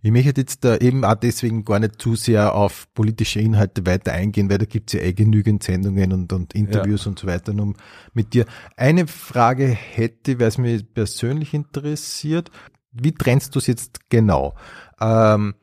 Ich 0.06 0.12
möchte 0.12 0.40
jetzt 0.40 0.64
da 0.64 0.76
eben 0.76 1.04
auch 1.04 1.16
deswegen 1.16 1.64
gar 1.64 1.80
nicht 1.80 2.00
zu 2.00 2.14
sehr 2.14 2.54
auf 2.54 2.86
politische 2.94 3.40
Inhalte 3.40 3.84
weiter 3.86 4.12
eingehen, 4.12 4.48
weil 4.48 4.58
da 4.58 4.64
gibt's 4.64 4.92
ja 4.92 5.00
eh 5.00 5.12
genügend 5.12 5.64
Sendungen 5.64 6.12
und, 6.12 6.32
und 6.32 6.54
Interviews 6.54 7.06
ja. 7.06 7.08
und 7.08 7.18
so 7.18 7.26
weiter 7.26 7.52
um 7.52 7.74
mit 8.14 8.32
dir. 8.32 8.46
Eine 8.76 9.08
Frage 9.08 9.66
hätte, 9.66 10.38
weil 10.38 10.46
es 10.46 10.58
mich 10.58 10.94
persönlich 10.94 11.54
interessiert. 11.54 12.52
Wie 12.92 13.10
trennst 13.10 13.56
du 13.56 13.58
es 13.58 13.66
jetzt 13.66 14.08
genau? 14.08 14.54
Ähm, 15.00 15.56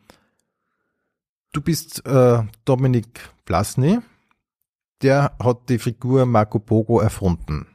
du 1.54 1.62
bist 1.62 2.06
äh, 2.06 2.44
Dominik 2.66 3.22
Plasny, 3.46 4.00
der 5.04 5.38
hat 5.42 5.70
die 5.70 5.80
Figur 5.80 6.26
Marco 6.26 6.60
Pogo 6.60 7.00
erfunden. 7.00 7.66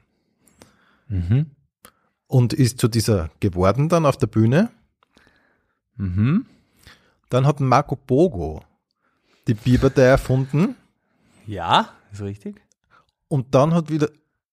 Mhm. 1.09 1.47
Und 2.27 2.53
ist 2.53 2.79
zu 2.79 2.89
dieser 2.89 3.31
geworden 3.41 3.89
dann 3.89 4.05
auf 4.05 4.19
der 4.19 4.27
Bühne. 4.27 4.69
Mhm. 5.97 6.45
Dann 7.29 7.47
hat 7.47 7.61
Marco 7.61 7.97
Pogo 7.97 8.63
die 9.47 9.55
Bierpartei 9.55 10.03
erfunden. 10.03 10.77
Ja, 11.47 11.91
ist 12.13 12.23
richtig. 12.23 12.61
Und 13.29 13.55
dann 13.55 13.75
hat 13.75 13.91
wieder, 13.91 14.09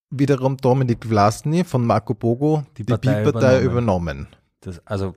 wiederum 0.09 0.57
Dominik 0.57 1.05
Vlasny 1.05 1.63
von 1.63 1.85
Marco 1.85 2.13
Pogo 2.13 2.65
die, 2.77 2.85
die 2.85 2.91
Partei, 2.91 3.21
übernommen. 3.21 3.63
übernommen. 3.63 4.27
Das, 4.61 4.85
also 4.85 5.15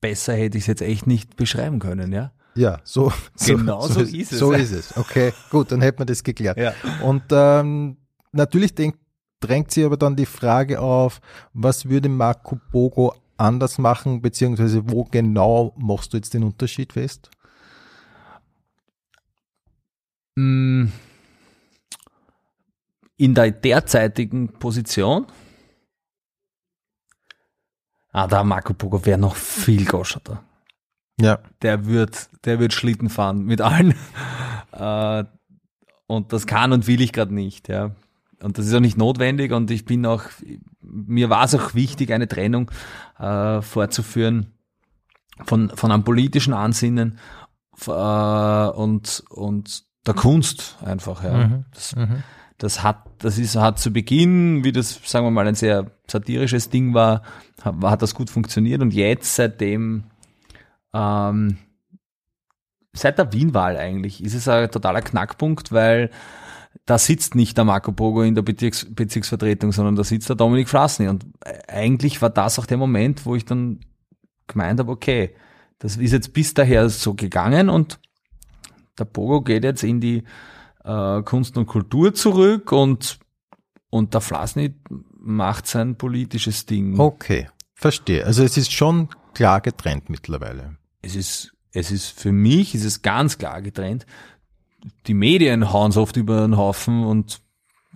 besser 0.00 0.34
hätte 0.34 0.58
ich 0.58 0.64
es 0.64 0.68
jetzt 0.68 0.82
echt 0.82 1.06
nicht 1.06 1.36
beschreiben 1.36 1.78
können, 1.78 2.12
ja? 2.12 2.32
Ja, 2.56 2.80
so, 2.84 3.12
genau 3.44 3.82
so, 3.82 3.94
so, 3.94 4.00
ist 4.00 4.32
es. 4.32 4.38
So 4.38 4.52
ist 4.52 4.70
es. 4.70 4.96
Okay, 4.96 5.32
gut, 5.50 5.72
dann 5.72 5.80
hätten 5.80 6.00
wir 6.00 6.06
das 6.06 6.22
geklärt. 6.22 6.56
Ja. 6.56 6.72
Und 7.02 7.24
ähm, 7.30 7.96
natürlich 8.32 8.74
denkt, 8.74 8.98
drängt 9.40 9.70
sich 9.70 9.84
aber 9.84 9.96
dann 9.96 10.14
die 10.14 10.26
Frage 10.26 10.80
auf, 10.80 11.20
was 11.52 11.88
würde 11.88 12.08
Marco 12.08 12.58
Pogo 12.70 13.14
anders 13.36 13.78
machen, 13.78 14.20
beziehungsweise 14.20 14.90
wo 14.90 15.04
genau 15.04 15.74
machst 15.76 16.12
du 16.12 16.16
jetzt 16.16 16.34
den 16.34 16.44
Unterschied 16.44 16.92
fest? 16.92 17.30
Mm. 20.36 20.86
In 23.16 23.34
der 23.34 23.52
derzeitigen 23.52 24.48
Position, 24.48 25.26
ah, 28.10 28.26
da 28.26 28.42
Marco 28.42 28.74
Pogo 28.74 29.04
wäre 29.06 29.18
noch 29.18 29.36
viel 29.36 29.84
goscherter. 29.84 30.42
Ja. 31.20 31.38
Der 31.62 31.86
wird, 31.86 32.28
der 32.44 32.58
wird 32.58 32.72
Schlitten 32.72 33.08
fahren 33.08 33.44
mit 33.44 33.60
allen. 33.60 33.94
Äh, 34.72 35.24
und 36.08 36.32
das 36.32 36.48
kann 36.48 36.72
und 36.72 36.88
will 36.88 37.00
ich 37.00 37.12
gerade 37.12 37.32
nicht, 37.32 37.68
ja. 37.68 37.94
Und 38.44 38.58
das 38.58 38.66
ist 38.66 38.74
auch 38.74 38.80
nicht 38.80 38.98
notwendig 38.98 39.52
und 39.52 39.70
ich 39.70 39.86
bin 39.86 40.04
auch, 40.04 40.22
mir 40.82 41.30
war 41.30 41.44
es 41.44 41.54
auch 41.54 41.74
wichtig, 41.74 42.12
eine 42.12 42.28
Trennung 42.28 42.70
äh, 43.18 43.62
vorzuführen 43.62 44.52
von, 45.46 45.70
von 45.70 45.90
einem 45.90 46.04
politischen 46.04 46.52
Ansinnen 46.52 47.18
äh, 47.86 47.90
und, 47.90 49.24
und 49.30 49.84
der 50.06 50.12
Kunst 50.12 50.76
einfach, 50.84 51.24
ja. 51.24 51.46
Mhm. 51.46 51.64
Das, 51.72 51.96
mhm. 51.96 52.22
das 52.58 52.82
hat, 52.82 53.06
das 53.20 53.38
ist, 53.38 53.56
hat 53.56 53.78
zu 53.78 53.90
Beginn, 53.90 54.62
wie 54.62 54.72
das, 54.72 55.00
sagen 55.04 55.24
wir 55.24 55.30
mal, 55.30 55.48
ein 55.48 55.54
sehr 55.54 55.90
satirisches 56.06 56.68
Ding 56.68 56.92
war, 56.92 57.22
hat, 57.62 57.76
hat 57.82 58.02
das 58.02 58.14
gut 58.14 58.28
funktioniert 58.28 58.82
und 58.82 58.92
jetzt 58.92 59.36
seitdem, 59.36 60.04
ähm, 60.92 61.56
seit 62.92 63.16
der 63.16 63.32
Wien-Wahl 63.32 63.78
eigentlich, 63.78 64.22
ist 64.22 64.34
es 64.34 64.46
ein 64.48 64.70
totaler 64.70 65.00
Knackpunkt, 65.00 65.72
weil 65.72 66.10
da 66.86 66.98
sitzt 66.98 67.34
nicht 67.34 67.56
der 67.56 67.64
Marco 67.64 67.92
Pogo 67.92 68.22
in 68.22 68.34
der 68.34 68.42
Bezirks 68.42 68.86
Bezirksvertretung, 68.90 69.72
sondern 69.72 69.96
da 69.96 70.04
sitzt 70.04 70.28
der 70.28 70.36
Dominik 70.36 70.68
Flassny. 70.68 71.08
Und 71.08 71.24
eigentlich 71.68 72.20
war 72.20 72.30
das 72.30 72.58
auch 72.58 72.66
der 72.66 72.76
Moment, 72.76 73.24
wo 73.24 73.34
ich 73.34 73.44
dann 73.44 73.80
gemeint 74.46 74.80
habe, 74.80 74.92
okay, 74.92 75.34
das 75.78 75.96
ist 75.96 76.12
jetzt 76.12 76.32
bis 76.32 76.54
daher 76.54 76.88
so 76.88 77.14
gegangen 77.14 77.68
und 77.68 77.98
der 78.98 79.06
Pogo 79.06 79.42
geht 79.42 79.64
jetzt 79.64 79.82
in 79.82 80.00
die 80.00 80.22
äh, 80.84 81.22
Kunst 81.22 81.56
und 81.56 81.66
Kultur 81.66 82.14
zurück 82.14 82.70
und, 82.72 83.18
und 83.90 84.14
der 84.14 84.20
Flassny 84.20 84.74
macht 85.18 85.66
sein 85.66 85.96
politisches 85.96 86.66
Ding. 86.66 86.98
Okay, 86.98 87.48
verstehe. 87.74 88.24
Also 88.24 88.42
es 88.44 88.56
ist 88.56 88.72
schon 88.72 89.08
klar 89.32 89.60
getrennt 89.60 90.10
mittlerweile. 90.10 90.76
Es 91.02 91.16
ist, 91.16 91.54
es 91.72 91.90
ist 91.90 92.18
für 92.18 92.32
mich, 92.32 92.74
ist 92.74 92.84
es 92.84 93.02
ganz 93.02 93.38
klar 93.38 93.62
getrennt 93.62 94.06
die 95.06 95.14
Medien 95.14 95.72
hauen 95.72 95.90
es 95.90 95.96
oft 95.96 96.16
über 96.16 96.42
den 96.42 96.56
Haufen 96.56 97.04
und 97.04 97.40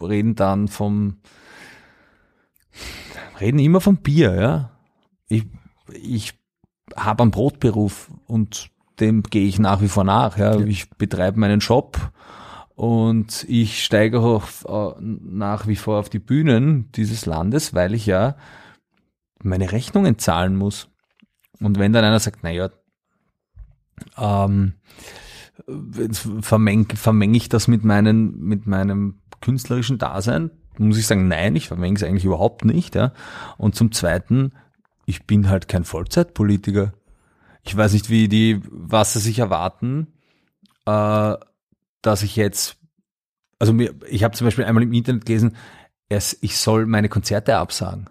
reden 0.01 0.35
dann 0.35 0.69
vom, 0.69 1.19
reden 3.41 3.59
immer 3.59 3.81
vom 3.81 3.99
Bier, 3.99 4.35
ja. 4.35 4.71
Ich, 5.29 5.45
ich 5.93 6.35
habe 6.97 7.23
einen 7.23 7.31
Brotberuf 7.31 8.11
und 8.27 8.71
dem 9.01 9.23
gehe 9.23 9.47
ich 9.47 9.59
nach 9.59 9.81
wie 9.81 9.89
vor 9.89 10.05
nach, 10.05 10.39
ja. 10.39 10.59
Ich 10.61 10.91
betreibe 10.91 11.39
meinen 11.39 11.61
Job 11.61 12.13
und 12.75 13.45
ich 13.49 13.85
steige 13.85 14.21
auch 14.21 14.45
äh, 14.67 14.95
nach 15.01 15.67
wie 15.67 15.77
vor 15.77 15.99
auf 15.99 16.09
die 16.09 16.19
Bühnen 16.19 16.91
dieses 16.93 17.27
Landes, 17.27 17.75
weil 17.75 17.95
ich 17.95 18.07
ja 18.07 18.37
meine 19.43 19.73
Rechnungen 19.73 20.19
zahlen 20.19 20.57
muss. 20.57 20.89
Und 21.61 21.79
wenn 21.79 21.93
dann 21.93 22.05
einer 22.05 22.21
sagt, 22.21 22.43
naja, 22.45 22.71
ähm, 24.17 24.75
vermenge 26.41 26.87
vermeng 26.95 27.35
ich 27.35 27.49
das 27.49 27.69
mit, 27.69 27.85
meinen, 27.85 28.41
mit 28.41 28.67
meinem 28.67 29.19
künstlerischen 29.41 29.99
Dasein? 29.99 30.51
Muss 30.79 30.99
ich 30.99 31.07
sagen, 31.07 31.29
nein, 31.29 31.57
ich 31.57 31.69
vermenge 31.69 31.97
es 31.97 32.05
eigentlich 32.05 32.25
überhaupt 32.25 32.65
nicht. 32.65 32.95
Ja. 32.95 33.13
Und 33.57 33.75
zum 33.75 33.93
Zweiten, 33.93 34.53
ich 35.07 35.27
bin 35.27 35.49
halt 35.49 35.69
kein 35.69 35.85
Vollzeitpolitiker. 35.85 36.93
Ich 37.65 37.77
weiß 37.77 37.93
nicht, 37.93 38.11
wie 38.11 38.29
die, 38.29 38.63
was 38.71 39.13
sie 39.13 39.21
sich 39.21 39.41
erwarten, 39.41 40.07
äh, 40.87 41.35
dass 42.03 42.23
ich 42.23 42.37
jetzt, 42.37 42.77
also 43.59 43.73
mir, 43.73 43.95
ich 44.09 44.23
habe 44.23 44.37
zum 44.37 44.47
Beispiel 44.47 44.65
einmal 44.65 44.85
im 44.85 44.93
Internet 44.93 45.27
gelesen, 45.27 45.57
es, 46.09 46.39
ich 46.41 46.57
soll 46.57 46.87
meine 46.87 47.09
Konzerte 47.09 47.57
absagen. 47.57 48.09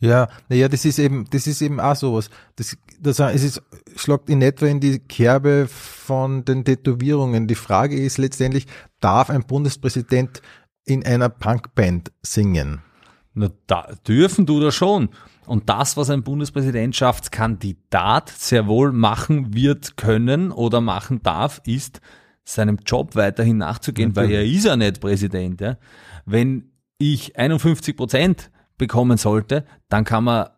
Ja, 0.00 0.28
naja, 0.48 0.68
das 0.68 0.84
ist 0.84 0.98
eben, 0.98 1.26
das 1.30 1.46
ist 1.46 1.62
eben 1.62 1.78
auch 1.78 1.94
sowas. 1.94 2.28
Das, 2.56 2.76
das, 3.02 3.18
es 3.18 3.42
ist, 3.42 3.62
schlagt 3.96 4.30
in 4.30 4.40
etwa 4.42 4.66
in 4.66 4.78
die 4.80 5.00
Kerbe 5.00 5.66
von 5.68 6.44
den 6.44 6.64
Tätowierungen. 6.64 7.48
Die 7.48 7.54
Frage 7.54 8.00
ist 8.00 8.18
letztendlich, 8.18 8.66
darf 9.00 9.30
ein 9.30 9.44
Bundespräsident 9.44 10.42
in 10.84 11.04
einer 11.04 11.28
Punkband 11.28 12.12
singen? 12.22 12.80
Na, 13.34 13.50
da 13.66 13.88
dürfen 14.06 14.46
du 14.46 14.60
das 14.60 14.74
schon. 14.74 15.10
Und 15.46 15.68
das, 15.68 15.96
was 15.96 16.10
ein 16.10 16.22
Bundespräsidentschaftskandidat 16.22 18.30
sehr 18.30 18.68
wohl 18.68 18.92
machen 18.92 19.54
wird 19.54 19.96
können 19.96 20.52
oder 20.52 20.80
machen 20.80 21.20
darf, 21.22 21.60
ist, 21.66 22.00
seinem 22.44 22.78
Job 22.86 23.14
weiterhin 23.14 23.58
nachzugehen, 23.58 24.08
Natürlich. 24.10 24.30
weil 24.30 24.36
er 24.36 24.44
ist 24.44 24.64
ja 24.64 24.76
nicht 24.76 25.00
Präsident. 25.00 25.60
Ja. 25.60 25.76
Wenn 26.26 26.72
ich 26.98 27.36
51 27.36 27.96
Prozent 27.96 28.50
bekommen 28.78 29.18
sollte, 29.18 29.64
dann 29.88 30.04
kann 30.04 30.24
man 30.24 30.48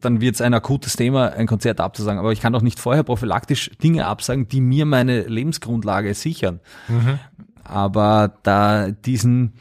dann 0.00 0.20
wird 0.20 0.34
es 0.34 0.40
ein 0.40 0.54
akutes 0.54 0.96
Thema, 0.96 1.30
ein 1.30 1.46
Konzert 1.46 1.80
abzusagen. 1.80 2.18
Aber 2.18 2.32
ich 2.32 2.40
kann 2.40 2.52
doch 2.52 2.62
nicht 2.62 2.78
vorher 2.78 3.02
prophylaktisch 3.02 3.70
Dinge 3.82 4.06
absagen, 4.06 4.48
die 4.48 4.60
mir 4.60 4.86
meine 4.86 5.22
Lebensgrundlage 5.22 6.14
sichern. 6.14 6.60
Mhm. 6.88 7.18
Aber 7.64 8.34
da 8.42 8.90
diesen 8.90 9.54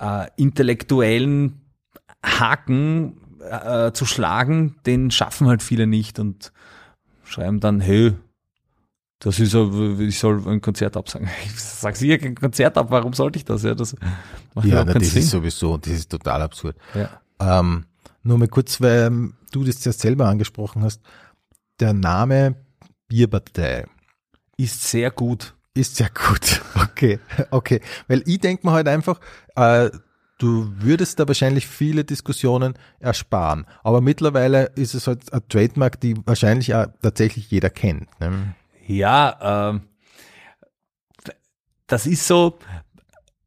äh, 0.00 0.26
intellektuellen 0.36 1.60
Haken 2.24 3.18
äh, 3.48 3.92
zu 3.92 4.06
schlagen, 4.06 4.76
den 4.86 5.10
schaffen 5.10 5.48
halt 5.48 5.62
viele 5.62 5.86
nicht 5.86 6.18
und 6.18 6.52
schreiben 7.24 7.60
dann, 7.60 7.80
hey, 7.80 8.14
das 9.18 9.40
ist 9.40 9.54
ich 9.54 10.18
soll 10.18 10.46
ein 10.46 10.60
Konzert 10.60 10.96
absagen. 10.96 11.28
Ich 11.44 11.60
sag 11.60 11.96
sicher 11.96 12.18
kein 12.18 12.34
Konzert 12.34 12.76
ab, 12.76 12.86
warum 12.90 13.12
sollte 13.12 13.38
ich 13.38 13.44
das? 13.44 13.62
Ja, 13.62 13.74
das 13.74 13.96
macht 14.54 14.66
ja, 14.66 14.84
na, 14.84 14.94
das 14.94 15.10
Sinn. 15.10 15.22
ist 15.22 15.30
sowieso, 15.30 15.76
das 15.76 15.92
ist 15.92 16.10
total 16.10 16.42
absurd. 16.42 16.76
Ja. 16.94 17.20
Ähm, 17.40 17.84
nur 18.24 18.38
mal 18.38 18.48
kurz, 18.48 18.80
weil 18.80 19.06
ähm, 19.06 19.34
du 19.52 19.64
das 19.64 19.84
ja 19.84 19.92
selber 19.92 20.26
angesprochen 20.26 20.82
hast, 20.82 21.00
der 21.80 21.92
Name 21.92 22.56
Bierpartei 23.08 23.86
ist 24.56 24.82
sehr 24.82 25.10
gut. 25.10 25.54
Ist 25.74 25.96
sehr 25.96 26.10
gut. 26.10 26.62
Okay, 26.94 27.18
okay. 27.50 27.80
Weil 28.06 28.22
ich 28.24 28.38
denke 28.38 28.64
mir 28.64 28.72
halt 28.72 28.86
einfach, 28.86 29.18
äh, 29.56 29.90
du 30.38 30.72
würdest 30.78 31.18
da 31.18 31.26
wahrscheinlich 31.26 31.66
viele 31.66 32.04
Diskussionen 32.04 32.74
ersparen. 33.00 33.66
Aber 33.82 34.00
mittlerweile 34.00 34.66
ist 34.76 34.94
es 34.94 35.08
halt 35.08 35.32
ein 35.32 35.40
Trademark, 35.48 36.00
die 36.00 36.14
wahrscheinlich 36.24 36.72
auch 36.72 36.86
tatsächlich 37.02 37.50
jeder 37.50 37.70
kennt. 37.70 38.08
Ne? 38.20 38.54
Ja, 38.86 39.72
äh, 39.74 39.80
das 41.88 42.06
ist 42.06 42.28
so, 42.28 42.58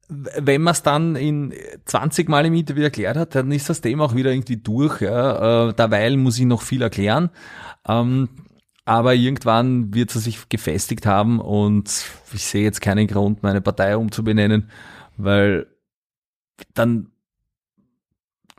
wenn 0.09 0.61
man 0.61 0.71
es 0.71 0.83
dann 0.83 1.15
in 1.15 1.53
20 1.85 2.29
Mal 2.29 2.45
im 2.45 2.53
Interview 2.53 2.83
erklärt 2.83 3.17
hat, 3.17 3.35
dann 3.35 3.51
ist 3.51 3.69
das 3.69 3.81
Thema 3.81 4.05
auch 4.05 4.15
wieder 4.15 4.31
irgendwie 4.31 4.57
durch. 4.57 5.01
Ja. 5.01 5.69
Äh, 5.69 5.73
derweil 5.73 6.15
muss 6.17 6.39
ich 6.39 6.45
noch 6.45 6.61
viel 6.61 6.81
erklären. 6.81 7.29
Ähm, 7.87 8.29
aber 8.85 9.15
irgendwann 9.15 9.93
wird 9.93 10.15
es 10.15 10.23
sich 10.23 10.47
gefestigt 10.47 11.05
haben 11.05 11.41
und 11.41 12.05
ich 12.33 12.45
sehe 12.45 12.63
jetzt 12.63 12.79
keinen 12.79 13.07
Grund, 13.07 13.43
meine 13.43 13.59
Partei 13.59 13.97
umzubenennen, 13.97 14.69
weil 15.17 15.67
dann, 16.73 17.11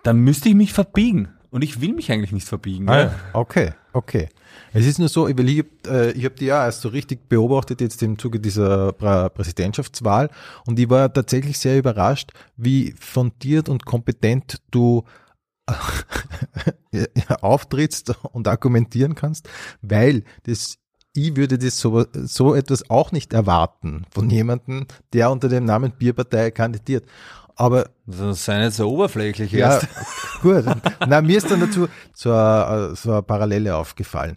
dann 0.02 0.18
müsste 0.18 0.50
ich 0.50 0.54
mich 0.54 0.74
verbiegen. 0.74 1.30
Und 1.50 1.64
ich 1.64 1.80
will 1.80 1.94
mich 1.94 2.12
eigentlich 2.12 2.32
nicht 2.32 2.46
verbiegen. 2.46 2.90
Ah, 2.90 3.00
ja. 3.00 3.14
Okay. 3.32 3.72
Okay. 3.94 4.28
Es 4.78 4.86
ist 4.86 4.98
nur 4.98 5.08
so, 5.08 5.28
weil 5.28 5.48
ich, 5.48 5.64
äh, 5.86 6.12
ich 6.12 6.24
habe 6.24 6.34
die 6.36 6.46
ja 6.46 6.64
erst 6.64 6.82
so 6.82 6.88
richtig 6.88 7.28
beobachtet 7.28 7.80
jetzt 7.80 8.02
im 8.02 8.18
Zuge 8.18 8.38
dieser 8.38 8.92
Prä 8.92 9.28
Präsidentschaftswahl 9.28 10.30
und 10.66 10.78
ich 10.78 10.88
war 10.88 11.12
tatsächlich 11.12 11.58
sehr 11.58 11.78
überrascht, 11.78 12.32
wie 12.56 12.94
fundiert 12.98 13.68
und 13.68 13.84
kompetent 13.84 14.58
du 14.70 15.04
auftrittst 17.40 18.14
und 18.32 18.48
argumentieren 18.48 19.14
kannst, 19.14 19.48
weil 19.82 20.22
das 20.44 20.78
ich 21.14 21.34
würde 21.36 21.58
das 21.58 21.80
so, 21.80 22.04
so 22.12 22.54
etwas 22.54 22.88
auch 22.90 23.10
nicht 23.10 23.32
erwarten 23.32 24.04
von 24.10 24.30
jemandem, 24.30 24.86
der 25.12 25.30
unter 25.30 25.48
dem 25.48 25.64
Namen 25.64 25.92
Bierpartei 25.92 26.50
kandidiert. 26.52 27.06
Aber 27.56 27.90
das 28.06 28.44
sei 28.44 28.64
nicht 28.64 28.74
so 28.74 28.88
oberflächlich 28.88 29.50
ja, 29.50 29.72
erst. 29.72 29.88
gut. 30.42 30.64
Na, 31.08 31.20
mir 31.20 31.38
ist 31.38 31.50
dann 31.50 31.58
dazu 31.58 31.88
so 32.14 32.32
eine, 32.32 32.94
so 32.94 33.10
eine 33.10 33.22
Parallele 33.22 33.74
aufgefallen. 33.74 34.36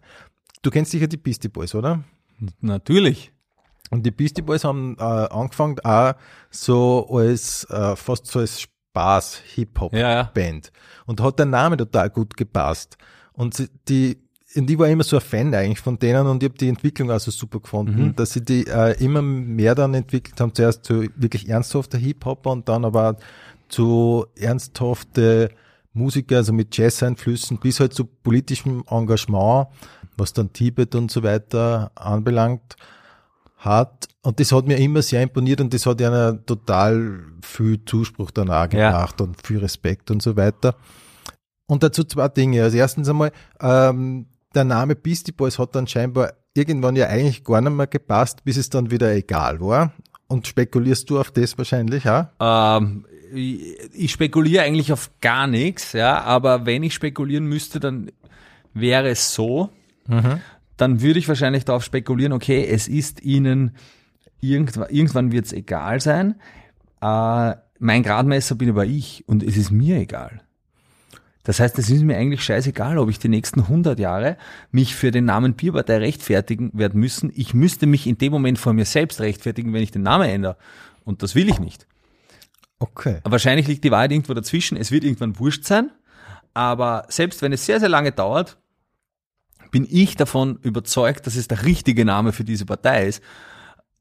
Du 0.61 0.69
kennst 0.69 0.91
sicher 0.91 1.07
die 1.07 1.17
Beastie 1.17 1.49
Boys, 1.49 1.73
oder? 1.75 2.03
Natürlich. 2.59 3.31
Und 3.89 4.05
die 4.05 4.11
Beastie 4.11 4.41
Boys 4.41 4.63
haben 4.63 4.95
äh, 4.99 5.03
angefangen 5.03 5.79
auch 5.79 6.13
so 6.49 7.07
als 7.11 7.65
äh, 7.69 7.95
fast 7.95 8.27
so 8.27 8.39
als 8.39 8.61
Spaß 8.61 9.41
Hip-Hop 9.55 9.91
Band 9.91 10.01
ja, 10.01 10.23
ja. 10.23 10.71
und 11.05 11.21
hat 11.21 11.39
der 11.39 11.45
Name 11.45 11.77
total 11.77 12.09
gut 12.09 12.37
gepasst. 12.37 12.97
Und 13.33 13.69
die 13.87 14.17
und 14.55 14.69
ich 14.69 14.77
war 14.77 14.89
immer 14.89 15.03
so 15.03 15.15
ein 15.15 15.21
Fan 15.21 15.53
eigentlich 15.55 15.79
von 15.79 15.97
denen 15.97 16.27
und 16.27 16.43
ich 16.43 16.49
habe 16.49 16.57
die 16.57 16.67
Entwicklung 16.67 17.09
also 17.09 17.31
super 17.31 17.61
gefunden, 17.61 18.07
mhm. 18.07 18.15
dass 18.15 18.33
sie 18.33 18.43
die 18.43 18.67
äh, 18.67 19.01
immer 19.01 19.21
mehr 19.21 19.75
dann 19.75 19.93
entwickelt 19.93 20.39
haben, 20.41 20.53
zuerst 20.53 20.83
zu 20.83 21.07
wirklich 21.15 21.47
ernsthafter 21.47 21.97
Hip-Hopper 21.97 22.51
und 22.51 22.67
dann 22.67 22.83
aber 22.83 23.15
zu 23.69 24.25
ernsthafte 24.37 25.51
Musiker, 25.93 26.37
also 26.37 26.53
mit 26.53 26.75
Jazz-Einflüssen, 26.75 27.59
bis 27.59 27.79
halt 27.79 27.93
zu 27.93 28.05
politischem 28.05 28.83
Engagement, 28.89 29.67
was 30.21 30.33
dann 30.33 30.53
Tibet 30.53 30.95
und 30.95 31.11
so 31.11 31.23
weiter 31.23 31.91
anbelangt 31.95 32.75
hat. 33.57 34.07
Und 34.21 34.39
das 34.39 34.51
hat 34.51 34.67
mir 34.67 34.77
immer 34.77 35.01
sehr 35.01 35.21
imponiert 35.23 35.61
und 35.61 35.73
das 35.73 35.85
hat 35.85 35.99
ja 35.99 36.33
total 36.33 37.19
viel 37.43 37.83
Zuspruch 37.85 38.31
danach 38.31 38.69
gebracht 38.69 39.19
ja. 39.19 39.25
und 39.25 39.45
viel 39.45 39.59
Respekt 39.59 40.11
und 40.11 40.21
so 40.21 40.35
weiter. 40.35 40.75
Und 41.67 41.83
dazu 41.83 42.03
zwei 42.03 42.27
Dinge. 42.27 42.63
Also 42.63 42.77
erstens 42.77 43.09
einmal, 43.09 43.31
ähm, 43.61 44.27
der 44.53 44.63
Name 44.63 44.95
Beastie 44.95 45.31
Boys 45.31 45.57
hat 45.57 45.75
dann 45.75 45.87
scheinbar 45.87 46.33
irgendwann 46.53 46.95
ja 46.95 47.07
eigentlich 47.07 47.43
gar 47.43 47.61
nicht 47.61 47.73
mehr 47.73 47.87
gepasst, 47.87 48.43
bis 48.43 48.57
es 48.57 48.69
dann 48.69 48.91
wieder 48.91 49.13
egal 49.13 49.59
war. 49.61 49.93
Und 50.27 50.47
spekulierst 50.47 51.09
du 51.09 51.19
auf 51.19 51.31
das 51.31 51.57
wahrscheinlich, 51.57 52.03
ja? 52.03 52.31
Ähm, 52.39 53.05
ich 53.33 54.11
spekuliere 54.11 54.63
eigentlich 54.63 54.91
auf 54.91 55.11
gar 55.21 55.47
nichts, 55.47 55.93
ja, 55.93 56.21
aber 56.21 56.65
wenn 56.65 56.83
ich 56.83 56.93
spekulieren 56.93 57.45
müsste, 57.45 57.79
dann 57.79 58.11
wäre 58.73 59.09
es 59.09 59.33
so, 59.33 59.69
mhm. 60.07 60.39
dann 60.77 61.01
würde 61.01 61.19
ich 61.19 61.27
wahrscheinlich 61.27 61.65
darauf 61.65 61.83
spekulieren, 61.83 62.33
okay, 62.33 62.65
es 62.65 62.87
ist 62.87 63.21
ihnen 63.21 63.75
irgendwann, 64.41 64.89
irgendwann 64.89 65.31
wird 65.31 65.45
es 65.45 65.53
egal 65.53 66.01
sein. 66.01 66.35
Äh, 67.01 67.55
mein 67.79 68.03
Gradmesser 68.03 68.55
bin 68.55 68.69
aber 68.69 68.85
ich 68.85 69.23
und 69.27 69.43
es 69.43 69.57
ist 69.57 69.71
mir 69.71 69.97
egal. 69.97 70.41
Das 71.43 71.59
heißt, 71.59 71.79
es 71.79 71.89
ist 71.89 72.03
mir 72.03 72.17
eigentlich 72.17 72.43
scheißegal, 72.43 72.99
ob 72.99 73.09
ich 73.09 73.17
die 73.17 73.27
nächsten 73.27 73.61
100 73.61 73.97
Jahre 73.97 74.37
mich 74.71 74.95
für 74.95 75.09
den 75.09 75.25
Namen 75.25 75.55
Bierpartei 75.55 75.97
rechtfertigen 75.97 76.69
werden 76.73 76.99
müssen. 76.99 77.31
Ich 77.33 77.53
müsste 77.53 77.87
mich 77.87 78.05
in 78.05 78.19
dem 78.19 78.31
Moment 78.31 78.59
vor 78.59 78.73
mir 78.73 78.85
selbst 78.85 79.21
rechtfertigen, 79.21 79.73
wenn 79.73 79.81
ich 79.81 79.91
den 79.91 80.03
Namen 80.03 80.29
ändere. 80.29 80.57
Und 81.03 81.23
das 81.23 81.33
will 81.33 81.49
ich 81.49 81.59
nicht. 81.59 81.87
Okay. 82.77 83.19
Wahrscheinlich 83.23 83.67
liegt 83.67 83.83
die 83.83 83.91
Wahrheit 83.91 84.11
irgendwo 84.11 84.33
dazwischen. 84.35 84.77
Es 84.77 84.91
wird 84.91 85.03
irgendwann 85.03 85.39
wurscht 85.39 85.65
sein. 85.65 85.89
Aber 86.53 87.05
selbst 87.09 87.41
wenn 87.41 87.53
es 87.53 87.65
sehr, 87.65 87.79
sehr 87.79 87.89
lange 87.89 88.11
dauert, 88.11 88.57
bin 89.71 89.87
ich 89.89 90.15
davon 90.15 90.59
überzeugt, 90.61 91.25
dass 91.25 91.35
es 91.35 91.47
der 91.47 91.65
richtige 91.65 92.05
Name 92.05 92.33
für 92.33 92.43
diese 92.43 92.65
Partei 92.65 93.07
ist. 93.07 93.23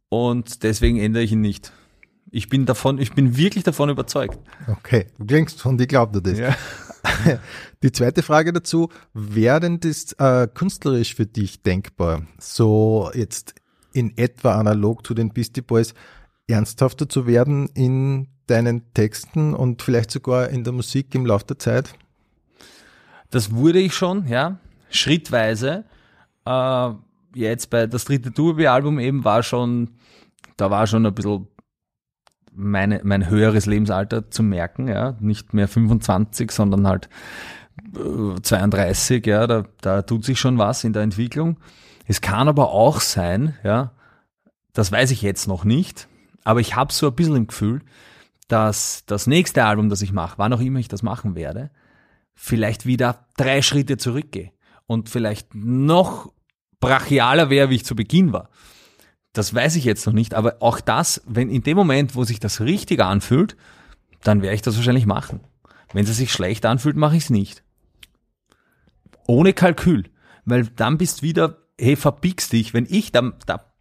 Und 0.08 0.64
deswegen 0.64 0.98
ändere 0.98 1.22
ich 1.22 1.32
ihn 1.32 1.40
nicht. 1.40 1.72
Ich 2.32 2.48
bin 2.48 2.66
davon, 2.66 2.98
ich 2.98 3.12
bin 3.12 3.36
wirklich 3.36 3.64
davon 3.64 3.88
überzeugt. 3.88 4.38
Okay, 4.68 5.06
du 5.18 5.24
klingst 5.24 5.60
von 5.60 5.78
dir 5.78 5.86
glaubt 5.86 6.14
du 6.14 6.20
das. 6.20 6.38
Ja. 6.38 6.56
Die 7.82 7.92
zweite 7.92 8.22
Frage 8.22 8.52
dazu, 8.52 8.88
wäre 9.14 9.60
denn 9.60 9.80
das 9.80 10.12
äh, 10.18 10.46
künstlerisch 10.52 11.14
für 11.14 11.26
dich 11.26 11.62
denkbar, 11.62 12.26
so 12.38 13.10
jetzt 13.14 13.54
in 13.92 14.16
etwa 14.18 14.58
analog 14.58 15.06
zu 15.06 15.14
den 15.14 15.30
Beastie 15.30 15.62
Boys 15.62 15.94
ernsthafter 16.46 17.08
zu 17.08 17.26
werden 17.26 17.68
in 17.74 18.28
deinen 18.46 18.92
Texten 18.92 19.54
und 19.54 19.82
vielleicht 19.82 20.10
sogar 20.10 20.50
in 20.50 20.64
der 20.64 20.72
Musik 20.72 21.14
im 21.14 21.24
Laufe 21.24 21.46
der 21.46 21.58
Zeit? 21.58 21.94
Das 23.30 23.52
wurde 23.52 23.78
ich 23.78 23.94
schon, 23.94 24.26
ja, 24.26 24.58
schrittweise. 24.90 25.84
Äh, 26.44 26.90
jetzt 27.34 27.70
bei 27.70 27.86
das 27.86 28.04
dritte 28.04 28.32
Tourbe-Album 28.32 28.98
eben 28.98 29.24
war 29.24 29.42
schon, 29.42 29.90
da 30.56 30.70
war 30.70 30.86
schon 30.86 31.06
ein 31.06 31.14
bisschen 31.14 31.46
meine, 32.52 33.00
mein 33.04 33.28
höheres 33.28 33.66
Lebensalter 33.66 34.30
zu 34.30 34.42
merken, 34.42 34.88
ja, 34.88 35.16
nicht 35.20 35.54
mehr 35.54 35.68
25, 35.68 36.50
sondern 36.50 36.86
halt 36.86 37.08
32, 38.42 39.26
äh, 39.26 39.30
ja, 39.30 39.46
da, 39.46 39.64
da 39.80 40.02
tut 40.02 40.24
sich 40.24 40.38
schon 40.38 40.58
was 40.58 40.84
in 40.84 40.92
der 40.92 41.02
Entwicklung. 41.02 41.58
Es 42.06 42.20
kann 42.20 42.48
aber 42.48 42.70
auch 42.70 43.00
sein, 43.00 43.54
ja, 43.62 43.92
das 44.72 44.90
weiß 44.90 45.10
ich 45.12 45.22
jetzt 45.22 45.46
noch 45.46 45.64
nicht, 45.64 46.08
aber 46.44 46.60
ich 46.60 46.74
habe 46.74 46.92
so 46.92 47.08
ein 47.08 47.14
bisschen 47.14 47.36
im 47.36 47.46
Gefühl, 47.46 47.82
dass 48.48 49.04
das 49.06 49.26
nächste 49.26 49.64
Album, 49.64 49.88
das 49.88 50.02
ich 50.02 50.12
mache, 50.12 50.38
wann 50.38 50.52
auch 50.52 50.60
immer 50.60 50.80
ich 50.80 50.88
das 50.88 51.02
machen 51.02 51.36
werde, 51.36 51.70
vielleicht 52.34 52.84
wieder 52.84 53.26
drei 53.36 53.62
Schritte 53.62 53.96
zurückgehe 53.96 54.50
und 54.90 55.08
vielleicht 55.08 55.54
noch 55.54 56.32
brachialer 56.80 57.48
wäre, 57.48 57.70
wie 57.70 57.76
ich 57.76 57.84
zu 57.84 57.94
Beginn 57.94 58.32
war. 58.32 58.50
Das 59.32 59.54
weiß 59.54 59.76
ich 59.76 59.84
jetzt 59.84 60.04
noch 60.04 60.12
nicht, 60.12 60.34
aber 60.34 60.56
auch 60.58 60.80
das, 60.80 61.22
wenn 61.28 61.48
in 61.48 61.62
dem 61.62 61.76
Moment, 61.76 62.16
wo 62.16 62.24
sich 62.24 62.40
das 62.40 62.60
richtig 62.60 62.98
anfühlt, 62.98 63.56
dann 64.24 64.42
werde 64.42 64.56
ich 64.56 64.62
das 64.62 64.74
wahrscheinlich 64.74 65.06
machen. 65.06 65.42
Wenn 65.92 66.06
es 66.06 66.16
sich 66.16 66.32
schlecht 66.32 66.66
anfühlt, 66.66 66.96
mache 66.96 67.16
ich 67.16 67.22
es 67.22 67.30
nicht. 67.30 67.62
Ohne 69.28 69.52
Kalkül. 69.52 70.10
Weil 70.44 70.66
dann 70.66 70.98
bist 70.98 71.22
wieder, 71.22 71.58
hey, 71.78 71.94
verbiegst 71.94 72.52
dich. 72.52 72.74
Wenn 72.74 72.88
ich 72.90 73.12
da, 73.12 73.30
da 73.46 73.72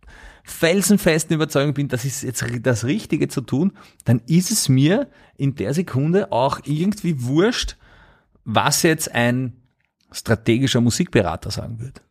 felsenfesten 0.43 1.33
Überzeugung 1.33 1.73
bin, 1.73 1.87
das 1.87 2.05
ist 2.05 2.21
jetzt 2.21 2.45
das 2.61 2.85
Richtige 2.85 3.29
zu 3.29 3.41
tun, 3.41 3.73
dann 4.05 4.21
ist 4.27 4.51
es 4.51 4.69
mir 4.69 5.09
in 5.37 5.55
der 5.55 5.73
Sekunde 5.73 6.31
auch 6.31 6.59
irgendwie 6.65 7.23
wurscht, 7.23 7.77
was 8.45 8.83
jetzt 8.83 9.15
ein 9.15 9.59
strategischer 10.11 10.81
Musikberater 10.81 11.51
sagen 11.51 11.79
wird. 11.79 12.01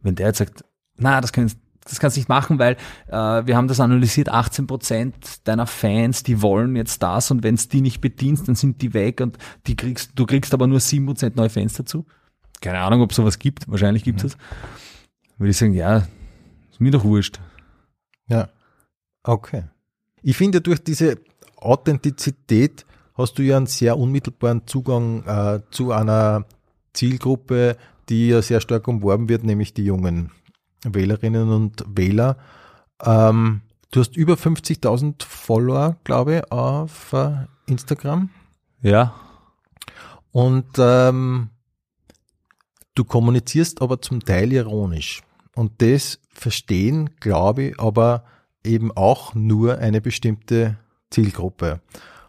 Wenn 0.00 0.14
der 0.14 0.28
jetzt 0.28 0.38
sagt, 0.38 0.64
na, 0.96 1.20
das 1.20 1.32
können, 1.32 1.50
das 1.84 2.00
kannst 2.00 2.16
du 2.16 2.20
nicht 2.20 2.28
machen, 2.28 2.58
weil 2.58 2.76
äh, 3.08 3.12
wir 3.46 3.56
haben 3.56 3.68
das 3.68 3.80
analysiert, 3.80 4.28
18 4.28 4.66
Prozent 4.66 5.46
deiner 5.46 5.66
Fans, 5.66 6.22
die 6.22 6.42
wollen 6.42 6.76
jetzt 6.76 7.02
das 7.02 7.30
und 7.30 7.42
wenn 7.42 7.54
es 7.54 7.68
die 7.68 7.80
nicht 7.80 8.00
bedienst, 8.00 8.48
dann 8.48 8.54
sind 8.54 8.82
die 8.82 8.94
weg 8.94 9.20
und 9.20 9.38
die 9.66 9.76
kriegst, 9.76 10.12
du 10.14 10.26
kriegst 10.26 10.54
aber 10.54 10.66
nur 10.66 10.80
7 10.80 11.06
Prozent 11.06 11.36
neue 11.36 11.50
Fans 11.50 11.74
dazu. 11.74 12.06
Keine 12.60 12.78
Ahnung, 12.78 13.02
ob 13.02 13.12
sowas 13.12 13.38
gibt, 13.38 13.68
wahrscheinlich 13.68 14.04
gibt 14.04 14.24
es 14.24 14.36
mhm. 14.36 14.40
Würde 15.38 15.50
ich 15.50 15.58
sagen, 15.58 15.74
ja, 15.74 16.06
ist 16.70 16.80
mir 16.80 16.90
doch 16.90 17.04
wurscht. 17.04 17.40
Ja, 18.28 18.48
okay. 19.22 19.64
Ich 20.22 20.36
finde, 20.36 20.62
durch 20.62 20.82
diese 20.82 21.18
Authentizität 21.56 22.86
hast 23.14 23.38
du 23.38 23.42
ja 23.42 23.56
einen 23.56 23.66
sehr 23.66 23.98
unmittelbaren 23.98 24.66
Zugang 24.66 25.24
äh, 25.26 25.60
zu 25.70 25.92
einer 25.92 26.46
Zielgruppe, 26.96 27.76
die 28.08 28.28
ja 28.28 28.42
sehr 28.42 28.60
stark 28.60 28.88
umworben 28.88 29.28
wird, 29.28 29.44
nämlich 29.44 29.74
die 29.74 29.84
jungen 29.84 30.32
Wählerinnen 30.84 31.50
und 31.50 31.84
Wähler. 31.88 32.36
Ähm, 33.02 33.62
du 33.90 34.00
hast 34.00 34.16
über 34.16 34.34
50.000 34.34 35.24
Follower, 35.24 35.96
glaube 36.04 36.36
ich, 36.36 36.52
auf 36.52 37.12
äh, 37.12 37.46
Instagram. 37.66 38.30
Ja. 38.82 39.14
Und 40.32 40.66
ähm, 40.78 41.50
du 42.94 43.04
kommunizierst 43.04 43.82
aber 43.82 44.00
zum 44.00 44.20
Teil 44.20 44.52
ironisch. 44.52 45.22
Und 45.54 45.80
das 45.80 46.20
verstehen, 46.28 47.10
glaube 47.20 47.62
ich, 47.64 47.80
aber 47.80 48.24
eben 48.62 48.92
auch 48.92 49.34
nur 49.34 49.78
eine 49.78 50.00
bestimmte 50.00 50.76
Zielgruppe. 51.10 51.80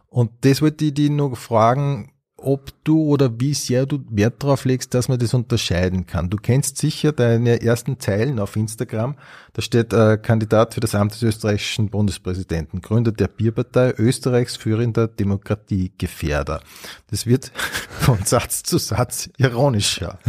Und 0.07 0.31
das 0.41 0.61
wollte 0.61 0.85
ich 0.85 0.93
dich 0.93 1.09
noch 1.09 1.35
fragen, 1.35 2.11
ob 2.37 2.71
du 2.83 3.01
oder 3.01 3.39
wie 3.39 3.55
sehr 3.55 3.87
du 3.87 3.99
Wert 4.09 4.43
darauf 4.43 4.63
legst, 4.65 4.93
dass 4.93 5.09
man 5.09 5.17
das 5.17 5.33
unterscheiden 5.33 6.05
kann. 6.05 6.29
Du 6.29 6.37
kennst 6.37 6.77
sicher 6.77 7.11
deine 7.11 7.61
ersten 7.63 7.99
Zeilen 7.99 8.39
auf 8.39 8.55
Instagram. 8.55 9.15
Da 9.53 9.61
steht 9.63 9.91
äh, 9.91 10.17
Kandidat 10.17 10.75
für 10.75 10.79
das 10.79 10.93
Amt 10.93 11.13
des 11.13 11.23
österreichischen 11.23 11.89
Bundespräsidenten, 11.89 12.81
Gründer 12.81 13.11
der 13.11 13.27
Bierpartei, 13.27 13.91
Österreichs 13.97 14.55
führender 14.55 15.07
Demokratiegefährder. 15.07 16.61
Das 17.09 17.25
wird 17.25 17.51
von 17.99 18.23
Satz 18.23 18.61
zu 18.61 18.77
Satz 18.77 19.29
ironischer. 19.37 20.19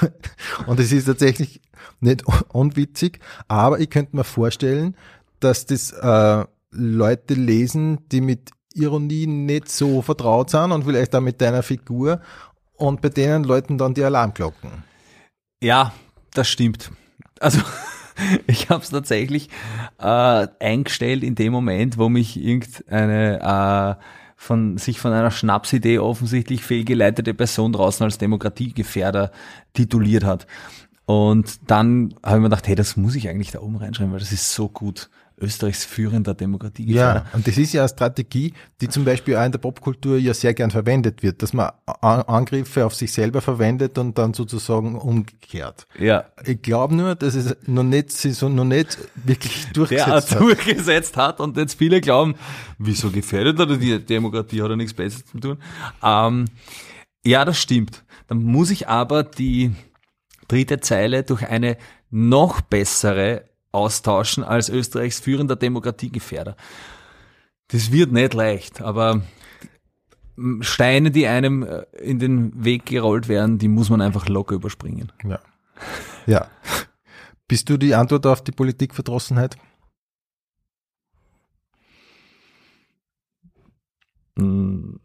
Und 0.66 0.80
es 0.80 0.90
ist 0.90 1.04
tatsächlich 1.04 1.60
nicht 2.00 2.24
unwitzig, 2.48 3.20
aber 3.46 3.78
ich 3.78 3.90
könnte 3.90 4.16
mir 4.16 4.24
vorstellen, 4.24 4.96
dass 5.38 5.66
das 5.66 5.92
äh, 5.92 6.44
Leute 6.72 7.34
lesen, 7.34 7.98
die 8.10 8.20
mit 8.20 8.50
Ironie 8.74 9.26
nicht 9.26 9.68
so 9.68 10.02
vertraut 10.02 10.50
sind 10.50 10.72
und 10.72 10.84
vielleicht 10.84 11.14
auch 11.14 11.20
mit 11.20 11.40
deiner 11.40 11.62
Figur 11.62 12.20
und 12.76 13.00
bei 13.00 13.08
denen 13.08 13.44
läuten 13.44 13.78
dann 13.78 13.94
die 13.94 14.04
Alarmglocken. 14.04 14.70
Ja, 15.62 15.92
das 16.32 16.48
stimmt. 16.48 16.90
Also 17.40 17.60
ich 18.46 18.68
habe 18.68 18.82
es 18.82 18.90
tatsächlich 18.90 19.48
äh, 19.98 20.48
eingestellt 20.60 21.22
in 21.22 21.34
dem 21.34 21.52
Moment, 21.52 21.98
wo 21.98 22.08
mich 22.08 22.36
irgendeine 22.36 23.98
äh, 23.98 24.02
von 24.36 24.76
sich 24.76 25.00
von 25.00 25.12
einer 25.12 25.30
Schnapsidee 25.30 25.98
offensichtlich 25.98 26.62
fehlgeleitete 26.64 27.32
Person 27.32 27.72
draußen 27.72 28.04
als 28.04 28.18
Demokratiegefährder 28.18 29.30
tituliert 29.72 30.24
hat. 30.24 30.46
Und 31.06 31.70
dann 31.70 32.14
habe 32.22 32.36
ich 32.36 32.42
mir 32.42 32.48
gedacht, 32.50 32.66
hey, 32.66 32.74
das 32.74 32.96
muss 32.96 33.14
ich 33.14 33.28
eigentlich 33.28 33.52
da 33.52 33.60
oben 33.60 33.76
reinschreiben, 33.76 34.12
weil 34.12 34.20
das 34.20 34.32
ist 34.32 34.52
so 34.54 34.68
gut. 34.68 35.10
Österreichs 35.40 35.84
führender 35.84 36.34
Demokratie. 36.34 36.90
Ja, 36.92 37.26
und 37.32 37.46
das 37.46 37.58
ist 37.58 37.72
ja 37.72 37.82
eine 37.82 37.88
Strategie, 37.88 38.54
die 38.80 38.88
zum 38.88 39.04
Beispiel 39.04 39.36
auch 39.36 39.44
in 39.44 39.52
der 39.52 39.58
Popkultur 39.58 40.16
ja 40.16 40.32
sehr 40.32 40.54
gern 40.54 40.70
verwendet 40.70 41.22
wird, 41.22 41.42
dass 41.42 41.52
man 41.52 41.72
Angriffe 42.00 42.86
auf 42.86 42.94
sich 42.94 43.12
selber 43.12 43.40
verwendet 43.40 43.98
und 43.98 44.16
dann 44.16 44.32
sozusagen 44.34 44.96
umgekehrt. 44.96 45.86
Ja. 45.98 46.26
Ich 46.44 46.62
glaube 46.62 46.94
nur, 46.94 47.14
dass 47.16 47.34
es 47.34 47.56
noch 47.66 47.82
nicht, 47.82 48.12
so 48.12 48.48
noch 48.48 48.64
nicht 48.64 48.96
wirklich 49.14 49.66
durchgesetzt 49.72 50.30
Der 50.30 50.38
hat. 50.38 50.40
durchgesetzt 50.40 51.16
hat 51.16 51.40
und 51.40 51.56
jetzt 51.56 51.78
viele 51.78 52.00
glauben, 52.00 52.36
wieso 52.78 53.10
gefährdet 53.10 53.58
er 53.58 53.66
die 53.66 53.98
Demokratie, 53.98 54.62
hat 54.62 54.70
er 54.70 54.76
nichts 54.76 54.94
Besseres 54.94 55.26
zu 55.26 55.40
tun. 55.40 55.58
Ähm, 56.02 56.44
ja, 57.26 57.44
das 57.44 57.58
stimmt. 57.58 58.04
Dann 58.28 58.42
muss 58.42 58.70
ich 58.70 58.88
aber 58.88 59.24
die 59.24 59.72
dritte 60.48 60.80
Zeile 60.80 61.24
durch 61.24 61.46
eine 61.48 61.76
noch 62.10 62.60
bessere 62.60 63.44
austauschen 63.74 64.44
als 64.44 64.68
Österreichs 64.68 65.20
führender 65.20 65.56
Demokratiegefährder. 65.56 66.56
Das 67.68 67.90
wird 67.92 68.12
nicht 68.12 68.34
leicht, 68.34 68.80
aber 68.80 69.22
Steine, 70.60 71.10
die 71.10 71.26
einem 71.26 71.62
äh, 71.62 71.82
in 72.00 72.18
den 72.18 72.64
Weg 72.64 72.86
gerollt 72.86 73.28
werden, 73.28 73.58
die 73.58 73.68
muss 73.68 73.90
man 73.90 74.00
einfach 74.00 74.28
locker 74.28 74.56
überspringen. 74.56 75.12
Ja. 75.22 75.40
Ja. 76.26 76.50
Bist 77.46 77.68
du 77.68 77.76
die 77.76 77.94
Antwort 77.94 78.26
auf 78.26 78.42
die 78.42 78.52
Politikverdrossenheit? 78.52 79.56
Hm. 84.38 85.00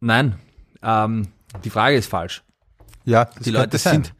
Nein. 0.00 0.38
Ähm, 0.82 1.28
die 1.64 1.70
Frage 1.70 1.96
ist 1.96 2.08
falsch. 2.08 2.42
Ja, 3.04 3.26
die 3.26 3.50
Leute 3.50 3.76
sind, 3.78 4.14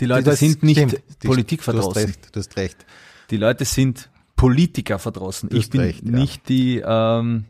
die 0.00 0.06
Leute 0.06 0.24
das 0.24 0.38
sind 0.38 0.62
nicht 0.62 0.78
stimmt. 0.78 1.18
Politikverdrossen. 1.20 1.92
Du 1.92 2.00
hast 2.00 2.08
recht, 2.08 2.36
du 2.36 2.40
hast 2.40 2.56
recht. 2.56 2.86
Die 3.30 3.36
Leute 3.36 3.64
sind 3.64 4.10
Politiker 4.36 4.98
verdrossen. 4.98 5.50
Ich 5.52 5.70
bin 5.70 5.80
recht, 5.80 6.04
nicht 6.04 6.36
ja. 6.36 6.42
die, 6.48 6.82
ähm, 6.84 7.44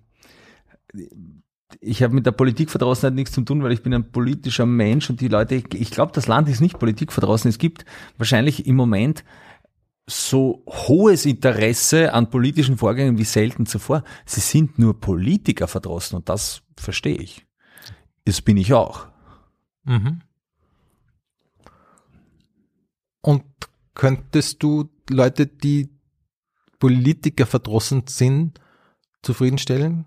ich 1.81 2.03
habe 2.03 2.15
mit 2.15 2.27
der 2.27 2.33
Politikverdrossenheit 2.33 3.15
nichts 3.15 3.33
zu 3.33 3.43
tun, 3.43 3.63
weil 3.63 3.73
ich 3.73 3.83
bin 3.83 3.93
ein 3.93 4.11
politischer 4.11 4.67
Mensch 4.67 5.11
und 5.11 5.21
die 5.21 5.29
Leute, 5.29 5.57
ich 5.57 5.91
glaube, 5.91 6.13
das 6.15 6.27
Land 6.27 6.49
ist 6.49 6.61
nicht 6.61 6.79
politikverdrossen. 6.79 7.51
Es 7.51 7.59
gibt 7.59 7.85
wahrscheinlich 8.17 8.67
im 8.67 8.77
Moment 8.77 9.25
so 10.07 10.63
hohes 10.67 11.27
Interesse 11.27 12.15
an 12.15 12.31
politischen 12.31 12.79
Vorgängen 12.79 13.19
wie 13.19 13.25
selten 13.25 13.67
zuvor. 13.67 14.03
Sie 14.25 14.41
sind 14.41 14.79
nur 14.79 14.99
Politiker 14.99 15.69
verdrossen 15.69 16.17
und 16.17 16.29
das 16.31 16.63
verstehe 16.79 17.19
ich. 17.19 17.47
Das 18.25 18.41
bin 18.41 18.57
ich 18.57 18.73
auch. 18.73 19.07
Mhm. 19.85 20.23
Und 23.21 23.45
könntest 23.95 24.63
du 24.63 24.89
Leute, 25.11 25.47
die 25.47 25.91
Politiker 26.79 27.47
verdrossen 27.47 28.05
sind, 28.07 28.61
zufriedenstellen? 29.23 30.05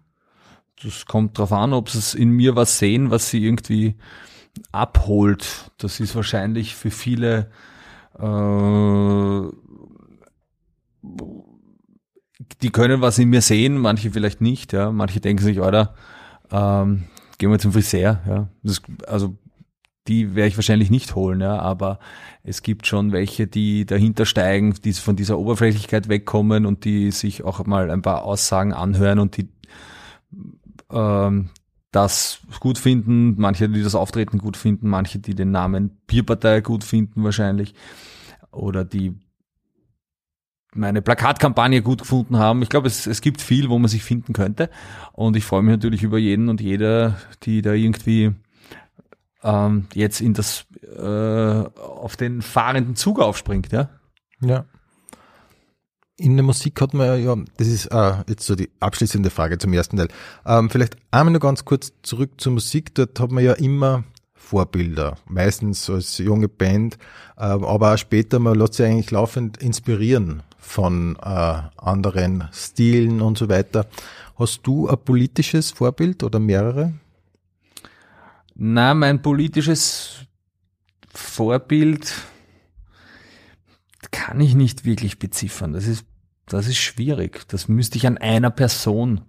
Das 0.83 1.05
kommt 1.05 1.37
drauf 1.37 1.51
an, 1.51 1.73
ob 1.73 1.89
sie 1.89 2.17
in 2.17 2.31
mir 2.31 2.55
was 2.55 2.79
sehen, 2.79 3.11
was 3.11 3.29
sie 3.29 3.45
irgendwie 3.45 3.95
abholt. 4.71 5.71
Das 5.77 5.99
ist 5.99 6.15
wahrscheinlich 6.15 6.75
für 6.75 6.91
viele 6.91 7.51
äh, 8.17 9.49
die 12.61 12.69
können 12.69 13.01
was 13.01 13.17
in 13.17 13.29
mir 13.29 13.41
sehen, 13.41 13.77
manche 13.77 14.11
vielleicht 14.11 14.41
nicht, 14.41 14.73
ja. 14.73 14.91
Manche 14.91 15.19
denken 15.19 15.43
sich, 15.43 15.59
oder 15.59 15.95
ähm, 16.51 17.03
gehen 17.37 17.51
wir 17.51 17.59
zum 17.59 17.71
Friseur, 17.71 18.21
ja. 18.27 18.49
Das, 18.63 18.81
also 19.07 19.35
die 20.11 20.35
werde 20.35 20.49
ich 20.49 20.57
wahrscheinlich 20.57 20.91
nicht 20.91 21.15
holen, 21.15 21.39
ja, 21.39 21.57
aber 21.57 21.99
es 22.43 22.63
gibt 22.63 22.85
schon 22.85 23.13
welche, 23.13 23.47
die 23.47 23.85
dahinter 23.85 24.25
steigen, 24.25 24.73
die 24.83 24.91
von 24.91 25.15
dieser 25.15 25.39
Oberflächlichkeit 25.39 26.09
wegkommen 26.09 26.65
und 26.65 26.83
die 26.83 27.11
sich 27.11 27.45
auch 27.45 27.65
mal 27.65 27.89
ein 27.89 28.01
paar 28.01 28.23
Aussagen 28.23 28.73
anhören 28.73 29.19
und 29.19 29.37
die 29.37 29.47
ähm, 30.91 31.49
das 31.91 32.41
gut 32.59 32.77
finden, 32.77 33.35
manche, 33.37 33.69
die 33.69 33.83
das 33.83 33.95
Auftreten 33.95 34.37
gut 34.37 34.57
finden, 34.57 34.89
manche, 34.89 35.19
die 35.19 35.33
den 35.33 35.51
Namen 35.51 35.97
Bierpartei 36.07 36.59
gut 36.59 36.83
finden 36.83 37.23
wahrscheinlich 37.23 37.73
oder 38.51 38.83
die 38.83 39.13
meine 40.73 41.01
Plakatkampagne 41.01 41.81
gut 41.81 41.99
gefunden 41.99 42.37
haben. 42.37 42.61
Ich 42.61 42.69
glaube, 42.69 42.87
es, 42.87 43.07
es 43.07 43.21
gibt 43.21 43.41
viel, 43.41 43.69
wo 43.69 43.77
man 43.77 43.89
sich 43.89 44.03
finden 44.03 44.31
könnte. 44.31 44.69
Und 45.11 45.35
ich 45.35 45.43
freue 45.43 45.63
mich 45.63 45.71
natürlich 45.71 46.03
über 46.03 46.17
jeden 46.17 46.47
und 46.47 46.61
jeder, 46.61 47.17
die 47.43 47.61
da 47.61 47.73
irgendwie 47.73 48.33
ähm, 49.43 49.87
jetzt 49.93 50.21
in 50.21 50.33
das 50.33 50.65
äh, 50.97 51.01
auf 51.01 52.15
den 52.15 52.41
fahrenden 52.41 52.95
Zug 52.95 53.19
aufspringt, 53.19 53.71
ja. 53.71 53.89
Ja. 54.41 54.65
In 56.17 56.37
der 56.37 56.43
Musik 56.43 56.79
hat 56.81 56.93
man 56.93 57.23
ja, 57.23 57.35
das 57.57 57.67
ist 57.67 57.87
äh, 57.87 58.13
jetzt 58.27 58.45
so 58.45 58.55
die 58.55 58.69
abschließende 58.79 59.31
Frage 59.31 59.57
zum 59.57 59.73
ersten 59.73 59.97
Teil. 59.97 60.09
Ähm, 60.45 60.69
vielleicht 60.69 60.97
einmal 61.09 61.31
nur 61.31 61.39
ganz 61.39 61.65
kurz 61.65 61.93
zurück 62.03 62.39
zur 62.39 62.53
Musik. 62.53 62.93
Dort 62.93 63.19
hat 63.19 63.31
man 63.31 63.43
ja 63.43 63.53
immer 63.53 64.03
Vorbilder, 64.35 65.17
meistens 65.27 65.89
als 65.89 66.17
junge 66.17 66.47
Band, 66.47 66.97
äh, 67.37 67.41
aber 67.41 67.93
auch 67.93 67.97
später, 67.97 68.37
man 68.39 68.59
lässt 68.59 68.75
sich 68.75 68.85
eigentlich 68.85 69.09
laufend 69.11 69.57
inspirieren 69.57 70.43
von 70.57 71.15
äh, 71.23 71.61
anderen 71.77 72.47
Stilen 72.51 73.21
und 73.21 73.37
so 73.37 73.49
weiter. 73.49 73.87
Hast 74.37 74.61
du 74.63 74.87
ein 74.87 74.97
politisches 74.97 75.71
Vorbild 75.71 76.23
oder 76.23 76.39
mehrere? 76.39 76.93
Na, 78.63 78.93
mein 78.93 79.23
politisches 79.23 80.27
Vorbild 81.11 82.13
kann 84.11 84.39
ich 84.39 84.53
nicht 84.53 84.85
wirklich 84.85 85.17
beziffern. 85.17 85.73
Das 85.73 85.87
ist, 85.87 86.05
das 86.45 86.67
ist 86.67 86.77
schwierig. 86.77 87.47
Das 87.47 87.67
müsste 87.67 87.97
ich 87.97 88.05
an 88.05 88.19
einer 88.19 88.51
Person 88.51 89.21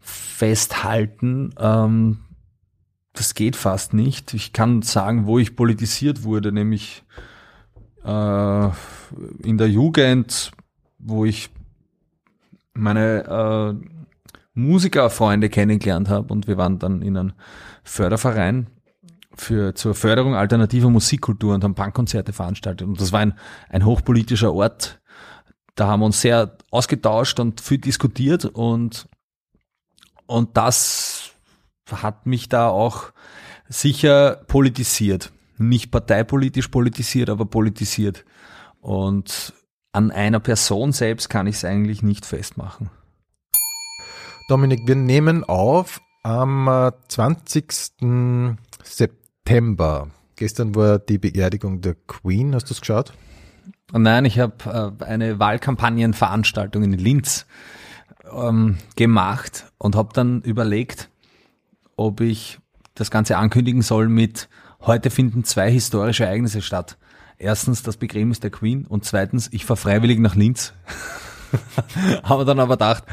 festhalten. 0.00 1.50
Ähm, 1.58 2.20
das 3.12 3.34
geht 3.34 3.54
fast 3.54 3.92
nicht. 3.92 4.32
Ich 4.32 4.54
kann 4.54 4.80
sagen, 4.80 5.26
wo 5.26 5.38
ich 5.38 5.54
politisiert 5.54 6.22
wurde, 6.22 6.52
nämlich 6.52 7.04
äh, 8.02 8.68
in 9.42 9.58
der 9.58 9.68
Jugend, 9.68 10.52
wo 10.98 11.26
ich 11.26 11.50
meine 12.72 13.76
äh, 13.76 13.88
Musikerfreunde 14.54 15.50
kennengelernt 15.50 16.08
habe 16.08 16.32
und 16.32 16.46
wir 16.46 16.56
waren 16.56 16.78
dann 16.78 17.02
in 17.02 17.18
einem 17.18 17.32
Förderverein 17.82 18.68
für, 19.34 19.74
zur 19.74 19.94
Förderung 19.94 20.34
alternativer 20.34 20.90
Musikkultur 20.90 21.54
und 21.54 21.64
haben 21.64 21.74
Punkkonzerte 21.74 22.32
veranstaltet. 22.32 22.86
Und 22.86 23.00
das 23.00 23.12
war 23.12 23.20
ein, 23.20 23.38
ein 23.68 23.84
hochpolitischer 23.84 24.52
Ort. 24.52 25.00
Da 25.74 25.86
haben 25.86 26.00
wir 26.00 26.06
uns 26.06 26.20
sehr 26.20 26.56
ausgetauscht 26.70 27.40
und 27.40 27.60
viel 27.60 27.78
diskutiert 27.78 28.44
und, 28.44 29.08
und 30.26 30.56
das 30.56 31.30
hat 31.90 32.26
mich 32.26 32.48
da 32.48 32.68
auch 32.68 33.12
sicher 33.68 34.42
politisiert. 34.46 35.32
Nicht 35.58 35.90
parteipolitisch 35.90 36.68
politisiert, 36.68 37.30
aber 37.30 37.46
politisiert. 37.46 38.24
Und 38.80 39.54
an 39.92 40.10
einer 40.10 40.40
Person 40.40 40.92
selbst 40.92 41.28
kann 41.28 41.46
ich 41.46 41.56
es 41.56 41.64
eigentlich 41.64 42.02
nicht 42.02 42.26
festmachen. 42.26 42.90
Dominik, 44.48 44.80
wir 44.86 44.96
nehmen 44.96 45.44
auf 45.44 46.00
am 46.22 46.92
20. 47.08 47.72
Äh, 48.00 48.54
September. 48.82 50.10
Gestern 50.36 50.74
war 50.74 50.98
die 50.98 51.18
Beerdigung 51.18 51.80
der 51.80 51.94
Queen. 52.06 52.54
Hast 52.54 52.70
du 52.70 52.74
es 52.74 52.80
geschaut? 52.80 53.12
Nein, 53.92 54.24
ich 54.24 54.38
habe 54.38 54.94
äh, 55.00 55.04
eine 55.04 55.38
Wahlkampagnenveranstaltung 55.38 56.82
in 56.82 56.92
Linz 56.92 57.46
ähm, 58.32 58.78
gemacht 58.96 59.66
und 59.78 59.96
habe 59.96 60.10
dann 60.14 60.40
überlegt, 60.42 61.10
ob 61.96 62.20
ich 62.20 62.58
das 62.94 63.10
Ganze 63.10 63.36
ankündigen 63.36 63.82
soll 63.82 64.08
mit 64.08 64.48
heute 64.80 65.10
finden 65.10 65.44
zwei 65.44 65.70
historische 65.70 66.24
Ereignisse 66.24 66.62
statt. 66.62 66.98
Erstens 67.38 67.82
das 67.82 67.96
Begräbnis 67.96 68.40
der 68.40 68.50
Queen 68.50 68.86
und 68.86 69.04
zweitens 69.04 69.48
ich 69.52 69.64
fahre 69.64 69.78
freiwillig 69.78 70.18
nach 70.18 70.34
Linz. 70.34 70.72
Haben 72.22 72.46
dann 72.46 72.60
aber 72.60 72.74
gedacht, 72.74 73.04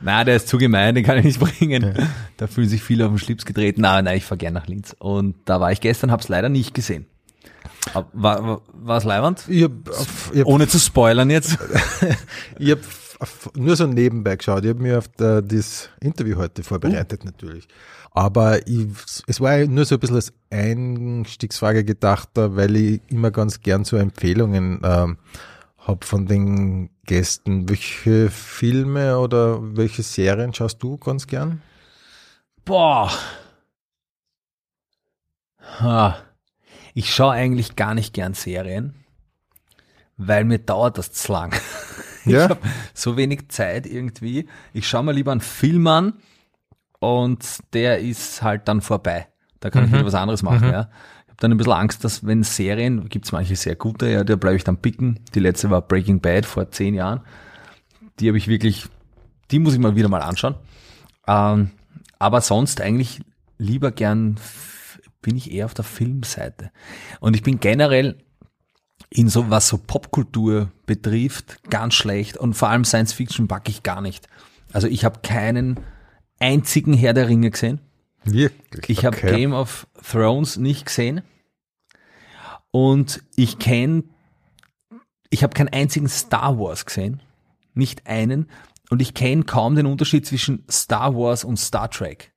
na, 0.00 0.24
der 0.24 0.36
ist 0.36 0.48
zu 0.48 0.58
gemein, 0.58 0.94
den 0.94 1.04
kann 1.04 1.18
ich 1.18 1.24
nicht 1.24 1.40
bringen. 1.40 1.94
Ja. 1.96 2.06
Da 2.36 2.46
fühlen 2.46 2.68
sich 2.68 2.82
viele 2.82 3.06
auf 3.06 3.12
den 3.12 3.18
Schlips 3.18 3.44
getreten. 3.44 3.80
Nein, 3.80 4.04
nein, 4.04 4.16
ich 4.16 4.24
fahr 4.24 4.36
gern 4.36 4.54
nach 4.54 4.66
Linz. 4.66 4.94
Und 4.98 5.36
da 5.44 5.60
war 5.60 5.72
ich 5.72 5.80
gestern, 5.80 6.10
hab's 6.10 6.28
leider 6.28 6.48
nicht 6.48 6.74
gesehen. 6.74 7.06
War, 7.92 8.08
war, 8.12 8.62
war's 8.72 9.04
leiwand? 9.04 9.44
Ich 9.48 9.64
hab, 9.64 9.72
ich 10.32 10.40
hab, 10.40 10.46
Ohne 10.46 10.68
zu 10.68 10.78
spoilern 10.78 11.30
jetzt. 11.30 11.58
ich 12.58 12.70
hab 12.70 12.78
auf, 13.18 13.50
nur 13.56 13.76
so 13.76 13.86
nebenbei 13.86 14.36
geschaut. 14.36 14.64
Ich 14.64 14.70
habe 14.70 14.82
mir 14.82 14.98
auf 14.98 15.08
der, 15.08 15.42
das 15.42 15.88
Interview 16.00 16.36
heute 16.36 16.62
vorbereitet, 16.62 17.22
uh. 17.22 17.26
natürlich. 17.26 17.66
Aber 18.12 18.66
ich, 18.66 18.86
es 19.26 19.40
war 19.40 19.58
nur 19.66 19.84
so 19.84 19.96
ein 19.96 20.00
bisschen 20.00 20.16
als 20.16 20.32
Einstiegsfrage 20.50 21.84
gedacht, 21.84 22.30
weil 22.34 22.76
ich 22.76 23.00
immer 23.08 23.30
ganz 23.30 23.60
gern 23.60 23.84
so 23.84 23.96
Empfehlungen 23.96 24.80
ähm, 24.82 25.18
habe 25.88 26.04
von 26.04 26.26
den 26.26 26.90
Gästen. 27.04 27.68
Welche 27.68 28.30
Filme 28.30 29.18
oder 29.18 29.76
welche 29.76 30.02
Serien 30.02 30.52
schaust 30.54 30.82
du 30.82 30.98
ganz 30.98 31.26
gern? 31.26 31.62
Boah. 32.64 33.10
Ha. 35.80 36.18
Ich 36.94 37.12
schaue 37.12 37.32
eigentlich 37.32 37.74
gar 37.74 37.94
nicht 37.94 38.12
gern 38.12 38.34
Serien, 38.34 38.94
weil 40.16 40.44
mir 40.44 40.58
dauert 40.58 40.98
das 40.98 41.12
zu 41.12 41.32
lang. 41.32 41.54
Ja? 42.24 42.44
Ich 42.44 42.50
habe 42.50 42.60
so 42.92 43.16
wenig 43.16 43.48
Zeit 43.48 43.86
irgendwie. 43.86 44.50
Ich 44.74 44.86
schaue 44.86 45.02
mir 45.02 45.12
lieber 45.12 45.32
einen 45.32 45.40
Film 45.40 45.86
an 45.86 46.12
und 46.98 47.60
der 47.72 48.00
ist 48.00 48.42
halt 48.42 48.68
dann 48.68 48.82
vorbei. 48.82 49.28
Da 49.60 49.70
kann 49.70 49.84
mhm. 49.84 49.88
ich 49.88 49.94
wieder 49.94 50.04
was 50.04 50.14
anderes 50.14 50.42
machen, 50.42 50.66
mhm. 50.66 50.74
ja. 50.74 50.90
Dann 51.38 51.52
ein 51.52 51.56
bisschen 51.56 51.72
Angst, 51.72 52.04
dass 52.04 52.26
wenn 52.26 52.42
Serien, 52.42 53.08
gibt 53.08 53.24
es 53.26 53.32
manche 53.32 53.56
sehr 53.56 53.76
gute, 53.76 54.08
ja, 54.08 54.24
da 54.24 54.36
bleibe 54.36 54.56
ich 54.56 54.64
dann 54.64 54.78
picken. 54.78 55.20
Die 55.34 55.40
letzte 55.40 55.70
war 55.70 55.82
Breaking 55.82 56.20
Bad 56.20 56.46
vor 56.46 56.70
zehn 56.70 56.94
Jahren. 56.94 57.20
Die 58.18 58.28
habe 58.28 58.38
ich 58.38 58.48
wirklich, 58.48 58.86
die 59.50 59.60
muss 59.60 59.74
ich 59.74 59.78
mal 59.78 59.94
wieder 59.94 60.08
mal 60.08 60.22
anschauen. 60.22 60.56
Ähm, 61.26 61.70
aber 62.18 62.40
sonst 62.40 62.80
eigentlich 62.80 63.20
lieber 63.58 63.92
gern 63.92 64.36
bin 65.22 65.36
ich 65.36 65.52
eher 65.52 65.66
auf 65.66 65.74
der 65.74 65.84
Filmseite. 65.84 66.70
Und 67.20 67.36
ich 67.36 67.42
bin 67.42 67.60
generell 67.60 68.18
in 69.10 69.28
so, 69.28 69.50
was 69.50 69.68
so 69.68 69.78
Popkultur 69.78 70.70
betrifft, 70.86 71.62
ganz 71.70 71.94
schlecht. 71.94 72.36
Und 72.36 72.54
vor 72.54 72.68
allem 72.68 72.84
Science 72.84 73.12
Fiction 73.12 73.48
packe 73.48 73.70
ich 73.70 73.82
gar 73.82 74.00
nicht. 74.00 74.28
Also 74.72 74.86
ich 74.86 75.04
habe 75.04 75.20
keinen 75.22 75.80
einzigen 76.40 76.92
Herr 76.94 77.14
der 77.14 77.28
Ringe 77.28 77.50
gesehen. 77.50 77.80
Wirklich? 78.32 78.98
Ich 78.98 79.04
habe 79.04 79.16
okay. 79.16 79.34
Game 79.34 79.52
of 79.52 79.86
Thrones 80.10 80.56
nicht 80.56 80.86
gesehen. 80.86 81.22
Und 82.70 83.22
ich 83.36 83.58
kenne, 83.58 84.04
ich 85.30 85.42
habe 85.42 85.54
keinen 85.54 85.68
einzigen 85.68 86.08
Star 86.08 86.58
Wars 86.58 86.86
gesehen. 86.86 87.20
Nicht 87.74 88.06
einen. 88.06 88.48
Und 88.90 89.02
ich 89.02 89.14
kenne 89.14 89.44
kaum 89.44 89.74
den 89.74 89.86
Unterschied 89.86 90.26
zwischen 90.26 90.64
Star 90.70 91.14
Wars 91.14 91.44
und 91.44 91.58
Star 91.58 91.90
Trek. 91.90 92.32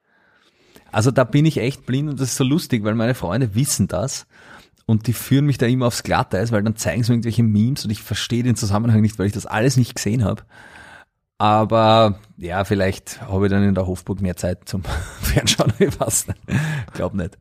Also 0.92 1.12
da 1.12 1.24
bin 1.24 1.46
ich 1.46 1.58
echt 1.58 1.86
blind 1.86 2.10
und 2.10 2.20
das 2.20 2.30
ist 2.30 2.36
so 2.36 2.44
lustig, 2.44 2.84
weil 2.84 2.96
meine 2.96 3.16
Freunde 3.16 3.56
wissen 3.56 3.88
das 3.88 4.28
und 4.86 5.08
die 5.08 5.14
führen 5.14 5.46
mich 5.46 5.58
da 5.58 5.66
immer 5.66 5.88
aufs 5.88 6.04
Glatteis, 6.04 6.52
weil 6.52 6.64
dann 6.64 6.76
zeigen 6.76 7.04
sie 7.04 7.12
mir 7.12 7.16
irgendwelche 7.16 7.44
Memes 7.44 7.86
und 7.86 7.92
ich 7.92 8.02
verstehe 8.02 8.44
den 8.44 8.58
Zusammenhang 8.58 9.00
nicht, 9.02 9.18
weil 9.18 9.28
ich 9.28 9.32
das 9.32 9.46
alles 9.46 9.78
nicht 9.78 9.96
gesehen 9.96 10.26
habe. 10.26 10.44
Aber 11.42 12.20
ja, 12.38 12.64
vielleicht 12.66 13.20
habe 13.22 13.48
ich 13.48 13.52
dann 13.52 13.64
in 13.64 13.74
der 13.74 13.88
Hofburg 13.88 14.22
mehr 14.22 14.36
Zeit 14.36 14.70
zum 14.70 14.84
Fernschauen, 15.22 15.74
ich 15.80 16.00
weiß 16.00 16.28
nicht. 16.28 16.40
Glaub 16.94 17.16
nicht. 17.16 17.36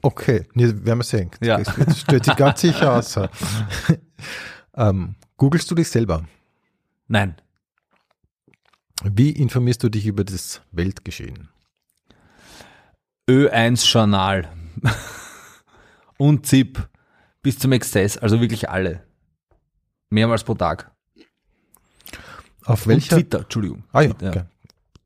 Okay, 0.00 0.46
nee, 0.54 0.68
werden 0.68 1.00
wir 1.00 1.04
sehen. 1.04 1.30
Ja. 1.42 1.58
Das 1.58 2.00
stellt 2.00 2.24
sich 2.24 2.34
ganz 2.36 2.62
sicher 2.62 2.94
aus. 2.94 3.16
ähm, 4.74 5.16
googelst 5.36 5.70
du 5.70 5.74
dich 5.74 5.90
selber? 5.90 6.24
Nein. 7.08 7.34
Wie 9.04 9.32
informierst 9.32 9.82
du 9.82 9.90
dich 9.90 10.06
über 10.06 10.24
das 10.24 10.62
Weltgeschehen? 10.72 11.50
Ö1 13.28 13.86
Journal 13.86 14.48
und 16.16 16.46
ZIP 16.46 16.88
bis 17.42 17.58
zum 17.58 17.72
Exzess, 17.72 18.16
also 18.16 18.40
wirklich 18.40 18.70
alle. 18.70 19.04
Mehrmals 20.08 20.42
pro 20.42 20.54
Tag. 20.54 20.89
Auf 22.70 22.86
welcher? 22.86 23.16
Und 23.16 23.22
Twitter, 23.22 23.40
Entschuldigung. 23.40 23.82
Ah 23.92 24.02
ja, 24.02 24.10
okay. 24.10 24.44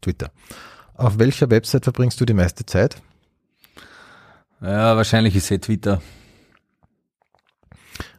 Twitter. 0.00 0.30
Auf 0.94 1.18
welcher 1.18 1.48
Website 1.50 1.84
verbringst 1.84 2.20
du 2.20 2.26
die 2.26 2.34
meiste 2.34 2.66
Zeit? 2.66 3.00
Ja, 4.60 4.96
wahrscheinlich 4.96 5.34
ist 5.34 5.50
es 5.50 5.60
Twitter. 5.60 6.02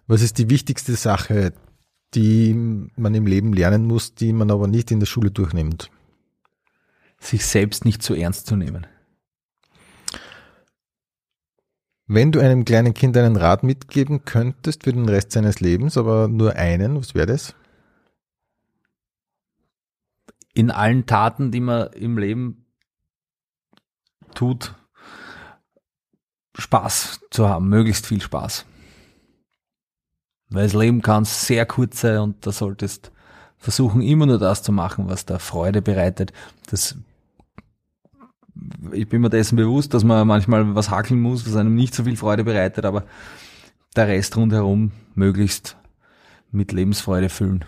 Was 0.07 0.21
ist 0.21 0.39
die 0.39 0.49
wichtigste 0.49 0.95
Sache, 0.95 1.53
die 2.15 2.53
man 2.95 3.13
im 3.13 3.27
Leben 3.27 3.53
lernen 3.53 3.85
muss, 3.85 4.15
die 4.15 4.33
man 4.33 4.49
aber 4.49 4.67
nicht 4.67 4.89
in 4.89 4.99
der 4.99 5.07
Schule 5.07 5.31
durchnimmt? 5.31 5.91
Sich 7.19 7.45
selbst 7.45 7.85
nicht 7.85 8.01
zu 8.01 8.15
ernst 8.15 8.47
zu 8.47 8.55
nehmen. 8.55 8.87
Wenn 12.07 12.31
du 12.31 12.39
einem 12.39 12.65
kleinen 12.65 12.93
Kind 12.93 13.15
einen 13.17 13.35
Rat 13.35 13.63
mitgeben 13.63 14.25
könntest 14.25 14.83
für 14.83 14.93
den 14.93 15.09
Rest 15.09 15.31
seines 15.31 15.59
Lebens, 15.59 15.97
aber 15.97 16.27
nur 16.27 16.55
einen, 16.55 16.97
was 16.97 17.15
wäre 17.15 17.27
das? 17.27 17.55
In 20.55 20.71
allen 20.71 21.05
Taten, 21.05 21.51
die 21.51 21.59
man 21.59 21.93
im 21.93 22.17
Leben 22.17 22.65
tut, 24.33 24.73
Spaß 26.57 27.19
zu 27.29 27.47
haben, 27.47 27.69
möglichst 27.69 28.07
viel 28.07 28.21
Spaß. 28.21 28.65
Weil 30.49 30.63
das 30.63 30.73
Leben 30.73 31.01
kann 31.03 31.25
sehr 31.25 31.67
kurz 31.67 32.01
sein 32.01 32.19
und 32.19 32.47
da 32.47 32.51
solltest 32.51 33.11
versuchen, 33.57 34.01
immer 34.01 34.25
nur 34.25 34.39
das 34.39 34.63
zu 34.63 34.71
machen, 34.71 35.07
was 35.07 35.25
da 35.25 35.37
Freude 35.39 35.81
bereitet. 35.81 36.33
Das 36.69 36.95
ich 38.91 39.07
bin 39.09 39.21
mir 39.21 39.29
dessen 39.29 39.57
bewusst, 39.57 39.93
dass 39.93 40.03
man 40.03 40.27
manchmal 40.27 40.75
was 40.75 40.89
hakeln 40.89 41.21
muss, 41.21 41.45
was 41.45 41.55
einem 41.55 41.75
nicht 41.75 41.93
so 41.93 42.03
viel 42.03 42.15
Freude 42.15 42.43
bereitet, 42.43 42.85
aber 42.85 43.03
der 43.95 44.07
Rest 44.07 44.37
rundherum 44.37 44.91
möglichst 45.13 45.77
mit 46.51 46.71
Lebensfreude 46.71 47.29
füllen. 47.29 47.65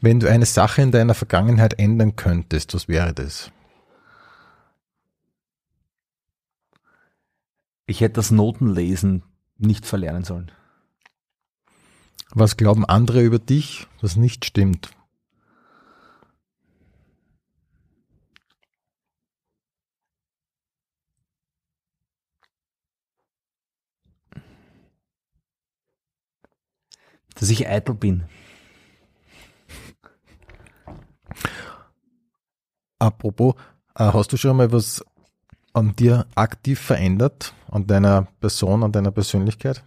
Wenn 0.00 0.20
du 0.20 0.30
eine 0.30 0.46
Sache 0.46 0.82
in 0.82 0.92
deiner 0.92 1.14
Vergangenheit 1.14 1.78
ändern 1.78 2.14
könntest, 2.14 2.74
was 2.74 2.86
wäre 2.86 3.12
das? 3.12 3.50
Ich 7.86 8.00
hätte 8.00 8.14
das 8.14 8.30
Notenlesen 8.30 9.22
nicht 9.56 9.86
verlernen 9.86 10.24
sollen. 10.24 10.52
Was 12.30 12.56
glauben 12.56 12.84
andere 12.84 13.22
über 13.22 13.38
dich, 13.38 13.86
was 14.00 14.16
nicht 14.16 14.44
stimmt? 14.44 14.90
dass 27.40 27.50
ich 27.50 27.68
eitel 27.68 27.94
bin. 27.94 28.24
Apropos, 32.98 33.54
äh, 33.94 34.04
hast 34.12 34.32
du 34.32 34.36
schon 34.36 34.56
mal 34.56 34.72
was 34.72 35.04
an 35.72 35.94
dir 35.94 36.26
aktiv 36.34 36.80
verändert, 36.80 37.54
an 37.70 37.86
deiner 37.86 38.28
Person, 38.40 38.82
an 38.82 38.92
deiner 38.92 39.12
Persönlichkeit? 39.12 39.84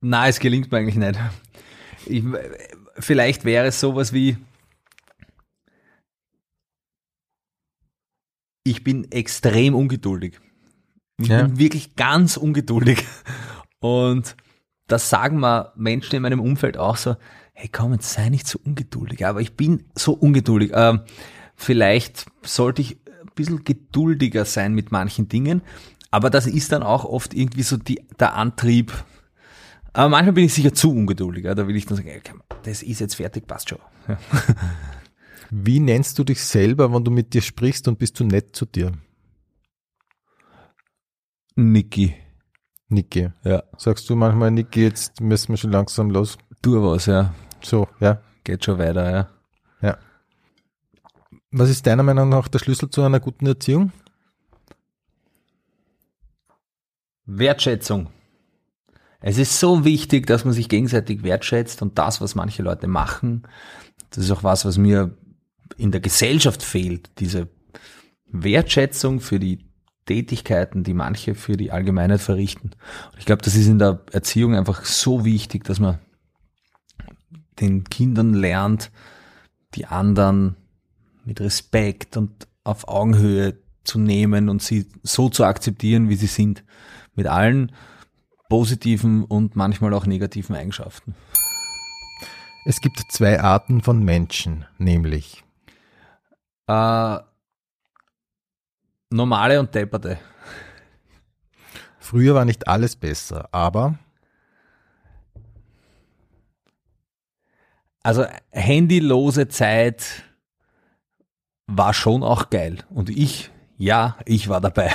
Nein, 0.00 0.30
es 0.30 0.38
gelingt 0.38 0.70
mir 0.70 0.78
eigentlich 0.78 0.96
nicht. 0.96 1.18
Ich, 2.06 2.22
vielleicht 2.98 3.44
wäre 3.44 3.66
es 3.66 3.80
sowas 3.80 4.12
wie, 4.12 4.36
ich 8.62 8.84
bin 8.84 9.10
extrem 9.10 9.74
ungeduldig. 9.74 10.40
Ich 11.20 11.28
ja. 11.28 11.42
bin 11.42 11.58
wirklich 11.58 11.96
ganz 11.96 12.36
ungeduldig. 12.36 13.04
Und 13.80 14.36
das 14.86 15.10
sagen 15.10 15.38
mal 15.38 15.72
Menschen 15.76 16.16
in 16.16 16.22
meinem 16.22 16.40
Umfeld 16.40 16.76
auch 16.76 16.96
so, 16.96 17.16
hey 17.52 17.68
komm, 17.72 17.92
jetzt 17.92 18.12
sei 18.12 18.28
nicht 18.28 18.46
so 18.46 18.58
ungeduldig. 18.62 19.26
Aber 19.26 19.40
ich 19.40 19.56
bin 19.56 19.84
so 19.94 20.12
ungeduldig. 20.12 20.72
Ähm, 20.74 21.00
vielleicht 21.54 22.26
sollte 22.42 22.82
ich 22.82 22.98
ein 23.06 23.30
bisschen 23.34 23.64
geduldiger 23.64 24.44
sein 24.44 24.74
mit 24.74 24.92
manchen 24.92 25.28
Dingen. 25.28 25.62
Aber 26.10 26.30
das 26.30 26.46
ist 26.46 26.72
dann 26.72 26.82
auch 26.82 27.04
oft 27.04 27.34
irgendwie 27.34 27.62
so 27.62 27.76
die, 27.76 28.00
der 28.20 28.34
Antrieb. 28.34 28.92
Aber 29.92 30.10
manchmal 30.10 30.34
bin 30.34 30.44
ich 30.44 30.54
sicher 30.54 30.74
zu 30.74 30.90
ungeduldig. 30.92 31.44
Da 31.44 31.66
will 31.66 31.76
ich 31.76 31.86
dann 31.86 31.96
sagen, 31.96 32.08
hey, 32.08 32.20
komm, 32.26 32.42
das 32.62 32.82
ist 32.82 33.00
jetzt 33.00 33.16
fertig, 33.16 33.46
passt 33.46 33.70
schon. 33.70 33.78
Ja. 34.06 34.18
Wie 35.50 35.80
nennst 35.80 36.18
du 36.18 36.24
dich 36.24 36.44
selber, 36.44 36.92
wenn 36.92 37.04
du 37.04 37.10
mit 37.10 37.32
dir 37.32 37.40
sprichst 37.40 37.88
und 37.88 37.98
bist 37.98 38.18
du 38.20 38.24
nett 38.24 38.54
zu 38.54 38.66
dir? 38.66 38.92
Niki. 41.56 42.14
Niki. 42.88 43.30
Ja. 43.42 43.62
Sagst 43.78 44.08
du 44.08 44.14
manchmal, 44.14 44.50
Niki, 44.50 44.82
jetzt 44.82 45.20
müssen 45.20 45.48
wir 45.48 45.56
schon 45.56 45.72
langsam 45.72 46.10
los? 46.10 46.36
Tu 46.62 46.82
was, 46.82 47.06
ja. 47.06 47.34
So, 47.62 47.88
ja. 47.98 48.20
Geht 48.44 48.64
schon 48.64 48.78
weiter, 48.78 49.10
ja. 49.10 49.28
Ja. 49.80 49.98
Was 51.50 51.70
ist 51.70 51.86
deiner 51.86 52.02
Meinung 52.02 52.28
nach 52.28 52.48
der 52.48 52.58
Schlüssel 52.58 52.90
zu 52.90 53.02
einer 53.02 53.20
guten 53.20 53.46
Erziehung? 53.46 53.90
Wertschätzung. 57.24 58.08
Es 59.20 59.38
ist 59.38 59.58
so 59.58 59.84
wichtig, 59.84 60.26
dass 60.26 60.44
man 60.44 60.54
sich 60.54 60.68
gegenseitig 60.68 61.22
wertschätzt 61.22 61.82
und 61.82 61.98
das, 61.98 62.20
was 62.20 62.34
manche 62.34 62.62
Leute 62.62 62.86
machen, 62.86 63.48
das 64.10 64.24
ist 64.24 64.30
auch 64.30 64.44
was, 64.44 64.64
was 64.64 64.78
mir 64.78 65.16
in 65.76 65.90
der 65.90 66.00
Gesellschaft 66.00 66.62
fehlt, 66.62 67.10
diese 67.18 67.48
Wertschätzung 68.26 69.20
für 69.20 69.40
die 69.40 69.65
Tätigkeiten, 70.06 70.84
die 70.84 70.94
manche 70.94 71.34
für 71.34 71.56
die 71.56 71.70
Allgemeinheit 71.70 72.20
verrichten. 72.20 72.70
Und 73.12 73.18
ich 73.18 73.26
glaube, 73.26 73.42
das 73.42 73.54
ist 73.54 73.66
in 73.66 73.78
der 73.78 74.00
Erziehung 74.12 74.54
einfach 74.54 74.84
so 74.84 75.24
wichtig, 75.24 75.64
dass 75.64 75.80
man 75.80 75.98
den 77.60 77.84
Kindern 77.84 78.34
lernt, 78.34 78.90
die 79.74 79.86
anderen 79.86 80.56
mit 81.24 81.40
Respekt 81.40 82.16
und 82.16 82.46
auf 82.64 82.88
Augenhöhe 82.88 83.58
zu 83.84 83.98
nehmen 83.98 84.48
und 84.48 84.62
sie 84.62 84.86
so 85.02 85.28
zu 85.28 85.44
akzeptieren, 85.44 86.08
wie 86.08 86.16
sie 86.16 86.26
sind. 86.26 86.64
Mit 87.14 87.26
allen 87.26 87.72
positiven 88.48 89.24
und 89.24 89.56
manchmal 89.56 89.94
auch 89.94 90.06
negativen 90.06 90.54
Eigenschaften. 90.54 91.14
Es 92.64 92.80
gibt 92.80 93.00
zwei 93.10 93.40
Arten 93.40 93.80
von 93.80 94.04
Menschen, 94.04 94.66
nämlich 94.78 95.44
äh, 96.66 97.18
normale 99.10 99.60
und 99.60 99.74
depperte. 99.74 100.18
Früher 101.98 102.34
war 102.34 102.44
nicht 102.44 102.68
alles 102.68 102.96
besser, 102.96 103.48
aber 103.52 103.98
also 108.02 108.24
handylose 108.52 109.48
Zeit 109.48 110.22
war 111.66 111.92
schon 111.92 112.22
auch 112.22 112.50
geil. 112.50 112.78
Und 112.90 113.10
ich, 113.10 113.50
ja, 113.76 114.16
ich 114.24 114.48
war 114.48 114.60
dabei. 114.60 114.94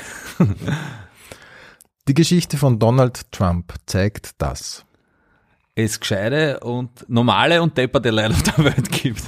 Die 2.07 2.14
Geschichte 2.14 2.57
von 2.57 2.80
Donald 2.80 3.30
Trump 3.32 3.74
zeigt 3.86 4.41
das. 4.41 4.86
Es 5.76 5.99
gescheite 5.99 6.62
und 6.62 7.07
normale 7.09 7.62
und 7.62 7.78
depperte 7.78 8.12
Leute 8.12 8.34
auf 8.34 8.43
der 8.43 8.66
Welt 8.66 8.89
gibt. 8.91 9.24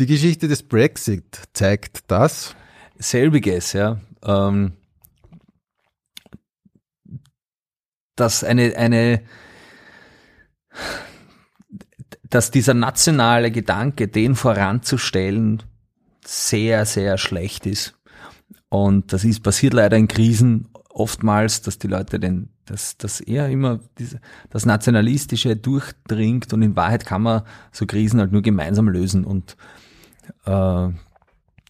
Die 0.00 0.06
Geschichte 0.06 0.48
des 0.48 0.62
Brexit 0.62 1.44
zeigt 1.52 2.10
das. 2.10 2.56
Selbiges, 2.98 3.72
ja. 3.72 4.00
Ähm, 4.22 4.72
dass 8.16 8.42
eine, 8.42 8.76
eine, 8.76 9.22
dass 12.24 12.50
dieser 12.50 12.74
nationale 12.74 13.50
Gedanke, 13.50 14.08
den 14.08 14.34
voranzustellen, 14.34 15.62
sehr, 16.24 16.84
sehr 16.84 17.16
schlecht 17.16 17.64
ist. 17.66 17.94
Und 18.68 19.12
das 19.12 19.24
ist 19.24 19.42
passiert 19.42 19.72
leider 19.72 19.96
in 19.96 20.08
Krisen 20.08 20.68
oftmals, 20.90 21.62
dass 21.62 21.78
die 21.78 21.86
Leute 21.86 22.20
den, 22.20 22.50
dass, 22.66 22.98
dass 22.98 23.20
eher 23.20 23.48
immer 23.48 23.80
diese, 23.98 24.20
das 24.50 24.66
Nationalistische 24.66 25.56
durchdringt 25.56 26.52
und 26.52 26.62
in 26.62 26.76
Wahrheit 26.76 27.06
kann 27.06 27.22
man 27.22 27.42
so 27.72 27.86
Krisen 27.86 28.20
halt 28.20 28.32
nur 28.32 28.42
gemeinsam 28.42 28.88
lösen. 28.88 29.24
Und 29.24 29.56
äh, 30.44 30.88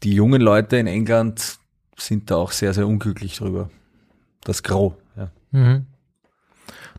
die 0.03 0.15
jungen 0.15 0.41
Leute 0.41 0.77
in 0.77 0.87
England 0.87 1.59
sind 1.97 2.31
da 2.31 2.37
auch 2.37 2.53
sehr, 2.53 2.73
sehr 2.75 2.87
unglücklich 2.87 3.37
drüber. 3.37 3.71
Das 4.43 4.63
Gros, 4.63 4.95
ja. 5.17 5.31
Mhm. 5.51 5.87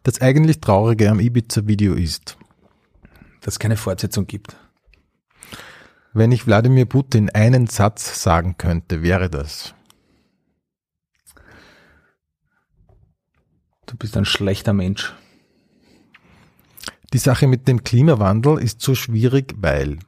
Das 0.04 0.22
eigentlich 0.22 0.62
Traurige 0.62 1.10
am 1.10 1.20
Ibiza-Video 1.20 1.93
ist, 1.93 2.38
dass 3.41 3.56
es 3.56 3.60
keine 3.60 3.78
Fortsetzung 3.78 4.28
gibt. 4.28 4.56
Wenn 6.14 6.32
ich 6.32 6.47
Wladimir 6.47 6.86
Putin 6.86 7.30
einen 7.30 7.68
Satz 7.68 8.24
sagen 8.24 8.56
könnte, 8.58 9.04
wäre 9.04 9.30
das. 9.30 9.76
Du 13.86 13.95
bist 13.95 14.18
ein 14.18 14.26
schlechter 14.26 14.74
Mensch. 14.74 15.14
Die 17.14 17.18
Sache 17.18 17.47
mit 17.47 17.68
dem 17.68 17.84
Klimawandel 17.84 18.60
ist 18.60 18.82
so 18.82 18.93
schwierig, 18.93 19.56
weil 19.58 20.00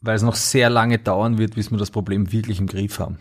weil 0.00 0.16
es 0.16 0.22
noch 0.22 0.34
sehr 0.34 0.70
lange 0.70 0.98
dauern 0.98 1.38
wird, 1.38 1.54
bis 1.54 1.70
wir 1.70 1.78
das 1.78 1.90
Problem 1.90 2.32
wirklich 2.32 2.58
im 2.58 2.66
Griff 2.66 2.98
haben. 2.98 3.18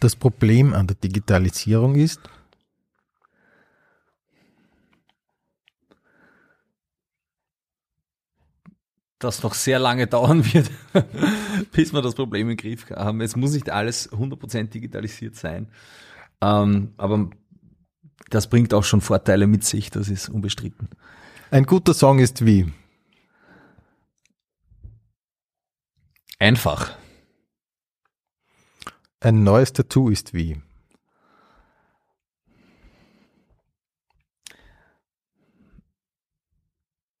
Das 0.00 0.14
Problem 0.14 0.74
an 0.74 0.86
der 0.86 0.96
Digitalisierung 0.96 1.96
ist, 1.96 2.20
das 9.18 9.42
noch 9.42 9.54
sehr 9.54 9.78
lange 9.78 10.06
dauern 10.06 10.44
wird, 10.52 10.70
bis 11.72 11.92
wir 11.92 12.02
das 12.02 12.14
Problem 12.14 12.50
im 12.50 12.56
Griff 12.56 12.90
haben. 12.90 13.20
Es 13.20 13.34
muss 13.34 13.52
nicht 13.52 13.70
alles 13.70 14.12
100% 14.12 14.68
digitalisiert 14.68 15.34
sein, 15.34 15.68
ähm, 16.40 16.92
aber 16.98 17.30
das 18.30 18.48
bringt 18.48 18.74
auch 18.74 18.84
schon 18.84 19.00
Vorteile 19.00 19.46
mit 19.46 19.64
sich, 19.64 19.90
das 19.90 20.08
ist 20.08 20.28
unbestritten. 20.28 20.90
Ein 21.50 21.64
guter 21.64 21.94
Song 21.94 22.18
ist 22.18 22.44
wie? 22.44 22.70
Einfach. 26.38 26.96
Ein 29.20 29.42
neues 29.42 29.72
Tattoo 29.72 30.10
ist 30.10 30.34
wie? 30.34 30.60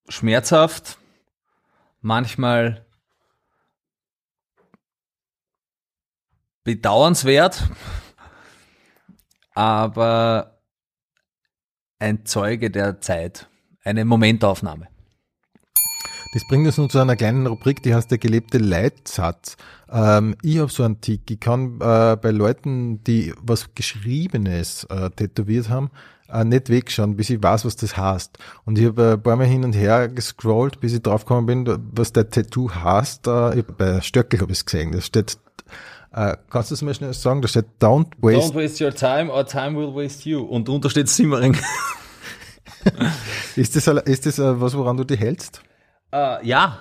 Schmerzhaft, 0.08 0.98
manchmal 2.00 2.86
bedauernswert, 6.62 7.68
aber 9.54 10.60
ein 11.98 12.24
Zeuge 12.26 12.70
der 12.70 13.00
Zeit, 13.00 13.48
eine 13.82 14.04
Momentaufnahme. 14.04 14.88
Das 16.36 16.44
bringt 16.46 16.66
uns 16.66 16.76
nun 16.76 16.90
zu 16.90 16.98
einer 16.98 17.16
kleinen 17.16 17.46
Rubrik, 17.46 17.82
die 17.82 17.94
heißt 17.94 18.10
der 18.10 18.18
gelebte 18.18 18.58
Leitsatz. 18.58 19.56
Ähm, 19.90 20.36
ich 20.42 20.58
habe 20.58 20.70
so 20.70 20.82
einen 20.82 21.00
Tick, 21.00 21.30
ich 21.30 21.40
kann 21.40 21.80
äh, 21.80 22.14
bei 22.20 22.30
Leuten, 22.30 23.02
die 23.04 23.32
was 23.40 23.74
Geschriebenes 23.74 24.84
äh, 24.90 25.08
tätowiert 25.08 25.70
haben, 25.70 25.90
äh, 26.30 26.44
nicht 26.44 26.68
wegschauen, 26.68 27.16
bis 27.16 27.30
ich 27.30 27.42
weiß, 27.42 27.64
was 27.64 27.76
das 27.76 27.96
heißt. 27.96 28.36
Und 28.66 28.78
ich 28.78 28.84
habe 28.84 29.02
äh, 29.02 29.12
ein 29.14 29.22
paar 29.22 29.36
Mal 29.36 29.46
hin 29.46 29.64
und 29.64 29.72
her 29.72 30.08
gescrollt, 30.08 30.78
bis 30.78 30.92
ich 30.92 31.00
draufgekommen 31.00 31.46
bin, 31.46 31.78
was 31.92 32.12
der 32.12 32.28
Tattoo 32.28 32.70
heißt. 32.70 33.26
Äh, 33.28 33.62
bei 33.74 34.02
Stöckel 34.02 34.38
habe 34.42 34.52
ich 34.52 34.58
es 34.58 34.66
gesehen. 34.66 34.92
Das 34.92 35.06
steht 35.06 35.38
äh, 36.12 36.36
kannst 36.50 36.70
du 36.70 36.74
es 36.74 36.82
mir 36.82 36.92
schnell 36.92 37.14
sagen? 37.14 37.40
Da 37.40 37.48
steht 37.48 37.64
Don't 37.80 38.08
waste. 38.20 38.52
Don't 38.52 38.62
waste 38.62 38.84
your 38.84 38.94
time 38.94 39.32
or 39.32 39.46
time 39.46 39.74
will 39.74 39.94
waste 39.94 40.28
you. 40.28 40.42
Und 40.42 40.68
drunter 40.68 40.90
steht 40.90 41.08
Simmering. 41.08 41.56
ist 43.56 43.74
das, 43.74 43.86
ist 43.86 44.26
das 44.26 44.38
äh, 44.38 44.60
was, 44.60 44.76
woran 44.76 44.98
du 44.98 45.04
dich 45.04 45.18
hältst? 45.18 45.62
Äh, 46.16 46.46
ja. 46.46 46.78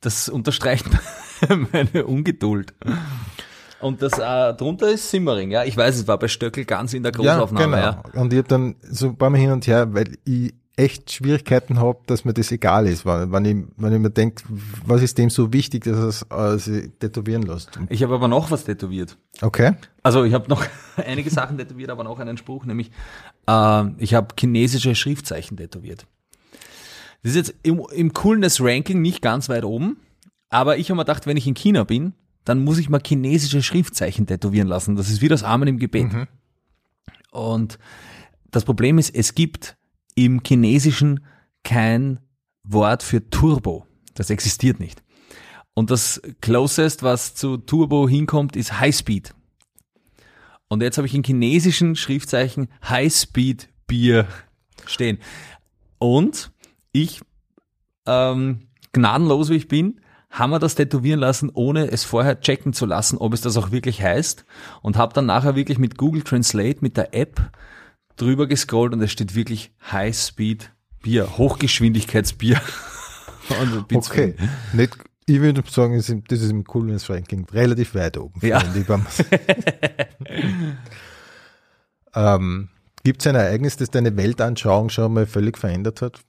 Das 0.00 0.28
unterstreicht 0.28 0.86
meine 1.72 2.06
Ungeduld. 2.06 2.74
Und 3.80 4.02
das 4.02 4.18
äh, 4.18 4.54
drunter 4.54 4.90
ist 4.90 5.10
Simmering, 5.10 5.50
ja. 5.50 5.64
Ich 5.64 5.76
weiß, 5.76 5.96
es 5.96 6.08
war 6.08 6.18
bei 6.18 6.28
Stöckel 6.28 6.64
ganz 6.64 6.94
in 6.94 7.02
der 7.02 7.12
Großaufnahme. 7.12 7.76
Ja, 7.76 7.90
genau. 7.90 8.02
Ja. 8.14 8.20
Und 8.20 8.32
ich 8.32 8.38
habe 8.38 8.48
dann 8.48 8.76
so 8.82 9.08
ein 9.08 9.16
paar 9.16 9.30
Mal 9.30 9.38
hin 9.38 9.50
und 9.50 9.66
her, 9.66 9.94
weil 9.94 10.18
ich 10.24 10.54
echt 10.76 11.10
Schwierigkeiten 11.10 11.80
habe, 11.80 11.98
dass 12.06 12.24
mir 12.24 12.32
das 12.32 12.52
egal 12.52 12.86
ist, 12.86 13.04
weil, 13.04 13.32
wenn 13.32 13.44
ich, 13.44 13.56
wenn 13.76 13.92
ich 13.92 13.98
mir 13.98 14.10
denke, 14.10 14.44
was 14.86 15.02
ist 15.02 15.18
dem 15.18 15.28
so 15.28 15.52
wichtig, 15.52 15.84
dass 15.84 15.96
er 15.96 16.06
es 16.06 16.26
äh, 16.30 16.58
sich 16.58 16.90
tätowieren 17.00 17.42
lässt. 17.42 17.80
Ich 17.88 18.04
habe 18.04 18.14
aber 18.14 18.28
noch 18.28 18.52
was 18.52 18.64
tätowiert. 18.64 19.16
Okay. 19.42 19.74
Also 20.04 20.22
ich 20.22 20.34
habe 20.34 20.48
noch 20.48 20.64
einige 20.96 21.30
Sachen 21.30 21.58
tätowiert, 21.58 21.90
aber 21.90 22.04
noch 22.04 22.20
einen 22.20 22.36
Spruch, 22.36 22.64
nämlich 22.64 22.92
äh, 23.48 23.84
ich 23.98 24.14
habe 24.14 24.28
chinesische 24.38 24.94
Schriftzeichen 24.94 25.56
tätowiert. 25.56 26.06
Das 27.22 27.30
ist 27.32 27.36
jetzt 27.36 27.54
im, 27.62 27.82
im 27.92 28.12
Coolness-Ranking 28.12 29.00
nicht 29.00 29.22
ganz 29.22 29.48
weit 29.48 29.64
oben, 29.64 29.98
aber 30.50 30.78
ich 30.78 30.90
habe 30.90 30.96
mir 30.96 31.04
gedacht, 31.04 31.26
wenn 31.26 31.36
ich 31.36 31.46
in 31.46 31.54
China 31.54 31.84
bin, 31.84 32.14
dann 32.44 32.64
muss 32.64 32.78
ich 32.78 32.88
mal 32.88 33.02
chinesische 33.04 33.62
Schriftzeichen 33.62 34.26
tätowieren 34.26 34.68
lassen. 34.68 34.96
Das 34.96 35.10
ist 35.10 35.20
wie 35.20 35.28
das 35.28 35.42
Amen 35.42 35.68
im 35.68 35.78
Gebet. 35.78 36.12
Mhm. 36.12 36.28
Und 37.30 37.78
das 38.50 38.64
Problem 38.64 38.98
ist, 38.98 39.14
es 39.14 39.34
gibt 39.34 39.76
im 40.14 40.40
Chinesischen 40.44 41.24
kein 41.64 42.20
Wort 42.64 43.02
für 43.02 43.28
Turbo. 43.28 43.86
Das 44.14 44.30
existiert 44.30 44.80
nicht. 44.80 45.02
Und 45.74 45.90
das 45.90 46.20
Closest, 46.40 47.02
was 47.02 47.34
zu 47.34 47.58
Turbo 47.58 48.08
hinkommt, 48.08 48.56
ist 48.56 48.80
Highspeed. 48.80 49.34
Und 50.68 50.82
jetzt 50.82 50.98
habe 50.98 51.06
ich 51.06 51.14
in 51.14 51.22
chinesischen 51.22 51.96
Schriftzeichen 51.96 52.68
Highspeed 52.88 53.68
Bier 53.86 54.26
stehen. 54.86 55.18
Und 55.98 56.50
ich, 56.92 57.20
ähm, 58.06 58.68
gnadenlos 58.92 59.50
wie 59.50 59.56
ich 59.56 59.68
bin, 59.68 60.00
haben 60.30 60.50
wir 60.50 60.58
das 60.58 60.74
tätowieren 60.74 61.20
lassen, 61.20 61.50
ohne 61.52 61.90
es 61.90 62.04
vorher 62.04 62.40
checken 62.40 62.72
zu 62.72 62.84
lassen, 62.86 63.16
ob 63.18 63.32
es 63.32 63.40
das 63.40 63.56
auch 63.56 63.70
wirklich 63.70 64.02
heißt. 64.02 64.44
Und 64.82 64.96
habe 64.96 65.14
dann 65.14 65.26
nachher 65.26 65.56
wirklich 65.56 65.78
mit 65.78 65.96
Google 65.96 66.22
Translate, 66.22 66.78
mit 66.80 66.96
der 66.96 67.14
App 67.14 67.40
drüber 68.16 68.46
gescrollt 68.46 68.92
und 68.92 69.00
es 69.00 69.10
steht 69.12 69.34
wirklich 69.34 69.72
High 69.90 70.14
Speed 70.16 70.70
Bier, 71.02 71.38
Hochgeschwindigkeitsbier. 71.38 72.60
okay, 73.94 74.34
nicht, 74.72 74.98
Ich 75.26 75.40
würde 75.40 75.62
sagen, 75.70 75.96
das 75.96 76.08
ist- 76.08 76.50
im 76.50 76.64
Coolness 76.64 77.08
Ranking 77.08 77.46
relativ 77.50 77.94
weit 77.94 78.18
oben. 78.18 78.40
Ja. 78.46 78.60
ähm, 82.14 82.68
Gibt 83.04 83.22
es 83.22 83.26
ein 83.26 83.36
Ereignis, 83.36 83.76
das 83.76 83.90
deine 83.90 84.16
Weltanschauung 84.16 84.88
schon 84.90 85.14
mal 85.14 85.26
völlig 85.26 85.56
verändert 85.56 86.02
hat? 86.02 86.20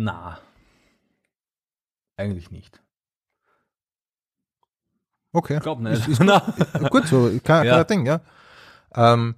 Na. 0.00 0.38
Eigentlich 2.16 2.50
nicht. 2.50 2.80
Okay. 5.32 5.56
Ich 5.56 5.62
glaube 5.62 5.82
nicht. 5.82 6.08
Ist, 6.08 6.20
ist 6.20 6.90
gut, 6.90 7.06
so 7.06 7.30
kein, 7.44 7.66
Ja. 7.66 7.84
Ding, 7.84 8.06
ja. 8.06 8.22
Ähm, 8.94 9.34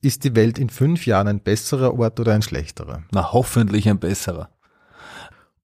ist 0.00 0.24
die 0.24 0.34
Welt 0.34 0.58
in 0.58 0.70
fünf 0.70 1.04
Jahren 1.06 1.28
ein 1.28 1.40
besserer 1.40 1.94
Ort 1.98 2.18
oder 2.18 2.32
ein 2.32 2.40
schlechterer? 2.40 3.02
Na, 3.12 3.32
hoffentlich 3.32 3.86
ein 3.88 3.98
besserer. 3.98 4.48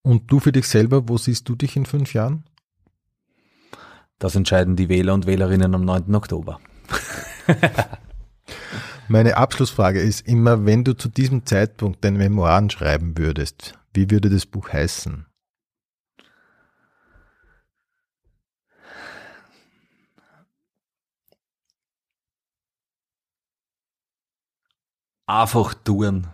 Und 0.03 0.31
du 0.31 0.41
für 0.41 0.53
dich 0.53 0.69
selber, 0.69 1.09
wo 1.09 1.17
siehst 1.17 1.49
du 1.49 1.55
dich 1.57 1.75
in 1.77 1.87
fünf 1.87 2.13
Jahren? 2.13 2.45
Das 4.19 4.37
entscheiden 4.37 4.77
die 4.77 4.91
Wähler 4.91 5.15
und 5.15 5.27
Wählerinnen 5.27 5.75
am 5.75 5.85
9. 5.87 6.15
Oktober. 6.15 6.61
Meine 9.09 9.39
Abschlussfrage 9.39 10.01
ist 10.01 10.27
immer, 10.29 10.67
wenn 10.67 10.85
du 10.85 10.95
zu 10.95 11.09
diesem 11.09 11.47
Zeitpunkt 11.47 12.05
deine 12.05 12.19
Memoiren 12.19 12.69
schreiben 12.69 13.17
würdest, 13.17 13.78
wie 13.93 14.11
würde 14.11 14.31
das 14.31 14.47
Buch 14.47 14.73
heißen? 14.73 15.27
Einfach 25.27 25.75
tun. 25.75 26.27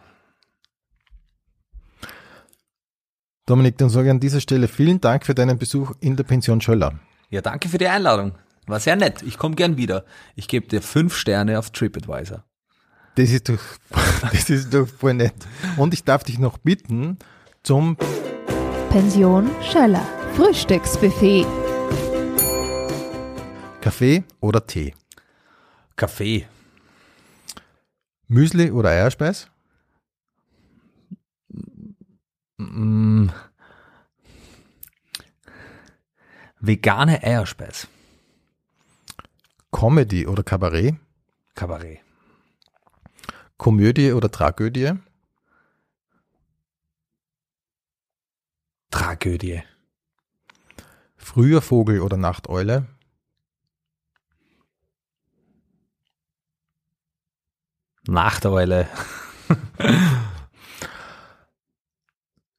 Dominik, 3.47 3.77
dann 3.77 3.91
sage 3.91 4.07
ich 4.07 4.11
an 4.13 4.21
dieser 4.21 4.41
Stelle 4.41 4.69
vielen 4.69 5.01
Dank 5.01 5.27
für 5.27 5.35
deinen 5.35 5.59
Besuch 5.59 5.93
in 6.01 6.17
der 6.17 6.25
Pension 6.25 6.61
Schöller. 6.61 7.01
Ja, 7.29 7.43
danke 7.43 7.69
für 7.69 7.79
die 7.79 7.89
Einladung. 7.89 8.39
War 8.67 8.81
sehr 8.81 8.97
nett. 8.97 9.23
Ich 9.23 9.37
komme 9.37 9.57
gern 9.57 9.77
wieder. 9.77 10.05
Ich 10.37 10.49
gebe 10.49 10.69
dir 10.69 10.81
fünf 10.81 11.17
Sterne 11.17 11.59
auf 11.59 11.71
TripAdvisor. 11.71 12.45
Das 13.17 13.31
ist 13.31 13.49
doch, 13.49 13.59
das 14.33 14.49
ist 14.49 14.73
doch 14.73 14.89
voll 14.89 15.15
nett. 15.15 15.35
Und 15.77 15.93
ich 15.93 16.05
darf 16.05 16.25
dich 16.25 16.39
noch 16.39 16.59
bitten, 16.59 17.19
zum 17.65 17.97
Pension 18.91 19.51
Schöller. 19.63 20.05
Frühstücksbuffet. 20.37 21.47
Kaffee 23.81 24.25
oder 24.41 24.67
Tee, 24.67 24.95
Kaffee. 25.97 26.47
Müsli 28.29 28.71
oder 28.71 28.91
Eierspeis, 28.91 29.49
Mm. 32.57 33.29
Vegane 36.61 37.23
Eierspeis. 37.23 37.89
Comedy 39.71 40.27
oder 40.27 40.43
Kabarett, 40.45 40.95
Kabarett. 41.55 42.01
Komödie 43.59 44.13
oder 44.13 44.31
Tragödie, 44.31 44.93
Tragödie. 48.95 49.61
früher 51.17 51.61
Vogel 51.61 52.01
oder 52.01 52.17
Nachteule, 52.17 52.87
Nachteule. 58.07 58.89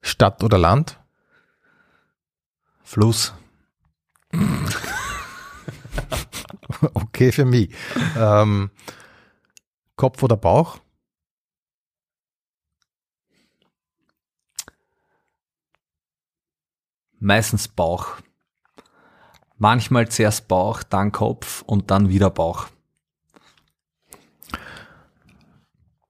Stadt 0.01 0.43
oder 0.43 0.57
Land, 0.57 0.99
Fluss. 2.83 3.33
okay 6.93 7.31
für 7.31 7.45
mich, 7.45 7.73
ähm, 8.17 8.71
Kopf 9.95 10.21
oder 10.21 10.35
Bauch, 10.35 10.79
Meistens 17.19 17.67
Bauch. 17.67 18.07
Manchmal 19.57 20.09
zuerst 20.09 20.47
Bauch, 20.47 20.83
dann 20.83 21.11
Kopf 21.11 21.61
und 21.65 21.89
dann 21.91 22.09
wieder 22.09 22.29
Bauch. 22.29 22.67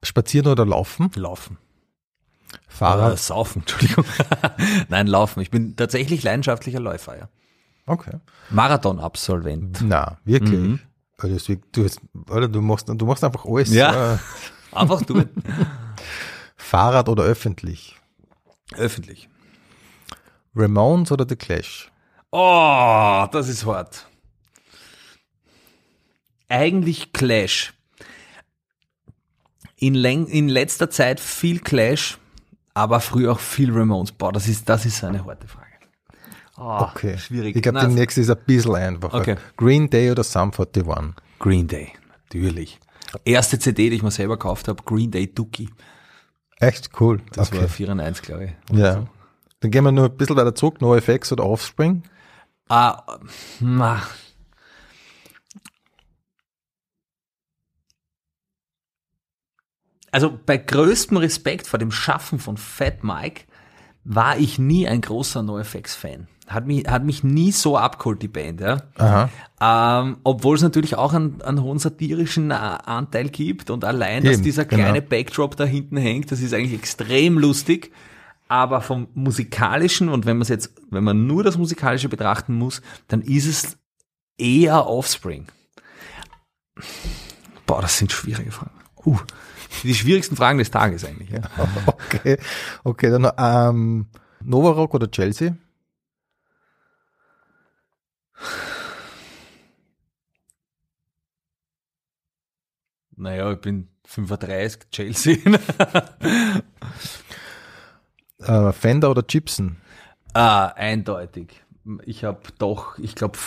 Spazieren 0.03 0.47
oder 0.51 0.65
Laufen, 0.65 1.11
Laufen. 1.15 1.57
Fahrrad, 2.67 3.13
Äh, 3.13 3.17
saufen, 3.17 3.59
Entschuldigung. 3.61 4.05
Nein, 4.89 5.07
laufen. 5.07 5.41
Ich 5.41 5.49
bin 5.51 5.75
tatsächlich 5.75 6.23
leidenschaftlicher 6.23 6.79
Läufer, 6.79 7.17
ja. 7.17 7.29
okay. 7.85 8.17
Marathon-Absolvent. 8.49 9.81
Na, 9.83 10.17
wirklich. 10.25 10.59
Mhm. 10.59 10.79
Also 11.17 11.55
du, 11.71 11.85
hast, 11.85 12.01
Alter, 12.29 12.47
du, 12.49 12.61
machst, 12.61 12.89
du 12.89 13.05
machst 13.05 13.23
einfach 13.23 13.45
alles. 13.45 13.71
Ja. 13.71 14.15
Äh, 14.15 14.17
Einfach 14.73 15.01
du. 15.03 15.23
Fahrrad 16.57 17.07
oder 17.07 17.23
öffentlich? 17.23 17.95
Öffentlich. 18.75 19.29
Ramones 20.55 21.11
oder 21.11 21.25
The 21.27 21.35
Clash? 21.35 21.91
Oh, 22.31 23.25
das 23.31 23.47
ist 23.49 23.65
hart. 23.65 24.07
Eigentlich 26.47 27.13
Clash. 27.13 27.73
In, 29.77 29.95
in 29.95 30.49
letzter 30.49 30.89
Zeit 30.89 31.19
viel 31.19 31.59
Clash, 31.59 32.17
aber 32.73 32.99
früher 32.99 33.33
auch 33.33 33.39
viel 33.39 33.71
Ramones. 33.71 34.11
Boah, 34.11 34.31
das 34.31 34.47
ist, 34.47 34.67
das 34.69 34.85
ist 34.85 35.03
eine 35.03 35.25
harte 35.25 35.47
Frage. 35.47 35.65
Oh, 36.57 36.87
Okay. 36.91 37.17
Schwierig. 37.17 37.55
Ich 37.55 37.61
glaube, 37.61 37.79
die 37.81 37.87
nächste 37.93 38.21
ist 38.21 38.29
ein 38.29 38.37
bisschen 38.45 38.75
einfacher. 38.75 39.17
Okay. 39.19 39.35
Green 39.57 39.89
Day 39.89 40.11
oder 40.11 40.23
Sum 40.23 40.51
41? 40.57 41.13
Green 41.39 41.67
Day, 41.67 41.91
natürlich. 42.23 42.79
Erste 43.25 43.59
CD, 43.59 43.89
die 43.89 43.97
ich 43.97 44.03
mir 44.03 44.11
selber 44.11 44.37
gekauft 44.37 44.67
habe, 44.67 44.81
Green 44.83 45.11
Day 45.11 45.33
Dookie. 45.33 45.69
Echt 46.59 46.89
cool. 46.99 47.21
Das 47.33 47.51
okay. 47.51 47.61
war 47.61 47.67
94, 47.67 48.25
glaube 48.25 48.45
ich. 48.45 48.77
ja. 48.77 49.05
Dann 49.65 49.71
gehen 49.71 49.83
wir 49.83 49.91
nur 49.91 50.05
ein 50.05 50.15
bisschen 50.15 50.35
weiter 50.35 50.53
zurück. 50.53 50.79
NoFX 50.79 51.31
oder 51.31 51.43
Offspring? 51.43 52.03
Ah, 52.69 53.01
na. 53.59 54.03
Also 60.11 60.37
bei 60.45 60.57
größtem 60.57 61.17
Respekt 61.17 61.65
vor 61.65 61.79
dem 61.79 61.89
Schaffen 61.89 62.37
von 62.37 62.57
Fat 62.57 63.03
Mike 63.03 63.45
war 64.03 64.37
ich 64.37 64.59
nie 64.59 64.87
ein 64.87 65.01
großer 65.01 65.41
NoFX-Fan. 65.41 66.27
Hat 66.45 66.67
mich, 66.67 66.87
hat 66.87 67.03
mich 67.03 67.23
nie 67.23 67.51
so 67.51 67.75
abgeholt, 67.75 68.21
die 68.21 68.27
Band, 68.27 68.61
ja. 68.61 68.83
Ähm, 69.59 70.17
obwohl 70.23 70.57
es 70.57 70.61
natürlich 70.61 70.95
auch 70.95 71.15
einen, 71.15 71.41
einen 71.41 71.63
hohen 71.63 71.79
satirischen 71.79 72.51
äh, 72.51 72.53
Anteil 72.53 73.29
gibt 73.29 73.71
und 73.71 73.83
allein, 73.83 74.23
dass 74.23 74.35
Eben, 74.35 74.43
dieser 74.43 74.65
genau. 74.65 74.83
kleine 74.83 75.01
Backdrop 75.01 75.57
da 75.57 75.63
hinten 75.63 75.97
hängt, 75.97 76.31
das 76.31 76.41
ist 76.41 76.53
eigentlich 76.53 76.79
extrem 76.79 77.39
lustig. 77.39 77.91
Aber 78.47 78.81
vom 78.81 79.07
musikalischen 79.13 80.09
und 80.09 80.25
wenn 80.25 80.37
man 80.37 80.43
es 80.43 80.49
jetzt, 80.49 80.73
wenn 80.91 81.03
man 81.03 81.25
nur 81.25 81.43
das 81.43 81.57
musikalische 81.57 82.09
betrachten 82.09 82.53
muss, 82.53 82.81
dann 83.07 83.21
ist 83.21 83.47
es 83.47 83.77
eher 84.37 84.87
Offspring. 84.87 85.47
Boah, 87.65 87.81
das 87.81 87.97
sind 87.97 88.11
schwierige 88.11 88.51
Fragen. 88.51 88.71
Uh, 89.03 89.17
die 89.83 89.95
schwierigsten 89.95 90.35
Fragen 90.35 90.59
des 90.59 90.71
Tages 90.71 91.03
eigentlich. 91.05 91.29
Ja. 91.29 91.41
Okay. 91.87 92.37
Okay, 92.83 93.09
dann 93.09 93.23
noch, 93.23 93.33
ähm, 93.37 94.07
Novarock 94.41 94.93
oder 94.93 95.09
Chelsea? 95.09 95.55
Naja, 103.17 103.51
ich 103.51 103.59
bin 103.59 103.89
35, 104.05 104.89
Chelsea. 104.91 105.37
Äh, 108.47 108.71
Fender 108.73 109.11
oder 109.11 109.23
Gibson? 109.23 109.77
Ah, 110.33 110.67
eindeutig. 110.67 111.63
Ich 112.05 112.23
habe 112.23 112.41
doch, 112.57 112.97
ich 112.99 113.15
glaube, 113.15 113.37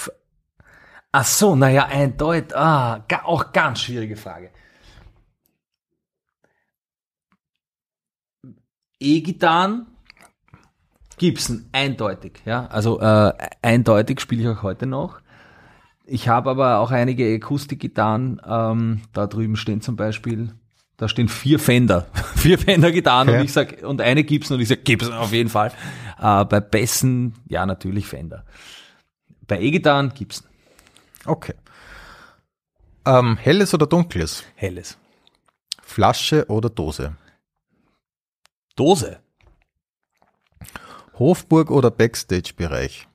ach 1.13 1.25
so, 1.25 1.57
naja, 1.57 1.87
eindeutig. 1.87 2.57
Ah, 2.57 3.05
auch 3.25 3.53
ganz 3.53 3.81
schwierige 3.81 4.17
Frage. 4.17 4.51
E-Gitarren, 9.01 9.87
Gibson, 11.19 11.69
eindeutig. 11.73 12.41
Ja, 12.45 12.67
also 12.67 13.01
äh, 13.01 13.33
eindeutig 13.63 14.21
spiele 14.21 14.43
ich 14.43 14.49
auch 14.49 14.63
heute 14.63 14.87
noch. 14.87 15.21
Ich 16.05 16.29
habe 16.29 16.51
aber 16.51 16.79
auch 16.79 16.91
einige 16.91 17.35
Akustikgitarren. 17.35 18.41
Ähm, 18.47 19.03
da 19.13 19.27
drüben 19.27 19.57
stehen 19.57 19.81
zum 19.81 19.97
Beispiel, 19.97 20.55
da 20.99 21.09
stehen 21.09 21.29
vier 21.29 21.59
Fender, 21.59 22.07
vier 22.37 22.59
Fender-Gitarren 22.59 23.29
Okay. 23.31 23.39
und 23.39 23.45
ich 23.47 23.53
sag 23.55 23.83
und 23.83 24.01
eine 24.03 24.25
Gibson 24.25 24.57
und 24.57 24.61
ich 24.61 24.69
sag 24.69 24.85
Gibson 24.85 25.15
auf 25.15 25.33
jeden 25.33 25.49
Fall. 25.49 25.73
Äh, 26.21 26.45
bei 26.45 26.61
Bessen, 26.61 27.35
ja 27.49 27.65
natürlich 27.65 28.07
Fender. 28.07 28.45
Bei 29.47 29.59
E-Gitarren 29.61 30.13
Gibson. 30.13 30.47
Okay. 31.25 31.55
Ähm, 33.07 33.39
helles 33.39 33.73
oder 33.73 33.87
dunkles? 33.87 34.45
Helles. 34.55 34.99
Flasche 35.83 36.45
oder 36.49 36.69
Dose? 36.69 37.17
Dose. 38.77 39.21
Hofburg 41.19 41.71
oder 41.71 41.91
Backstage-Bereich? 41.91 43.08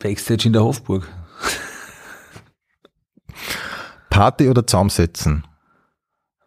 Backstage 0.00 0.46
in 0.46 0.54
der 0.54 0.64
Hofburg. 0.64 1.06
Party 4.10 4.48
oder 4.48 4.66
Zaumsetzen? 4.66 5.46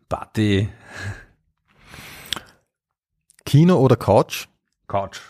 Party. 0.10 0.68
Kino 3.46 3.78
oder 3.78 3.96
Couch? 3.96 4.48
Couch. 4.88 5.22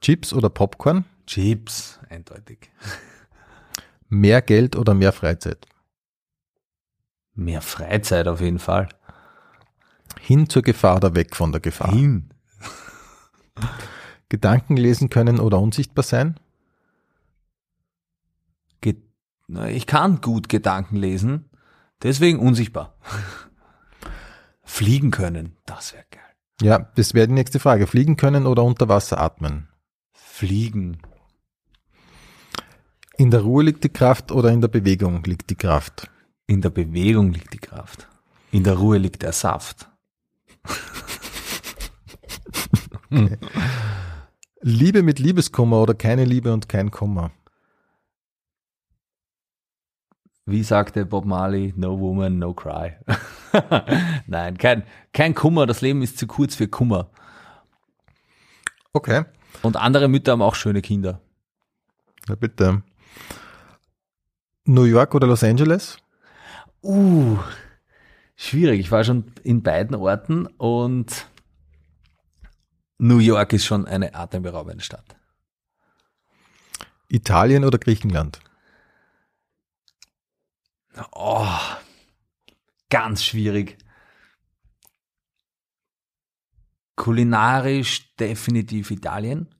Chips 0.00 0.32
oder 0.32 0.48
Popcorn? 0.48 1.04
Chips. 1.26 1.98
Eindeutig. 2.08 2.70
Mehr 4.08 4.40
Geld 4.40 4.76
oder 4.76 4.94
mehr 4.94 5.12
Freizeit? 5.12 5.66
Mehr 7.34 7.60
Freizeit 7.60 8.26
auf 8.28 8.40
jeden 8.40 8.58
Fall. 8.58 8.88
Hin 10.20 10.48
zur 10.48 10.62
Gefahr 10.62 10.96
oder 10.96 11.14
weg 11.14 11.36
von 11.36 11.52
der 11.52 11.60
Gefahr? 11.60 11.92
Hin. 11.92 12.30
Gedanken 14.28 14.76
lesen 14.76 15.10
können 15.10 15.40
oder 15.40 15.58
unsichtbar 15.58 16.04
sein? 16.04 16.38
Ge 18.80 18.94
Na, 18.94 19.00
ich 19.48 19.86
kann 19.86 20.20
gut 20.20 20.48
Gedanken 20.48 20.96
lesen, 20.96 21.48
deswegen 22.02 22.38
unsichtbar. 22.38 22.96
Fliegen 24.62 25.10
können, 25.10 25.56
das 25.64 25.94
wäre 25.94 26.04
geil. 26.10 26.22
Ja, 26.60 26.90
das 26.96 27.14
wäre 27.14 27.28
die 27.28 27.34
nächste 27.34 27.58
Frage. 27.58 27.86
Fliegen 27.86 28.16
können 28.16 28.46
oder 28.46 28.64
unter 28.64 28.88
Wasser 28.88 29.20
atmen? 29.20 29.68
Fliegen. 30.12 30.98
In 33.16 33.30
der 33.30 33.40
Ruhe 33.40 33.64
liegt 33.64 33.84
die 33.84 33.88
Kraft 33.88 34.30
oder 34.30 34.50
in 34.50 34.60
der 34.60 34.68
Bewegung 34.68 35.22
liegt 35.24 35.50
die 35.50 35.56
Kraft? 35.56 36.10
In 36.46 36.60
der 36.60 36.70
Bewegung 36.70 37.32
liegt 37.32 37.52
die 37.54 37.58
Kraft. 37.58 38.08
In 38.50 38.64
der 38.64 38.74
Ruhe 38.74 38.98
liegt 38.98 39.22
der 39.22 39.32
Saft. 39.32 39.88
Liebe 44.60 45.02
mit 45.02 45.18
Liebeskummer 45.18 45.80
oder 45.80 45.94
keine 45.94 46.24
Liebe 46.24 46.52
und 46.52 46.68
kein 46.68 46.90
Kummer? 46.90 47.30
Wie 50.48 50.62
sagte 50.62 51.04
Bob 51.04 51.26
Marley, 51.26 51.74
no 51.76 52.00
woman, 52.00 52.38
no 52.38 52.54
cry. 52.54 52.96
Nein, 54.26 54.56
kein, 54.56 54.82
kein 55.12 55.34
Kummer, 55.34 55.66
das 55.66 55.82
Leben 55.82 56.00
ist 56.00 56.16
zu 56.16 56.26
kurz 56.26 56.54
für 56.54 56.68
Kummer. 56.68 57.10
Okay, 58.94 59.26
Und 59.60 59.76
andere 59.76 60.08
Mütter 60.08 60.32
haben 60.32 60.40
auch 60.40 60.54
schöne 60.54 60.80
Kinder. 60.80 61.20
na 62.28 62.34
bitte. 62.34 62.82
New 64.64 64.84
York 64.84 65.14
oder 65.14 65.26
Los 65.26 65.44
Angeles? 65.44 65.98
Uh, 66.82 67.36
schwierig. 68.34 68.80
Ich 68.80 68.90
war 68.90 69.04
schon 69.04 69.24
in 69.44 69.62
beiden 69.62 69.94
Orten 69.96 70.46
und 70.46 71.26
New 72.96 73.18
York 73.18 73.52
ist 73.52 73.66
schon 73.66 73.86
eine 73.86 74.14
atemberaubende 74.14 74.82
Stadt. 74.82 75.14
Italien 77.08 77.66
oder 77.66 77.78
Griechenland? 77.78 78.40
Oh, 81.12 81.48
ganz 82.90 83.24
schwierig. 83.24 83.78
Kulinarisch 86.96 88.14
definitiv 88.16 88.90
Italien. 88.90 89.54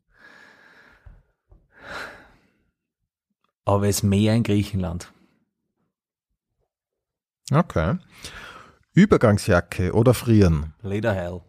Aber 3.65 3.87
es 3.87 4.03
mehr 4.03 4.35
in 4.35 4.43
Griechenland. 4.43 5.13
Okay. 7.53 7.99
Übergangsjacke 8.93 9.93
oder 9.93 10.15
frieren? 10.15 10.75
Later 10.83 11.15
hell. 11.15 11.43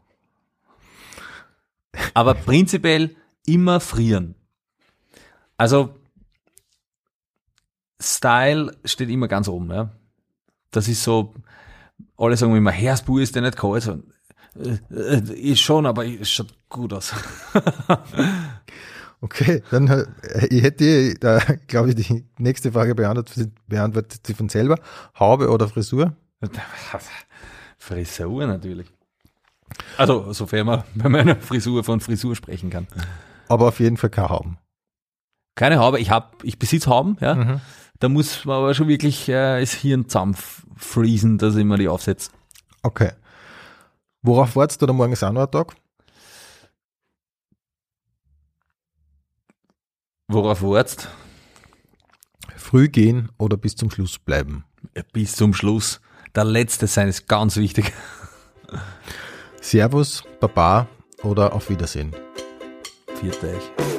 Aber 2.14 2.36
prinzipiell 2.36 3.16
immer 3.46 3.80
frieren. 3.80 4.36
Also 5.58 5.99
Style 8.02 8.76
steht 8.86 9.10
immer 9.10 9.28
ganz 9.28 9.48
oben, 9.48 9.72
ja. 9.72 9.92
Das 10.72 10.88
ist 10.88 11.04
so, 11.04 11.34
alle 12.18 12.38
sagen 12.38 12.56
immer, 12.56 12.72
Hersbu 12.72 13.20
ist 13.20 13.36
der 13.36 13.42
nicht 13.42 13.58
kalt. 13.58 13.84
So, 13.84 14.04
äh, 14.56 14.78
äh, 14.94 15.34
ist 15.34 15.60
schon, 15.60 15.86
aber 15.86 16.06
es 16.06 16.30
schaut 16.30 16.54
gut 16.70 16.94
aus. 16.94 17.14
Okay, 19.22 19.62
dann 19.70 19.88
äh, 19.88 20.06
ich 20.50 20.64
hätte, 20.64 21.14
da 21.16 21.40
glaube 21.68 21.90
ich, 21.90 21.96
die 21.96 22.26
nächste 22.38 22.72
Frage 22.72 22.96
beantwortet, 22.96 23.52
beantwortet 23.68 24.26
sie 24.26 24.34
von 24.34 24.48
selber. 24.48 24.80
Haube 25.20 25.50
oder 25.50 25.68
Frisur? 25.68 26.16
Frisur 27.78 28.48
natürlich. 28.48 28.88
Also, 29.98 30.32
sofern 30.32 30.66
man 30.66 30.84
bei 30.96 31.10
meiner 31.10 31.36
Frisur 31.36 31.84
von 31.84 32.00
Frisur 32.00 32.36
sprechen 32.36 32.70
kann. 32.70 32.88
Aber 33.50 33.68
auf 33.68 33.80
jeden 33.80 33.98
Fall 33.98 34.10
keine 34.10 34.30
Hauben. 34.30 34.58
Keine 35.56 35.80
Haube, 35.80 36.00
ich 36.00 36.10
hab, 36.10 36.42
ich 36.46 36.58
besitze 36.58 36.90
Hauben, 36.90 37.18
ja. 37.20 37.36
Mhm. 37.36 37.62
Da 38.00 38.08
muss 38.08 38.46
man 38.46 38.58
aber 38.58 38.74
schon 38.74 38.88
wirklich 38.88 39.28
äh, 39.28 39.60
das 39.60 39.74
Hirn 39.74 40.08
zusammenfriesen, 40.08 41.38
dass 41.38 41.56
ich 41.56 41.66
mir 41.66 41.78
die 41.78 41.90
aufsetze. 41.90 42.32
Okay. 42.82 43.12
Worauf 44.22 44.56
wartest 44.56 44.82
du 44.82 44.86
da 44.86 44.94
morgen 44.94 45.14
ist 45.14 45.24
auch 45.24 45.32
noch 45.32 45.46
ein 45.46 45.52
Tag? 45.52 45.76
Worauf 50.28 50.62
wartest? 50.62 51.10
Früh 52.56 52.88
gehen 52.88 53.30
oder 53.38 53.58
bis 53.58 53.76
zum 53.76 53.90
Schluss 53.90 54.20
bleiben? 54.20 54.64
Bis 55.12 55.36
zum 55.36 55.54
Schluss. 55.54 56.02
Der 56.36 56.46
letzte 56.46 56.88
sein 56.88 57.08
ist 57.08 57.28
ganz 57.28 57.58
wichtig. 57.58 57.92
Servus, 59.62 60.24
Baba 60.40 60.88
oder 61.24 61.54
auf 61.54 61.70
Wiedersehen? 61.70 62.16
Viert 63.20 63.44
euch. 63.44 63.99